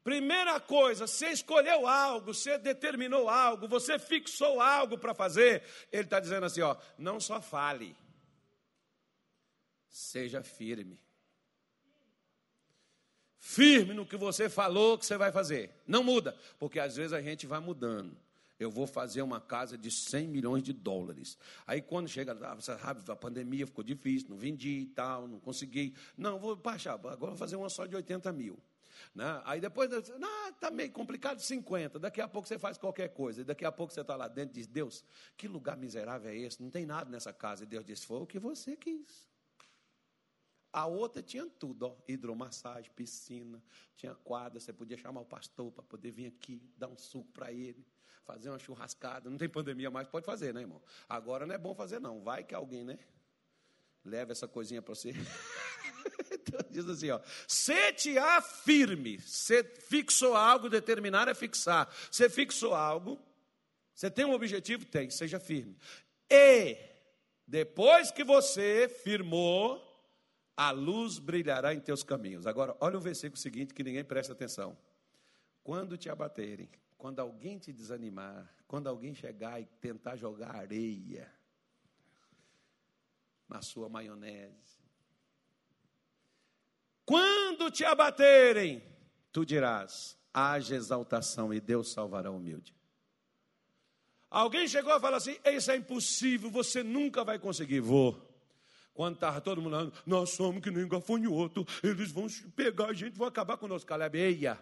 Primeira 0.07 0.61
coisa, 0.61 1.05
você 1.05 1.31
escolheu 1.31 1.85
algo, 1.85 2.33
você 2.33 2.57
determinou 2.57 3.29
algo, 3.29 3.67
você 3.67 3.99
fixou 3.99 4.61
algo 4.61 4.97
para 4.97 5.13
fazer. 5.13 5.65
Ele 5.91 6.05
está 6.05 6.21
dizendo 6.21 6.47
assim: 6.47 6.61
ó, 6.61 6.77
não 6.97 7.19
só 7.19 7.43
fale, 7.43 7.97
seja 9.89 10.45
firme. 10.45 11.03
Firme 13.41 13.95
no 13.95 14.07
que 14.07 14.17
você 14.17 14.49
falou 14.49 14.97
que 14.97 15.05
você 15.05 15.17
vai 15.17 15.33
fazer. 15.33 15.73
Não 15.89 16.05
muda, 16.05 16.37
porque 16.57 16.79
às 16.79 16.95
vezes 16.95 17.13
a 17.13 17.21
gente 17.21 17.45
vai 17.45 17.59
mudando. 17.59 18.17
Eu 18.61 18.71
vou 18.71 18.87
fazer 18.87 19.23
uma 19.23 19.41
casa 19.41 19.77
de 19.77 19.91
100 19.91 20.29
milhões 20.29 20.63
de 20.63 20.73
dólares. 20.73 21.37
Aí 21.67 21.83
quando 21.83 22.07
chega, 22.07 22.33
sabe, 22.61 23.11
a 23.11 23.17
pandemia 23.17 23.67
ficou 23.67 23.83
difícil, 23.83 24.31
não 24.31 24.37
vendi 24.37 24.83
e 24.83 24.87
tal, 24.87 25.27
não 25.27 25.41
consegui. 25.41 25.97
Não, 26.17 26.39
vou 26.39 26.55
baixar, 26.55 26.93
agora 26.93 27.17
vou 27.17 27.37
fazer 27.37 27.57
uma 27.57 27.69
só 27.69 27.87
de 27.87 27.97
80 27.97 28.33
mil. 28.33 28.57
Né? 29.15 29.43
Aí 29.45 29.61
depois, 29.61 29.91
não, 30.19 30.49
está 30.49 30.71
meio 30.71 30.93
complicado, 30.93 31.41
50. 31.41 31.99
Daqui 31.99 32.21
a 32.21 32.29
pouco 32.29 32.47
você 32.49 32.59
faz 32.59 32.79
qualquer 32.79 33.09
coisa. 33.09 33.41
E 33.41 33.45
daqui 33.45 33.65
a 33.65 33.73
pouco 33.73 33.93
você 33.93 34.01
está 34.01 34.17
lá 34.17 34.29
dentro 34.29 34.53
e 34.53 34.61
diz: 34.61 34.67
Deus, 34.67 35.05
que 35.37 35.49
lugar 35.49 35.77
miserável 35.77 36.31
é 36.31 36.37
esse? 36.37 36.63
Não 36.63 36.71
tem 36.71 36.87
nada 36.87 37.11
nessa 37.11 37.33
casa. 37.33 37.65
E 37.65 37.67
Deus 37.67 37.85
disse: 37.85 38.07
Foi 38.07 38.21
o 38.21 38.27
que 38.27 38.39
você 38.39 38.77
quis. 38.77 39.29
A 40.73 40.87
outra 40.87 41.23
tinha 41.23 41.47
tudo, 41.47 41.87
ó, 41.87 41.97
hidromassagem, 42.07 42.91
piscina, 42.95 43.63
tinha 43.97 44.15
quadra, 44.15 44.61
você 44.61 44.75
podia 44.75 44.99
chamar 44.99 45.23
o 45.23 45.25
pastor 45.25 45.73
para 45.73 45.83
poder 45.83 46.11
vir 46.11 46.27
aqui, 46.27 46.63
dar 46.77 46.89
um 46.89 46.99
suco 46.99 47.33
para 47.33 47.51
ele 47.51 47.87
fazer 48.27 48.51
uma 48.51 48.59
churrascada. 48.59 49.31
Não 49.31 49.39
tem 49.39 49.49
pandemia 49.49 49.91
mais, 49.91 50.09
pode 50.09 50.27
fazer, 50.27 50.53
né, 50.53 50.61
irmão? 50.61 50.83
Agora 51.09 51.47
não 51.47 51.55
é 51.55 51.59
bom 51.59 51.75
fazer, 51.75 52.01
não. 52.01 52.21
Vai 52.21 52.43
que 52.43 52.55
alguém, 52.55 52.85
né? 52.85 52.99
Leva 54.05 54.33
essa 54.33 54.49
coisinha 54.49 54.83
para 54.83 54.95
você. 54.95 55.13
então, 56.47 56.61
diz 56.71 56.89
assim, 56.89 57.11
ó. 57.11 57.21
Se-te-á 57.49 58.41
firme. 58.41 59.19
Você 59.19 59.65
fixou 59.65 60.35
algo, 60.35 60.69
determinar 60.69 61.29
é 61.29 61.35
fixar. 61.35 61.93
Você 62.11 62.29
fixou 62.31 62.75
algo, 62.75 63.19
você 63.95 64.11
tem 64.11 64.25
um 64.25 64.33
objetivo? 64.33 64.85
Tem, 64.85 65.11
seja 65.11 65.41
firme. 65.41 65.77
E, 66.31 66.79
depois 67.47 68.11
que 68.11 68.23
você 68.23 68.89
firmou, 68.89 69.83
a 70.57 70.71
luz 70.71 71.19
brilhará 71.19 71.75
em 71.75 71.81
teus 71.81 72.03
caminhos. 72.03 72.47
Agora, 72.47 72.77
olha 72.81 72.97
o 72.99 73.01
versículo 73.01 73.41
seguinte 73.41 73.75
que 73.75 73.83
ninguém 73.83 74.05
presta 74.05 74.33
atenção. 74.33 74.77
Quando 75.63 75.97
te 75.97 76.09
abaterem, 76.09 76.71
quando 76.97 77.21
alguém 77.21 77.59
te 77.59 77.73
desanimar, 77.73 78.55
quando 78.67 78.89
alguém 78.89 79.15
chegar 79.15 79.61
e 79.61 79.67
tentar 79.67 80.17
jogar 80.17 80.55
areia 80.55 81.31
na 83.49 83.63
sua 83.63 83.89
maionese, 83.89 84.86
quando 87.07 87.71
te 87.71 87.85
abaterem, 87.85 88.83
tu 89.33 89.47
dirás: 89.47 90.19
haja 90.35 90.75
exaltação 90.75 91.55
e 91.55 91.61
Deus 91.61 91.93
salvará 91.93 92.31
o 92.31 92.37
humilde. 92.37 92.75
Alguém 94.29 94.67
chegou 94.67 94.93
a 94.93 95.01
falar 95.01 95.19
assim: 95.19 95.37
isso 95.45 95.71
é 95.71 95.77
impossível, 95.77 96.51
você 96.51 96.83
nunca 96.83 97.25
vai 97.25 97.39
conseguir. 97.39 97.81
Vou. 97.81 98.27
Quando 98.93 99.15
estava 99.15 99.41
todo 99.41 99.61
mundo 99.61 99.73
falando, 99.73 99.93
nós 100.07 100.31
somos 100.31 100.63
que 100.63 100.71
nem 100.71 100.89
gafanhoto, 100.89 101.67
eles 101.83 102.11
vão 102.11 102.27
pegar 102.55 102.87
a 102.87 102.93
gente, 102.93 103.17
vão 103.17 103.27
acabar 103.27 103.57
conosco. 103.57 103.87
Caleb, 103.87 104.19
eia, 104.19 104.59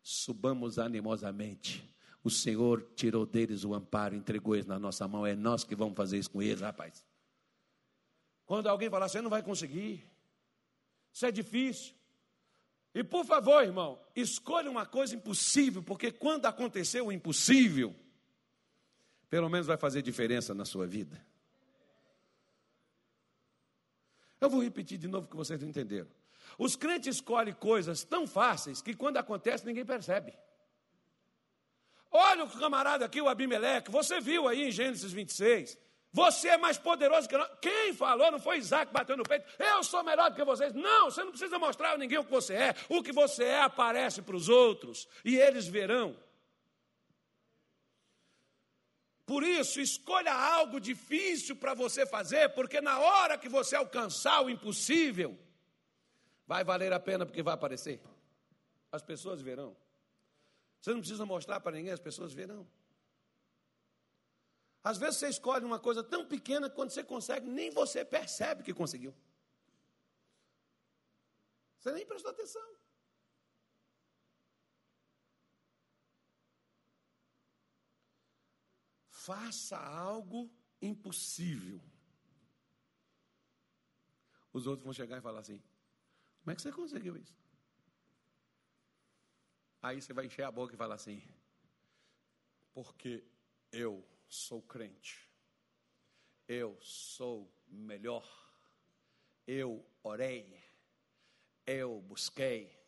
subamos 0.00 0.78
animosamente. 0.78 1.92
O 2.24 2.30
Senhor 2.30 2.86
tirou 2.94 3.26
deles 3.26 3.64
o 3.64 3.74
amparo, 3.74 4.14
entregou 4.14 4.54
eles 4.54 4.66
na 4.66 4.78
nossa 4.78 5.06
mão. 5.08 5.26
É 5.26 5.34
nós 5.34 5.64
que 5.64 5.74
vamos 5.74 5.96
fazer 5.96 6.18
isso 6.18 6.30
com 6.30 6.40
eles, 6.40 6.60
rapaz. 6.60 7.04
Quando 8.46 8.68
alguém 8.68 8.88
falar, 8.88 9.08
você 9.08 9.20
não 9.20 9.28
vai 9.28 9.42
conseguir, 9.42 10.06
isso 11.12 11.26
é 11.26 11.30
difícil. 11.30 11.94
E 12.94 13.02
por 13.02 13.24
favor, 13.24 13.62
irmão, 13.62 14.00
escolha 14.14 14.70
uma 14.70 14.84
coisa 14.84 15.14
impossível, 15.14 15.82
porque 15.82 16.10
quando 16.10 16.46
acontecer 16.46 17.00
o 17.00 17.10
impossível, 17.10 17.94
pelo 19.30 19.48
menos 19.48 19.66
vai 19.66 19.76
fazer 19.76 20.02
diferença 20.02 20.52
na 20.52 20.64
sua 20.64 20.86
vida. 20.86 21.24
Eu 24.40 24.50
vou 24.50 24.62
repetir 24.62 24.98
de 24.98 25.08
novo 25.08 25.28
que 25.28 25.36
vocês 25.36 25.60
não 25.60 25.68
entenderam. 25.68 26.08
Os 26.58 26.76
crentes 26.76 27.16
escolhem 27.16 27.54
coisas 27.54 28.04
tão 28.04 28.26
fáceis 28.26 28.82
que 28.82 28.94
quando 28.94 29.16
acontece 29.16 29.64
ninguém 29.64 29.86
percebe. 29.86 30.34
Olha 32.10 32.44
o 32.44 32.50
camarada 32.50 33.06
aqui, 33.06 33.22
o 33.22 33.28
Abimeleque, 33.28 33.90
você 33.90 34.20
viu 34.20 34.46
aí 34.46 34.68
em 34.68 34.70
Gênesis 34.70 35.12
26. 35.12 35.78
Você 36.12 36.48
é 36.48 36.58
mais 36.58 36.76
poderoso 36.76 37.26
que 37.26 37.36
nós. 37.36 37.50
Quem 37.60 37.94
falou 37.94 38.30
não 38.30 38.38
foi 38.38 38.58
Isaac 38.58 38.92
batendo 38.92 39.18
no 39.18 39.24
peito. 39.24 39.46
Eu 39.58 39.82
sou 39.82 40.04
melhor 40.04 40.28
do 40.30 40.36
que 40.36 40.44
vocês. 40.44 40.74
Não, 40.74 41.10
você 41.10 41.24
não 41.24 41.30
precisa 41.30 41.58
mostrar 41.58 41.92
a 41.92 41.98
ninguém 41.98 42.18
o 42.18 42.24
que 42.24 42.30
você 42.30 42.54
é. 42.54 42.74
O 42.90 43.02
que 43.02 43.12
você 43.12 43.44
é 43.44 43.62
aparece 43.62 44.20
para 44.20 44.36
os 44.36 44.48
outros 44.48 45.08
e 45.24 45.36
eles 45.36 45.66
verão. 45.66 46.14
Por 49.24 49.42
isso, 49.42 49.80
escolha 49.80 50.34
algo 50.34 50.78
difícil 50.78 51.56
para 51.56 51.72
você 51.72 52.04
fazer, 52.04 52.50
porque 52.50 52.82
na 52.82 52.98
hora 52.98 53.38
que 53.38 53.48
você 53.48 53.74
alcançar 53.74 54.42
o 54.42 54.50
impossível, 54.50 55.38
vai 56.46 56.62
valer 56.62 56.92
a 56.92 57.00
pena 57.00 57.24
porque 57.24 57.42
vai 57.42 57.54
aparecer. 57.54 58.02
As 58.90 59.00
pessoas 59.00 59.40
verão. 59.40 59.74
Você 60.78 60.90
não 60.92 60.98
precisa 60.98 61.24
mostrar 61.24 61.60
para 61.60 61.72
ninguém, 61.72 61.92
as 61.92 62.00
pessoas 62.00 62.34
verão. 62.34 62.68
Às 64.84 64.98
vezes 64.98 65.18
você 65.18 65.28
escolhe 65.28 65.64
uma 65.64 65.78
coisa 65.78 66.02
tão 66.02 66.26
pequena 66.26 66.68
que 66.68 66.74
quando 66.74 66.90
você 66.90 67.04
consegue, 67.04 67.48
nem 67.48 67.70
você 67.70 68.04
percebe 68.04 68.64
que 68.64 68.74
conseguiu. 68.74 69.14
Você 71.78 71.92
nem 71.92 72.04
prestou 72.06 72.30
atenção. 72.30 72.68
Faça 79.08 79.76
algo 79.76 80.50
impossível. 80.80 81.80
Os 84.52 84.66
outros 84.66 84.84
vão 84.84 84.92
chegar 84.92 85.16
e 85.16 85.20
falar 85.20 85.40
assim: 85.40 85.62
como 86.40 86.50
é 86.50 86.54
que 86.56 86.62
você 86.62 86.72
conseguiu 86.72 87.16
isso? 87.16 87.36
Aí 89.80 90.02
você 90.02 90.12
vai 90.12 90.26
encher 90.26 90.42
a 90.42 90.50
boca 90.50 90.74
e 90.74 90.76
falar 90.76 90.96
assim: 90.96 91.22
porque 92.74 93.24
eu 93.70 94.04
sou 94.34 94.62
crente, 94.62 95.30
eu 96.48 96.78
sou 96.80 97.52
melhor, 97.68 98.26
eu 99.46 99.86
orei, 100.02 100.58
eu 101.66 102.00
busquei, 102.00 102.81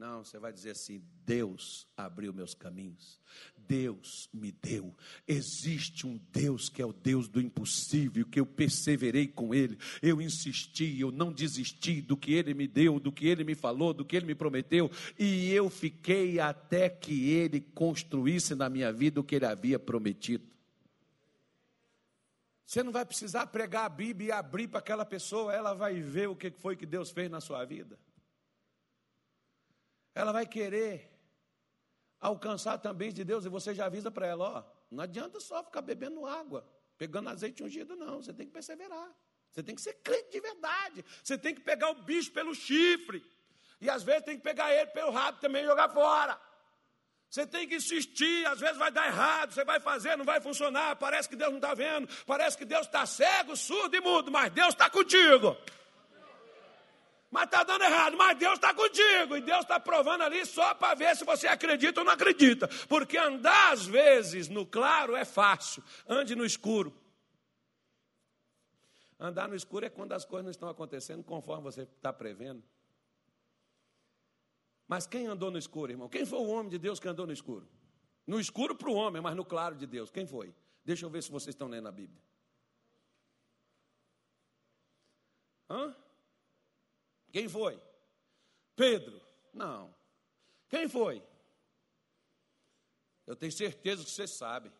não, 0.00 0.24
você 0.24 0.38
vai 0.38 0.50
dizer 0.50 0.70
assim: 0.70 1.02
Deus 1.26 1.86
abriu 1.94 2.32
meus 2.32 2.54
caminhos, 2.54 3.20
Deus 3.54 4.30
me 4.32 4.50
deu. 4.50 4.96
Existe 5.28 6.06
um 6.06 6.18
Deus 6.32 6.70
que 6.70 6.80
é 6.80 6.86
o 6.86 6.92
Deus 6.92 7.28
do 7.28 7.38
impossível, 7.38 8.24
que 8.24 8.40
eu 8.40 8.46
perseverei 8.46 9.28
com 9.28 9.54
Ele, 9.54 9.78
eu 10.00 10.22
insisti, 10.22 10.98
eu 10.98 11.12
não 11.12 11.30
desisti 11.30 12.00
do 12.00 12.16
que 12.16 12.32
Ele 12.32 12.54
me 12.54 12.66
deu, 12.66 12.98
do 12.98 13.12
que 13.12 13.26
Ele 13.26 13.44
me 13.44 13.54
falou, 13.54 13.92
do 13.92 14.02
que 14.02 14.16
Ele 14.16 14.24
me 14.24 14.34
prometeu, 14.34 14.90
e 15.18 15.52
eu 15.52 15.68
fiquei 15.68 16.40
até 16.40 16.88
que 16.88 17.30
Ele 17.30 17.60
construísse 17.60 18.54
na 18.54 18.70
minha 18.70 18.90
vida 18.90 19.20
o 19.20 19.24
que 19.24 19.34
Ele 19.34 19.46
havia 19.46 19.78
prometido. 19.78 20.48
Você 22.64 22.82
não 22.82 22.92
vai 22.92 23.04
precisar 23.04 23.48
pregar 23.48 23.84
a 23.84 23.88
Bíblia 23.90 24.28
e 24.28 24.32
abrir 24.32 24.66
para 24.66 24.78
aquela 24.78 25.04
pessoa, 25.04 25.52
ela 25.52 25.74
vai 25.74 26.00
ver 26.00 26.28
o 26.28 26.36
que 26.36 26.50
foi 26.50 26.74
que 26.74 26.86
Deus 26.86 27.10
fez 27.10 27.30
na 27.30 27.40
sua 27.40 27.66
vida 27.66 27.98
ela 30.14 30.32
vai 30.32 30.46
querer 30.46 31.10
alcançar 32.20 32.78
também 32.78 33.12
de 33.12 33.24
Deus, 33.24 33.44
e 33.44 33.48
você 33.48 33.74
já 33.74 33.86
avisa 33.86 34.10
para 34.10 34.26
ela: 34.26 34.58
ó, 34.58 34.64
não 34.90 35.04
adianta 35.04 35.40
só 35.40 35.62
ficar 35.64 35.82
bebendo 35.82 36.26
água, 36.26 36.66
pegando 36.98 37.30
azeite 37.30 37.62
ungido, 37.62 37.96
não, 37.96 38.22
você 38.22 38.32
tem 38.32 38.46
que 38.46 38.52
perseverar. 38.52 39.10
Você 39.52 39.62
tem 39.62 39.74
que 39.74 39.80
ser 39.80 39.94
crente 39.94 40.30
de 40.30 40.40
verdade. 40.40 41.04
Você 41.24 41.36
tem 41.36 41.54
que 41.54 41.60
pegar 41.60 41.90
o 41.90 42.02
bicho 42.02 42.30
pelo 42.30 42.54
chifre. 42.54 43.24
E 43.80 43.90
às 43.90 44.02
vezes 44.02 44.24
tem 44.24 44.36
que 44.36 44.42
pegar 44.42 44.72
ele 44.72 44.90
pelo 44.90 45.10
rabo 45.10 45.40
também 45.40 45.64
e 45.64 45.66
jogar 45.66 45.88
fora. 45.88 46.40
Você 47.28 47.46
tem 47.46 47.66
que 47.66 47.76
insistir, 47.76 48.44
às 48.46 48.58
vezes 48.58 48.76
vai 48.76 48.90
dar 48.90 49.06
errado, 49.06 49.52
você 49.52 49.64
vai 49.64 49.78
fazer, 49.78 50.16
não 50.16 50.24
vai 50.24 50.40
funcionar, 50.40 50.96
parece 50.96 51.28
que 51.28 51.36
Deus 51.36 51.50
não 51.50 51.58
está 51.58 51.74
vendo, 51.74 52.08
parece 52.26 52.58
que 52.58 52.64
Deus 52.64 52.86
está 52.86 53.06
cego, 53.06 53.56
surdo 53.56 53.94
e 53.94 54.00
mudo, 54.00 54.32
mas 54.32 54.52
Deus 54.52 54.70
está 54.70 54.90
contigo. 54.90 55.56
Mas 57.30 57.44
está 57.44 57.62
dando 57.62 57.84
errado, 57.84 58.16
mas 58.16 58.36
Deus 58.36 58.54
está 58.54 58.74
contigo, 58.74 59.36
e 59.36 59.40
Deus 59.40 59.60
está 59.60 59.78
provando 59.78 60.22
ali 60.22 60.44
só 60.44 60.74
para 60.74 60.96
ver 60.96 61.16
se 61.16 61.24
você 61.24 61.46
acredita 61.46 62.00
ou 62.00 62.04
não 62.04 62.12
acredita, 62.12 62.68
porque 62.88 63.16
andar 63.16 63.72
às 63.72 63.86
vezes 63.86 64.48
no 64.48 64.66
claro 64.66 65.14
é 65.14 65.24
fácil, 65.24 65.82
ande 66.08 66.34
no 66.34 66.44
escuro. 66.44 66.92
Andar 69.18 69.48
no 69.48 69.54
escuro 69.54 69.86
é 69.86 69.90
quando 69.90 70.12
as 70.12 70.24
coisas 70.24 70.44
não 70.44 70.50
estão 70.50 70.68
acontecendo 70.68 71.22
conforme 71.22 71.62
você 71.62 71.82
está 71.82 72.12
prevendo. 72.12 72.64
Mas 74.88 75.06
quem 75.06 75.26
andou 75.26 75.52
no 75.52 75.58
escuro, 75.58 75.92
irmão? 75.92 76.08
Quem 76.08 76.26
foi 76.26 76.38
o 76.40 76.48
homem 76.48 76.68
de 76.68 76.78
Deus 76.78 76.98
que 76.98 77.06
andou 77.06 77.26
no 77.26 77.32
escuro? 77.32 77.68
No 78.26 78.40
escuro 78.40 78.74
para 78.74 78.90
o 78.90 78.94
homem, 78.94 79.22
mas 79.22 79.36
no 79.36 79.44
claro 79.44 79.76
de 79.76 79.86
Deus. 79.86 80.10
Quem 80.10 80.26
foi? 80.26 80.52
Deixa 80.84 81.06
eu 81.06 81.10
ver 81.10 81.22
se 81.22 81.30
vocês 81.30 81.54
estão 81.54 81.68
lendo 81.68 81.86
a 81.86 81.92
Bíblia. 81.92 82.20
Hã? 85.68 85.94
Quem 87.30 87.48
foi? 87.48 87.80
Pedro? 88.74 89.20
Não. 89.52 89.94
Quem 90.68 90.88
foi? 90.88 91.22
Eu 93.26 93.36
tenho 93.36 93.52
certeza 93.52 94.04
que 94.04 94.10
vocês 94.10 94.30
sabem. 94.30 94.72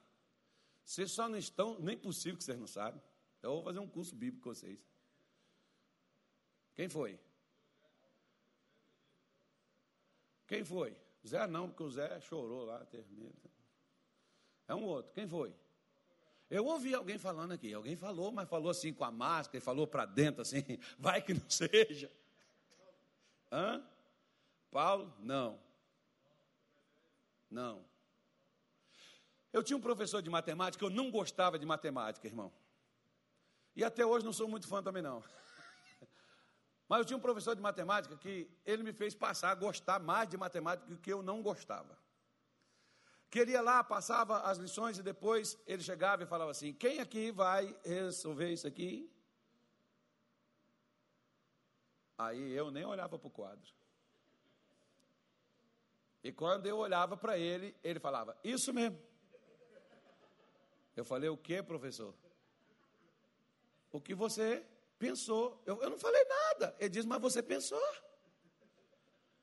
Vocês 0.84 1.12
só 1.12 1.28
não 1.28 1.38
estão, 1.38 1.78
nem 1.78 1.96
possível 1.96 2.36
que 2.36 2.44
vocês 2.44 2.58
não 2.58 2.66
sabem. 2.66 3.00
Eu 3.42 3.50
vou 3.52 3.62
fazer 3.62 3.78
um 3.78 3.88
curso 3.88 4.14
bíblico 4.14 4.44
com 4.44 4.54
vocês. 4.54 4.78
Quem 6.74 6.88
foi? 6.88 7.18
Quem 10.46 10.64
foi? 10.64 10.96
Zé 11.26 11.46
não, 11.46 11.68
porque 11.68 11.82
o 11.82 11.90
Zé 11.90 12.20
chorou 12.20 12.64
lá, 12.64 12.84
termina. 12.86 13.32
É 14.66 14.74
um 14.74 14.84
outro. 14.84 15.12
Quem 15.12 15.28
foi? 15.28 15.54
Eu 16.50 16.66
ouvi 16.66 16.92
alguém 16.92 17.18
falando 17.18 17.52
aqui. 17.52 17.72
Alguém 17.72 17.96
falou, 17.96 18.32
mas 18.32 18.48
falou 18.48 18.70
assim 18.70 18.92
com 18.92 19.04
a 19.04 19.12
máscara 19.12 19.58
e 19.58 19.60
falou 19.60 19.86
para 19.86 20.04
dentro 20.04 20.42
assim, 20.42 20.62
vai 20.98 21.22
que 21.22 21.34
não 21.34 21.44
seja. 21.48 22.10
Hã? 23.50 23.82
Paulo? 24.70 25.12
Não. 25.18 25.58
Não. 27.50 27.84
Eu 29.52 29.62
tinha 29.62 29.76
um 29.76 29.80
professor 29.80 30.22
de 30.22 30.30
matemática, 30.30 30.84
eu 30.84 30.90
não 30.90 31.10
gostava 31.10 31.58
de 31.58 31.66
matemática, 31.66 32.26
irmão. 32.26 32.52
E 33.74 33.82
até 33.82 34.06
hoje 34.06 34.24
não 34.24 34.32
sou 34.32 34.48
muito 34.48 34.68
fã 34.68 34.82
também 34.82 35.02
não. 35.02 35.22
Mas 36.88 37.00
eu 37.00 37.04
tinha 37.04 37.16
um 37.16 37.20
professor 37.20 37.56
de 37.56 37.62
matemática 37.62 38.16
que 38.16 38.48
ele 38.64 38.84
me 38.84 38.92
fez 38.92 39.14
passar 39.14 39.50
a 39.50 39.54
gostar 39.54 39.98
mais 39.98 40.28
de 40.28 40.36
matemática 40.36 40.88
do 40.88 40.98
que 40.98 41.12
eu 41.12 41.22
não 41.22 41.42
gostava. 41.42 41.98
Que 43.28 43.40
ele 43.40 43.52
ia 43.52 43.60
lá, 43.60 43.82
passava 43.82 44.40
as 44.40 44.58
lições 44.58 44.98
e 44.98 45.02
depois 45.02 45.56
ele 45.66 45.82
chegava 45.82 46.22
e 46.22 46.26
falava 46.26 46.50
assim: 46.50 46.72
Quem 46.72 47.00
aqui 47.00 47.30
vai 47.30 47.76
resolver 47.84 48.52
isso 48.52 48.66
aqui? 48.66 49.10
Aí 52.20 52.52
eu 52.52 52.70
nem 52.70 52.84
olhava 52.84 53.18
para 53.18 53.28
o 53.28 53.30
quadro. 53.30 53.72
E 56.22 56.30
quando 56.30 56.66
eu 56.66 56.76
olhava 56.76 57.16
para 57.16 57.38
ele, 57.38 57.74
ele 57.82 57.98
falava: 57.98 58.36
Isso 58.44 58.74
mesmo. 58.74 59.00
Eu 60.94 61.04
falei: 61.04 61.30
O 61.30 61.36
que, 61.36 61.62
professor? 61.62 62.14
O 63.90 64.00
que 64.00 64.14
você 64.14 64.64
pensou. 64.98 65.60
Eu, 65.64 65.80
eu 65.80 65.88
não 65.88 65.98
falei 65.98 66.22
nada. 66.24 66.76
Ele 66.78 66.90
diz, 66.90 67.06
mas 67.06 67.20
você 67.20 67.42
pensou. 67.42 67.82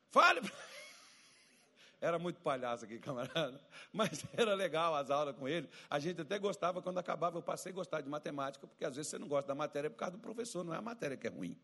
Fale. 0.10 0.42
Era 2.00 2.20
muito 2.20 2.40
palhaço 2.42 2.86
aqui, 2.86 3.00
camarada. 3.00 3.60
Mas 3.92 4.24
era 4.34 4.54
legal 4.54 4.94
as 4.94 5.10
aulas 5.10 5.36
com 5.36 5.48
ele. 5.48 5.68
A 5.90 5.98
gente 5.98 6.22
até 6.22 6.38
gostava 6.38 6.80
quando 6.80 7.00
acabava. 7.00 7.40
Eu 7.40 7.42
passei 7.42 7.72
a 7.72 7.76
gostar 7.76 8.02
de 8.02 8.08
matemática, 8.08 8.68
porque 8.68 8.86
às 8.86 8.96
vezes 8.96 9.10
você 9.10 9.18
não 9.18 9.28
gosta 9.28 9.48
da 9.48 9.56
matéria 9.56 9.90
por 9.90 9.98
causa 9.98 10.16
do 10.16 10.20
professor, 10.20 10.64
não 10.64 10.76
é 10.76 10.78
a 10.78 10.82
matéria 10.82 11.18
que 11.18 11.26
é 11.26 11.30
ruim. 11.32 11.60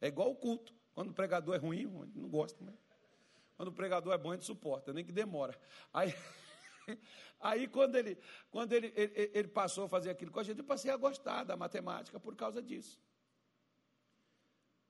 É 0.00 0.08
igual 0.08 0.30
o 0.30 0.36
culto. 0.36 0.74
Quando 0.94 1.10
o 1.10 1.14
pregador 1.14 1.54
é 1.54 1.58
ruim, 1.58 1.86
não 2.14 2.28
gosta. 2.28 2.64
Né? 2.64 2.72
Quando 3.56 3.68
o 3.68 3.72
pregador 3.72 4.12
é 4.12 4.18
bom, 4.18 4.30
a 4.30 4.34
gente 4.34 4.46
suporta, 4.46 4.92
nem 4.92 5.04
que 5.04 5.12
demora. 5.12 5.58
Aí. 5.92 6.14
Aí, 7.40 7.68
quando, 7.68 7.94
ele, 7.94 8.18
quando 8.50 8.72
ele, 8.72 8.92
ele, 8.96 9.30
ele, 9.32 9.48
passou 9.48 9.84
a 9.84 9.88
fazer 9.88 10.10
aquilo 10.10 10.32
com 10.32 10.40
a 10.40 10.42
gente, 10.42 10.58
eu 10.58 10.64
passei 10.64 10.90
a 10.90 10.96
gostar 10.96 11.44
da 11.44 11.56
matemática 11.56 12.18
por 12.18 12.34
causa 12.34 12.60
disso. 12.60 12.98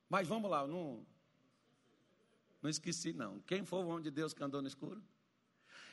Mas 0.09 0.26
vamos 0.26 0.50
lá, 0.50 0.66
não, 0.66 1.06
não 2.62 2.70
esqueci 2.70 3.12
não. 3.12 3.40
Quem 3.40 3.64
foi 3.64 3.80
o 3.80 3.88
homem 3.88 4.02
de 4.02 4.11
Deus 4.11 4.32
que 4.32 4.42
andou 4.42 4.62
no 4.62 4.68
escuro? 4.68 5.02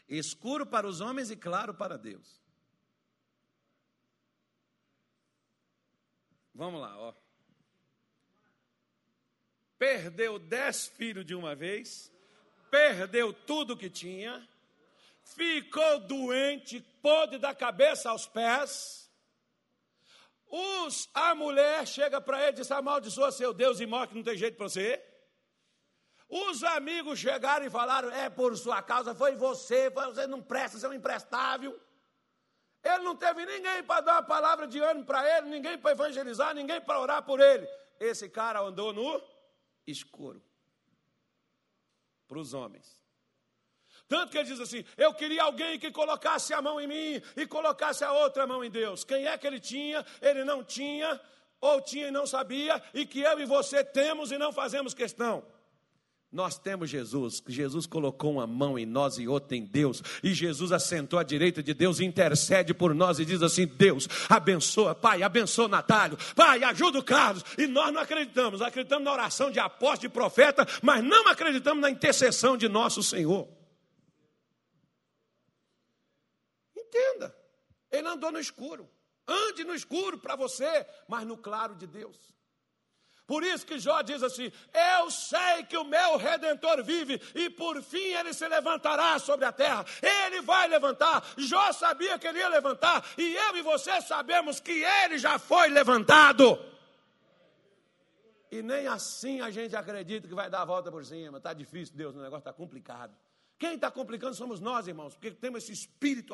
Escuro 0.08 0.66
para 0.66 0.88
os 0.88 1.02
homens 1.02 1.30
e 1.32 1.36
claro 1.36 1.74
para 1.74 1.98
Deus. 1.98 2.42
Vamos 6.54 6.80
lá, 6.80 6.98
ó. 6.98 7.14
Perdeu 9.86 10.40
dez 10.40 10.88
filhos 10.88 11.26
de 11.26 11.36
uma 11.36 11.54
vez, 11.54 12.12
perdeu 12.72 13.32
tudo 13.32 13.78
que 13.78 13.90
tinha, 13.90 14.48
ficou 15.24 16.00
doente, 16.00 16.82
pôde 17.02 17.38
da 17.38 17.54
cabeça 17.54 18.10
aos 18.10 18.26
pés 18.28 19.06
os, 20.48 21.10
a 21.14 21.36
mulher 21.36 21.86
chega 21.86 22.22
para 22.22 22.40
ele 22.42 22.52
e 22.52 22.54
diz: 22.54 22.72
amaldiçoa 22.72 23.32
seu 23.32 23.54
Deus 23.54 23.80
e 23.80 23.86
morre 23.86 24.08
que 24.08 24.16
não 24.16 24.24
tem 24.24 24.38
jeito 24.38 24.58
para 24.58 24.70
você. 24.70 25.04
Os 26.30 26.64
amigos 26.64 27.20
chegaram 27.20 27.66
e 27.66 27.70
falaram: 27.70 28.10
é 28.12 28.30
por 28.30 28.56
sua 28.58 28.82
causa, 28.82 29.14
foi 29.14 29.36
você, 29.36 29.90
você 29.90 30.26
não 30.28 30.42
presta, 30.42 30.80
você 30.80 30.86
é 30.86 30.90
um 30.90 30.94
imprestável. 30.94 31.78
Ele 32.84 33.04
não 33.04 33.16
teve 33.16 33.46
ninguém 33.46 33.84
para 33.84 34.02
dar 34.02 34.14
uma 34.14 34.24
palavra 34.24 34.68
de 34.68 34.80
ânimo 34.80 35.06
para 35.06 35.38
ele, 35.38 35.50
ninguém 35.50 35.78
para 35.78 35.92
evangelizar, 35.92 36.56
ninguém 36.56 36.80
para 36.80 37.02
orar 37.02 37.24
por 37.24 37.40
ele. 37.40 37.68
Esse 38.00 38.30
cara 38.30 38.62
andou 38.62 38.94
no 38.94 39.04
escuro 39.88 40.42
para 42.28 42.40
os 42.40 42.54
homens. 42.54 43.02
Tanto 44.08 44.32
que 44.32 44.38
ele 44.38 44.50
diz 44.50 44.60
assim: 44.60 44.84
Eu 44.98 45.14
queria 45.14 45.44
alguém 45.44 45.80
que 45.80 45.92
colocasse 45.92 46.54
a 46.54 46.62
mão 46.62 46.80
em 46.80 46.88
mim 46.88 47.22
e 47.36 47.48
colocasse 47.48 48.04
a 48.04 48.12
outra 48.12 48.46
mão 48.46 48.64
em 48.64 48.70
Deus. 48.70 49.04
Quem 49.04 49.26
é 49.26 49.38
que 49.38 49.48
ele 49.48 49.60
tinha? 49.60 50.06
Ele 50.22 50.44
não 50.44 50.64
tinha, 50.64 51.20
ou 51.60 51.82
tinha 51.82 52.08
e 52.08 52.12
não 52.12 52.28
sabia, 52.28 52.82
e 52.94 53.06
que 53.06 53.22
eu 53.22 53.40
e 53.40 53.46
você 53.46 53.84
temos 53.84 54.32
e 54.32 54.38
não 54.38 54.52
fazemos 54.52 54.94
questão. 54.94 55.46
Nós 56.36 56.58
temos 56.58 56.90
Jesus, 56.90 57.42
Jesus 57.48 57.86
colocou 57.86 58.34
uma 58.34 58.46
mão 58.46 58.78
em 58.78 58.86
nós 58.86 59.18
e 59.18 59.26
outra 59.26 59.56
em 59.56 59.64
Deus, 59.64 60.04
e 60.22 60.34
Jesus 60.34 60.74
assentou 60.74 61.18
à 61.18 61.24
direita 61.24 61.64
de 61.64 61.74
Deus, 61.74 62.02
intercede 62.02 62.74
por 62.74 62.94
nós 62.94 63.20
e 63.20 63.26
diz 63.26 63.42
assim: 63.42 63.66
Deus, 63.66 64.06
abençoa, 64.28 64.94
Pai, 64.94 65.24
abençoa 65.24 65.70
Natalio, 65.70 66.18
Pai, 66.36 66.62
ajuda 66.62 67.00
o 67.00 67.04
Carlos. 67.04 67.42
E 67.58 67.66
nós 67.68 67.94
não 67.94 68.02
acreditamos, 68.02 68.62
acreditamos 68.62 69.06
na 69.06 69.14
oração 69.14 69.50
de 69.50 69.60
apóstolo, 69.60 70.02
de 70.02 70.10
profeta, 70.10 70.68
mas 70.84 71.02
não 71.02 71.26
acreditamos 71.30 71.82
na 71.82 71.90
intercessão 71.90 72.58
de 72.58 72.68
nosso 72.68 73.02
Senhor. 73.02 73.48
Entenda. 76.76 77.34
Ele 77.90 78.10
andou 78.10 78.34
no 78.34 78.40
escuro. 78.40 78.90
Ande 79.26 79.64
no 79.64 79.74
escuro 79.74 80.18
para 80.18 80.36
você, 80.36 80.86
mas 81.08 81.26
no 81.26 81.38
claro 81.38 81.76
de 81.76 81.88
Deus. 81.88 82.36
Por 83.28 83.44
isso 83.44 83.66
que 83.66 83.80
Jó 83.80 84.02
diz 84.02 84.22
assim: 84.22 84.52
Eu 84.74 85.10
sei 85.10 85.64
que 85.68 85.78
o 85.78 85.84
meu 85.84 86.18
redentor 86.18 86.84
vive 86.84 87.20
e 87.34 87.50
por 87.50 87.82
fim 87.82 88.14
ele 88.14 88.34
se 88.34 88.48
levantará 88.48 89.18
sobre 89.18 89.46
a 89.46 89.52
terra. 89.52 89.84
Ele 90.02 90.42
vai 90.42 90.68
levantar. 90.68 91.24
Jó 91.38 91.72
sabia 91.74 92.20
que 92.20 92.28
ele 92.28 92.40
ia 92.40 92.50
levantar 92.50 93.04
e 93.18 93.36
eu 93.36 93.58
e 93.58 93.62
você 93.64 94.00
sabemos 94.02 94.60
que 94.60 94.84
ele 94.84 95.18
já 95.18 95.40
foi 95.40 95.70
levantado. 95.70 96.60
E 98.52 98.62
nem 98.62 98.88
assim 98.88 99.42
a 99.42 99.50
gente 99.50 99.76
acredita 99.76 100.28
que 100.28 100.36
vai 100.36 100.50
dar 100.50 100.62
a 100.62 100.66
volta 100.66 100.92
por 100.92 101.04
cima. 101.04 101.40
Está 101.40 101.52
difícil, 101.52 101.96
Deus, 101.96 102.16
o 102.16 102.20
negócio 102.20 102.40
está 102.40 102.54
complicado. 102.54 103.14
Quem 103.58 103.76
está 103.76 103.90
complicando 103.90 104.36
somos 104.36 104.60
nós, 104.60 104.86
irmãos, 104.88 105.14
porque 105.14 105.32
temos 105.32 105.64
esse 105.64 105.72
espírito 105.72 106.34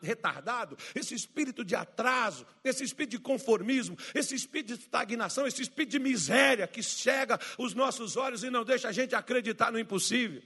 retardado, 0.00 0.76
esse 0.94 1.14
espírito 1.14 1.62
de 1.62 1.74
atraso, 1.74 2.46
esse 2.64 2.82
espírito 2.82 3.10
de 3.10 3.18
conformismo, 3.18 3.96
esse 4.14 4.34
espírito 4.34 4.68
de 4.68 4.82
estagnação, 4.84 5.46
esse 5.46 5.60
espírito 5.60 5.90
de 5.90 5.98
miséria 5.98 6.66
que 6.66 6.82
cega 6.82 7.38
os 7.58 7.74
nossos 7.74 8.16
olhos 8.16 8.42
e 8.42 8.48
não 8.48 8.64
deixa 8.64 8.88
a 8.88 8.92
gente 8.92 9.14
acreditar 9.14 9.70
no 9.70 9.78
impossível. 9.78 10.42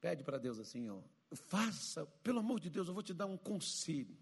Pede 0.00 0.24
para 0.24 0.38
Deus 0.38 0.58
assim, 0.58 0.90
ó, 0.90 0.98
faça, 1.32 2.04
pelo 2.22 2.40
amor 2.40 2.58
de 2.58 2.70
Deus, 2.70 2.88
eu 2.88 2.94
vou 2.94 3.04
te 3.04 3.14
dar 3.14 3.26
um 3.26 3.36
conselho. 3.36 4.18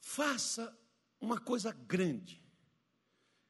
Faça 0.00 0.74
uma 1.20 1.38
coisa 1.38 1.70
grande, 1.70 2.42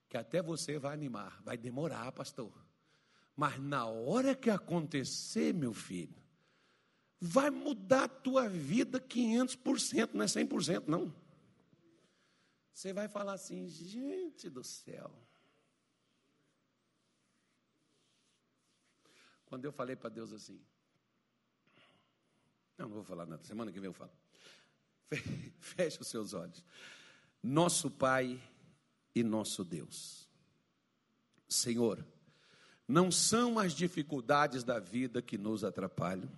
que 0.08 0.16
até 0.16 0.42
você 0.42 0.76
vai 0.76 0.92
animar, 0.92 1.40
vai 1.44 1.56
demorar, 1.56 2.10
pastor 2.10 2.65
mas 3.36 3.60
na 3.60 3.84
hora 3.84 4.34
que 4.34 4.48
acontecer, 4.48 5.52
meu 5.52 5.74
filho, 5.74 6.16
vai 7.20 7.50
mudar 7.50 8.04
a 8.04 8.08
tua 8.08 8.48
vida 8.48 8.98
500%, 8.98 10.14
não 10.14 10.22
é 10.22 10.26
100% 10.26 10.84
não. 10.86 11.14
Você 12.72 12.92
vai 12.92 13.08
falar 13.08 13.34
assim, 13.34 13.68
gente 13.68 14.48
do 14.48 14.64
céu. 14.64 15.10
Quando 19.46 19.64
eu 19.64 19.72
falei 19.72 19.96
para 19.96 20.10
Deus 20.10 20.32
assim, 20.32 20.60
Não, 22.76 22.88
não 22.88 22.96
vou 22.96 23.04
falar 23.04 23.26
nada. 23.26 23.42
Semana 23.44 23.72
que 23.72 23.80
vem 23.80 23.88
eu 23.88 23.94
falo. 23.94 24.12
Feche 25.60 26.00
os 26.00 26.08
seus 26.08 26.34
olhos. 26.34 26.64
Nosso 27.42 27.90
Pai 27.90 28.42
e 29.14 29.22
nosso 29.22 29.64
Deus. 29.64 30.28
Senhor, 31.48 32.04
não 32.86 33.10
são 33.10 33.58
as 33.58 33.72
dificuldades 33.72 34.62
da 34.62 34.78
vida 34.78 35.20
que 35.20 35.36
nos 35.36 35.64
atrapalham, 35.64 36.30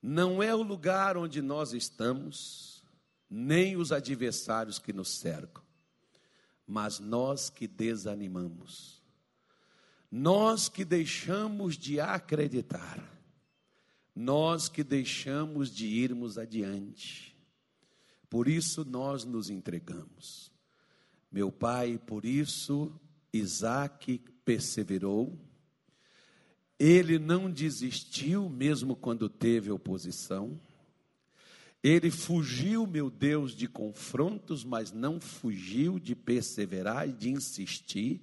não 0.00 0.42
é 0.42 0.54
o 0.54 0.62
lugar 0.62 1.16
onde 1.16 1.40
nós 1.40 1.72
estamos, 1.72 2.82
nem 3.30 3.76
os 3.76 3.92
adversários 3.92 4.78
que 4.78 4.92
nos 4.92 5.08
cercam, 5.08 5.62
mas 6.66 6.98
nós 6.98 7.48
que 7.48 7.68
desanimamos, 7.68 9.00
nós 10.10 10.68
que 10.68 10.84
deixamos 10.84 11.76
de 11.76 12.00
acreditar, 12.00 13.00
nós 14.14 14.68
que 14.68 14.82
deixamos 14.82 15.70
de 15.70 15.86
irmos 15.86 16.36
adiante. 16.36 17.34
Por 18.28 18.48
isso 18.48 18.84
nós 18.84 19.24
nos 19.24 19.48
entregamos. 19.48 20.50
Meu 21.30 21.50
pai, 21.50 21.98
por 21.98 22.24
isso 22.24 22.92
Isaac 23.32 24.22
perseverou, 24.44 25.38
ele 26.78 27.18
não 27.18 27.50
desistiu, 27.50 28.48
mesmo 28.48 28.96
quando 28.96 29.28
teve 29.28 29.70
oposição. 29.70 30.60
Ele 31.82 32.10
fugiu, 32.10 32.86
meu 32.86 33.08
Deus, 33.10 33.54
de 33.54 33.68
confrontos, 33.68 34.64
mas 34.64 34.92
não 34.92 35.20
fugiu 35.20 35.98
de 35.98 36.14
perseverar 36.14 37.08
e 37.08 37.12
de 37.12 37.30
insistir 37.30 38.20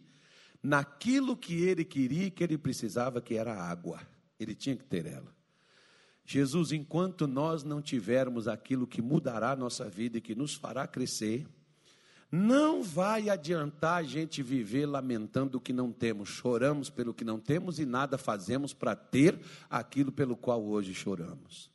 naquilo 0.61 1.38
que 1.38 1.61
ele 1.61 1.86
queria, 1.86 2.30
que 2.30 2.43
ele 2.43 2.57
precisava, 2.57 3.22
que 3.22 3.36
era 3.36 3.53
água. 3.53 4.01
Ele 4.39 4.55
tinha 4.55 4.76
que 4.76 4.84
ter 4.84 5.05
ela. 5.05 5.34
Jesus, 6.26 6.72
enquanto 6.72 7.28
nós 7.28 7.63
não 7.63 7.82
tivermos 7.82 8.47
aquilo 8.47 8.86
que 8.86 9.01
mudará 9.01 9.51
a 9.51 9.55
nossa 9.55 9.89
vida 9.89 10.17
e 10.17 10.22
que 10.22 10.36
nos 10.36 10.53
fará 10.53 10.86
crescer, 10.86 11.47
não 12.32 12.84
vai 12.84 13.30
adiantar 13.30 13.97
a 13.97 14.03
gente 14.03 14.43
viver 14.43 14.86
lamentando 14.86 15.57
o 15.57 15.61
que 15.61 15.73
não 15.73 15.91
temos, 15.91 16.30
choramos 16.30 16.89
pelo 16.89 17.13
que 17.13 17.23
não 17.23 17.39
temos 17.39 17.80
e 17.80 17.86
nada 17.86 18.17
fazemos 18.17 18.73
para 18.73 18.95
ter 18.95 19.39
aquilo 19.69 20.11
pelo 20.11 20.38
qual 20.38 20.63
hoje 20.63 20.93
choramos. 20.93 21.71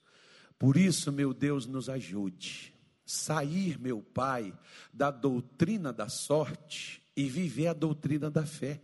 Por 0.59 0.76
isso, 0.76 1.11
meu 1.11 1.34
Deus, 1.34 1.66
nos 1.66 1.88
ajude. 1.88 2.72
Sair, 3.05 3.78
meu 3.78 4.00
Pai, 4.00 4.57
da 4.92 5.11
doutrina 5.11 5.92
da 5.92 6.09
sorte 6.09 7.02
e 7.16 7.28
viver 7.28 7.66
a 7.66 7.72
doutrina 7.74 8.30
da 8.30 8.46
fé. 8.46 8.80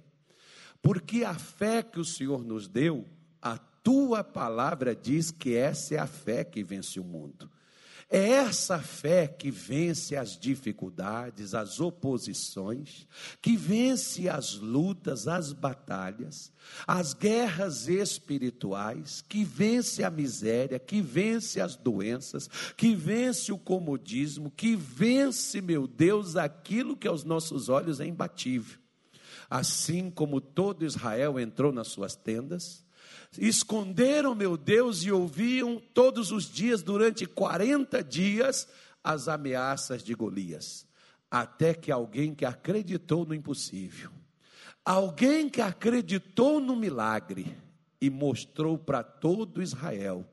Porque 0.83 1.25
a 1.25 1.35
fé 1.35 1.83
que 1.83 2.01
o 2.01 2.05
Senhor 2.05 2.45
nos 2.45 2.69
deu 2.69 3.07
a 3.41 3.57
tua 3.57 4.23
palavra 4.23 4.95
diz 4.95 5.31
que 5.31 5.55
essa 5.55 5.95
é 5.95 5.99
a 5.99 6.07
fé 6.07 6.45
que 6.45 6.63
vence 6.63 7.01
o 7.01 7.05
mundo. 7.05 7.51
É 8.13 8.29
essa 8.31 8.81
fé 8.81 9.29
que 9.29 9.53
vence 9.53 10.17
as 10.17 10.37
dificuldades, 10.37 11.55
as 11.55 11.79
oposições, 11.79 13.07
que 13.41 13.57
vence 13.57 14.29
as 14.29 14.55
lutas, 14.55 15.29
as 15.29 15.53
batalhas, 15.53 16.53
as 16.85 17.15
guerras 17.15 17.87
espirituais, 17.87 19.23
que 19.29 19.45
vence 19.45 20.03
a 20.03 20.11
miséria, 20.11 20.77
que 20.77 21.01
vence 21.01 21.61
as 21.61 21.77
doenças, 21.77 22.51
que 22.77 22.97
vence 22.97 23.53
o 23.53 23.59
comodismo, 23.59 24.51
que 24.51 24.75
vence, 24.75 25.61
meu 25.61 25.87
Deus, 25.87 26.35
aquilo 26.35 26.97
que 26.97 27.07
aos 27.07 27.23
nossos 27.23 27.69
olhos 27.69 28.01
é 28.01 28.07
imbatível. 28.07 28.81
Assim 29.49 30.11
como 30.11 30.41
todo 30.41 30.85
Israel 30.85 31.39
entrou 31.39 31.71
nas 31.71 31.87
suas 31.87 32.17
tendas, 32.17 32.85
esconderam, 33.39 34.35
meu 34.35 34.57
Deus, 34.57 35.03
e 35.03 35.13
ouviam 35.13 35.81
todos 35.95 36.33
os 36.33 36.51
dias, 36.51 36.83
durante 36.83 37.27
40 37.27 38.03
dias, 38.03 38.69
as 39.03 39.29
ameaças 39.29 40.03
de 40.03 40.15
Golias. 40.15 40.87
Até 41.31 41.75
que 41.75 41.93
alguém 41.93 42.35
que 42.35 42.45
acreditou 42.45 43.25
no 43.25 43.35
impossível, 43.35 44.11
alguém 44.85 45.49
que 45.49 45.61
acreditou 45.61 46.61
no 46.61 46.75
milagre 46.75 47.57
e 48.01 48.11
mostrou 48.11 48.77
para 48.77 49.03
todo 49.03 49.63
Israel 49.63 50.27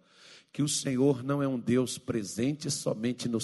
que 0.52 0.64
o 0.64 0.68
Senhor 0.68 1.24
não 1.24 1.44
é 1.44 1.48
um 1.48 1.60
Deus 1.60 2.00
presente 2.00 2.72
somente 2.72 3.30
no 3.30 3.40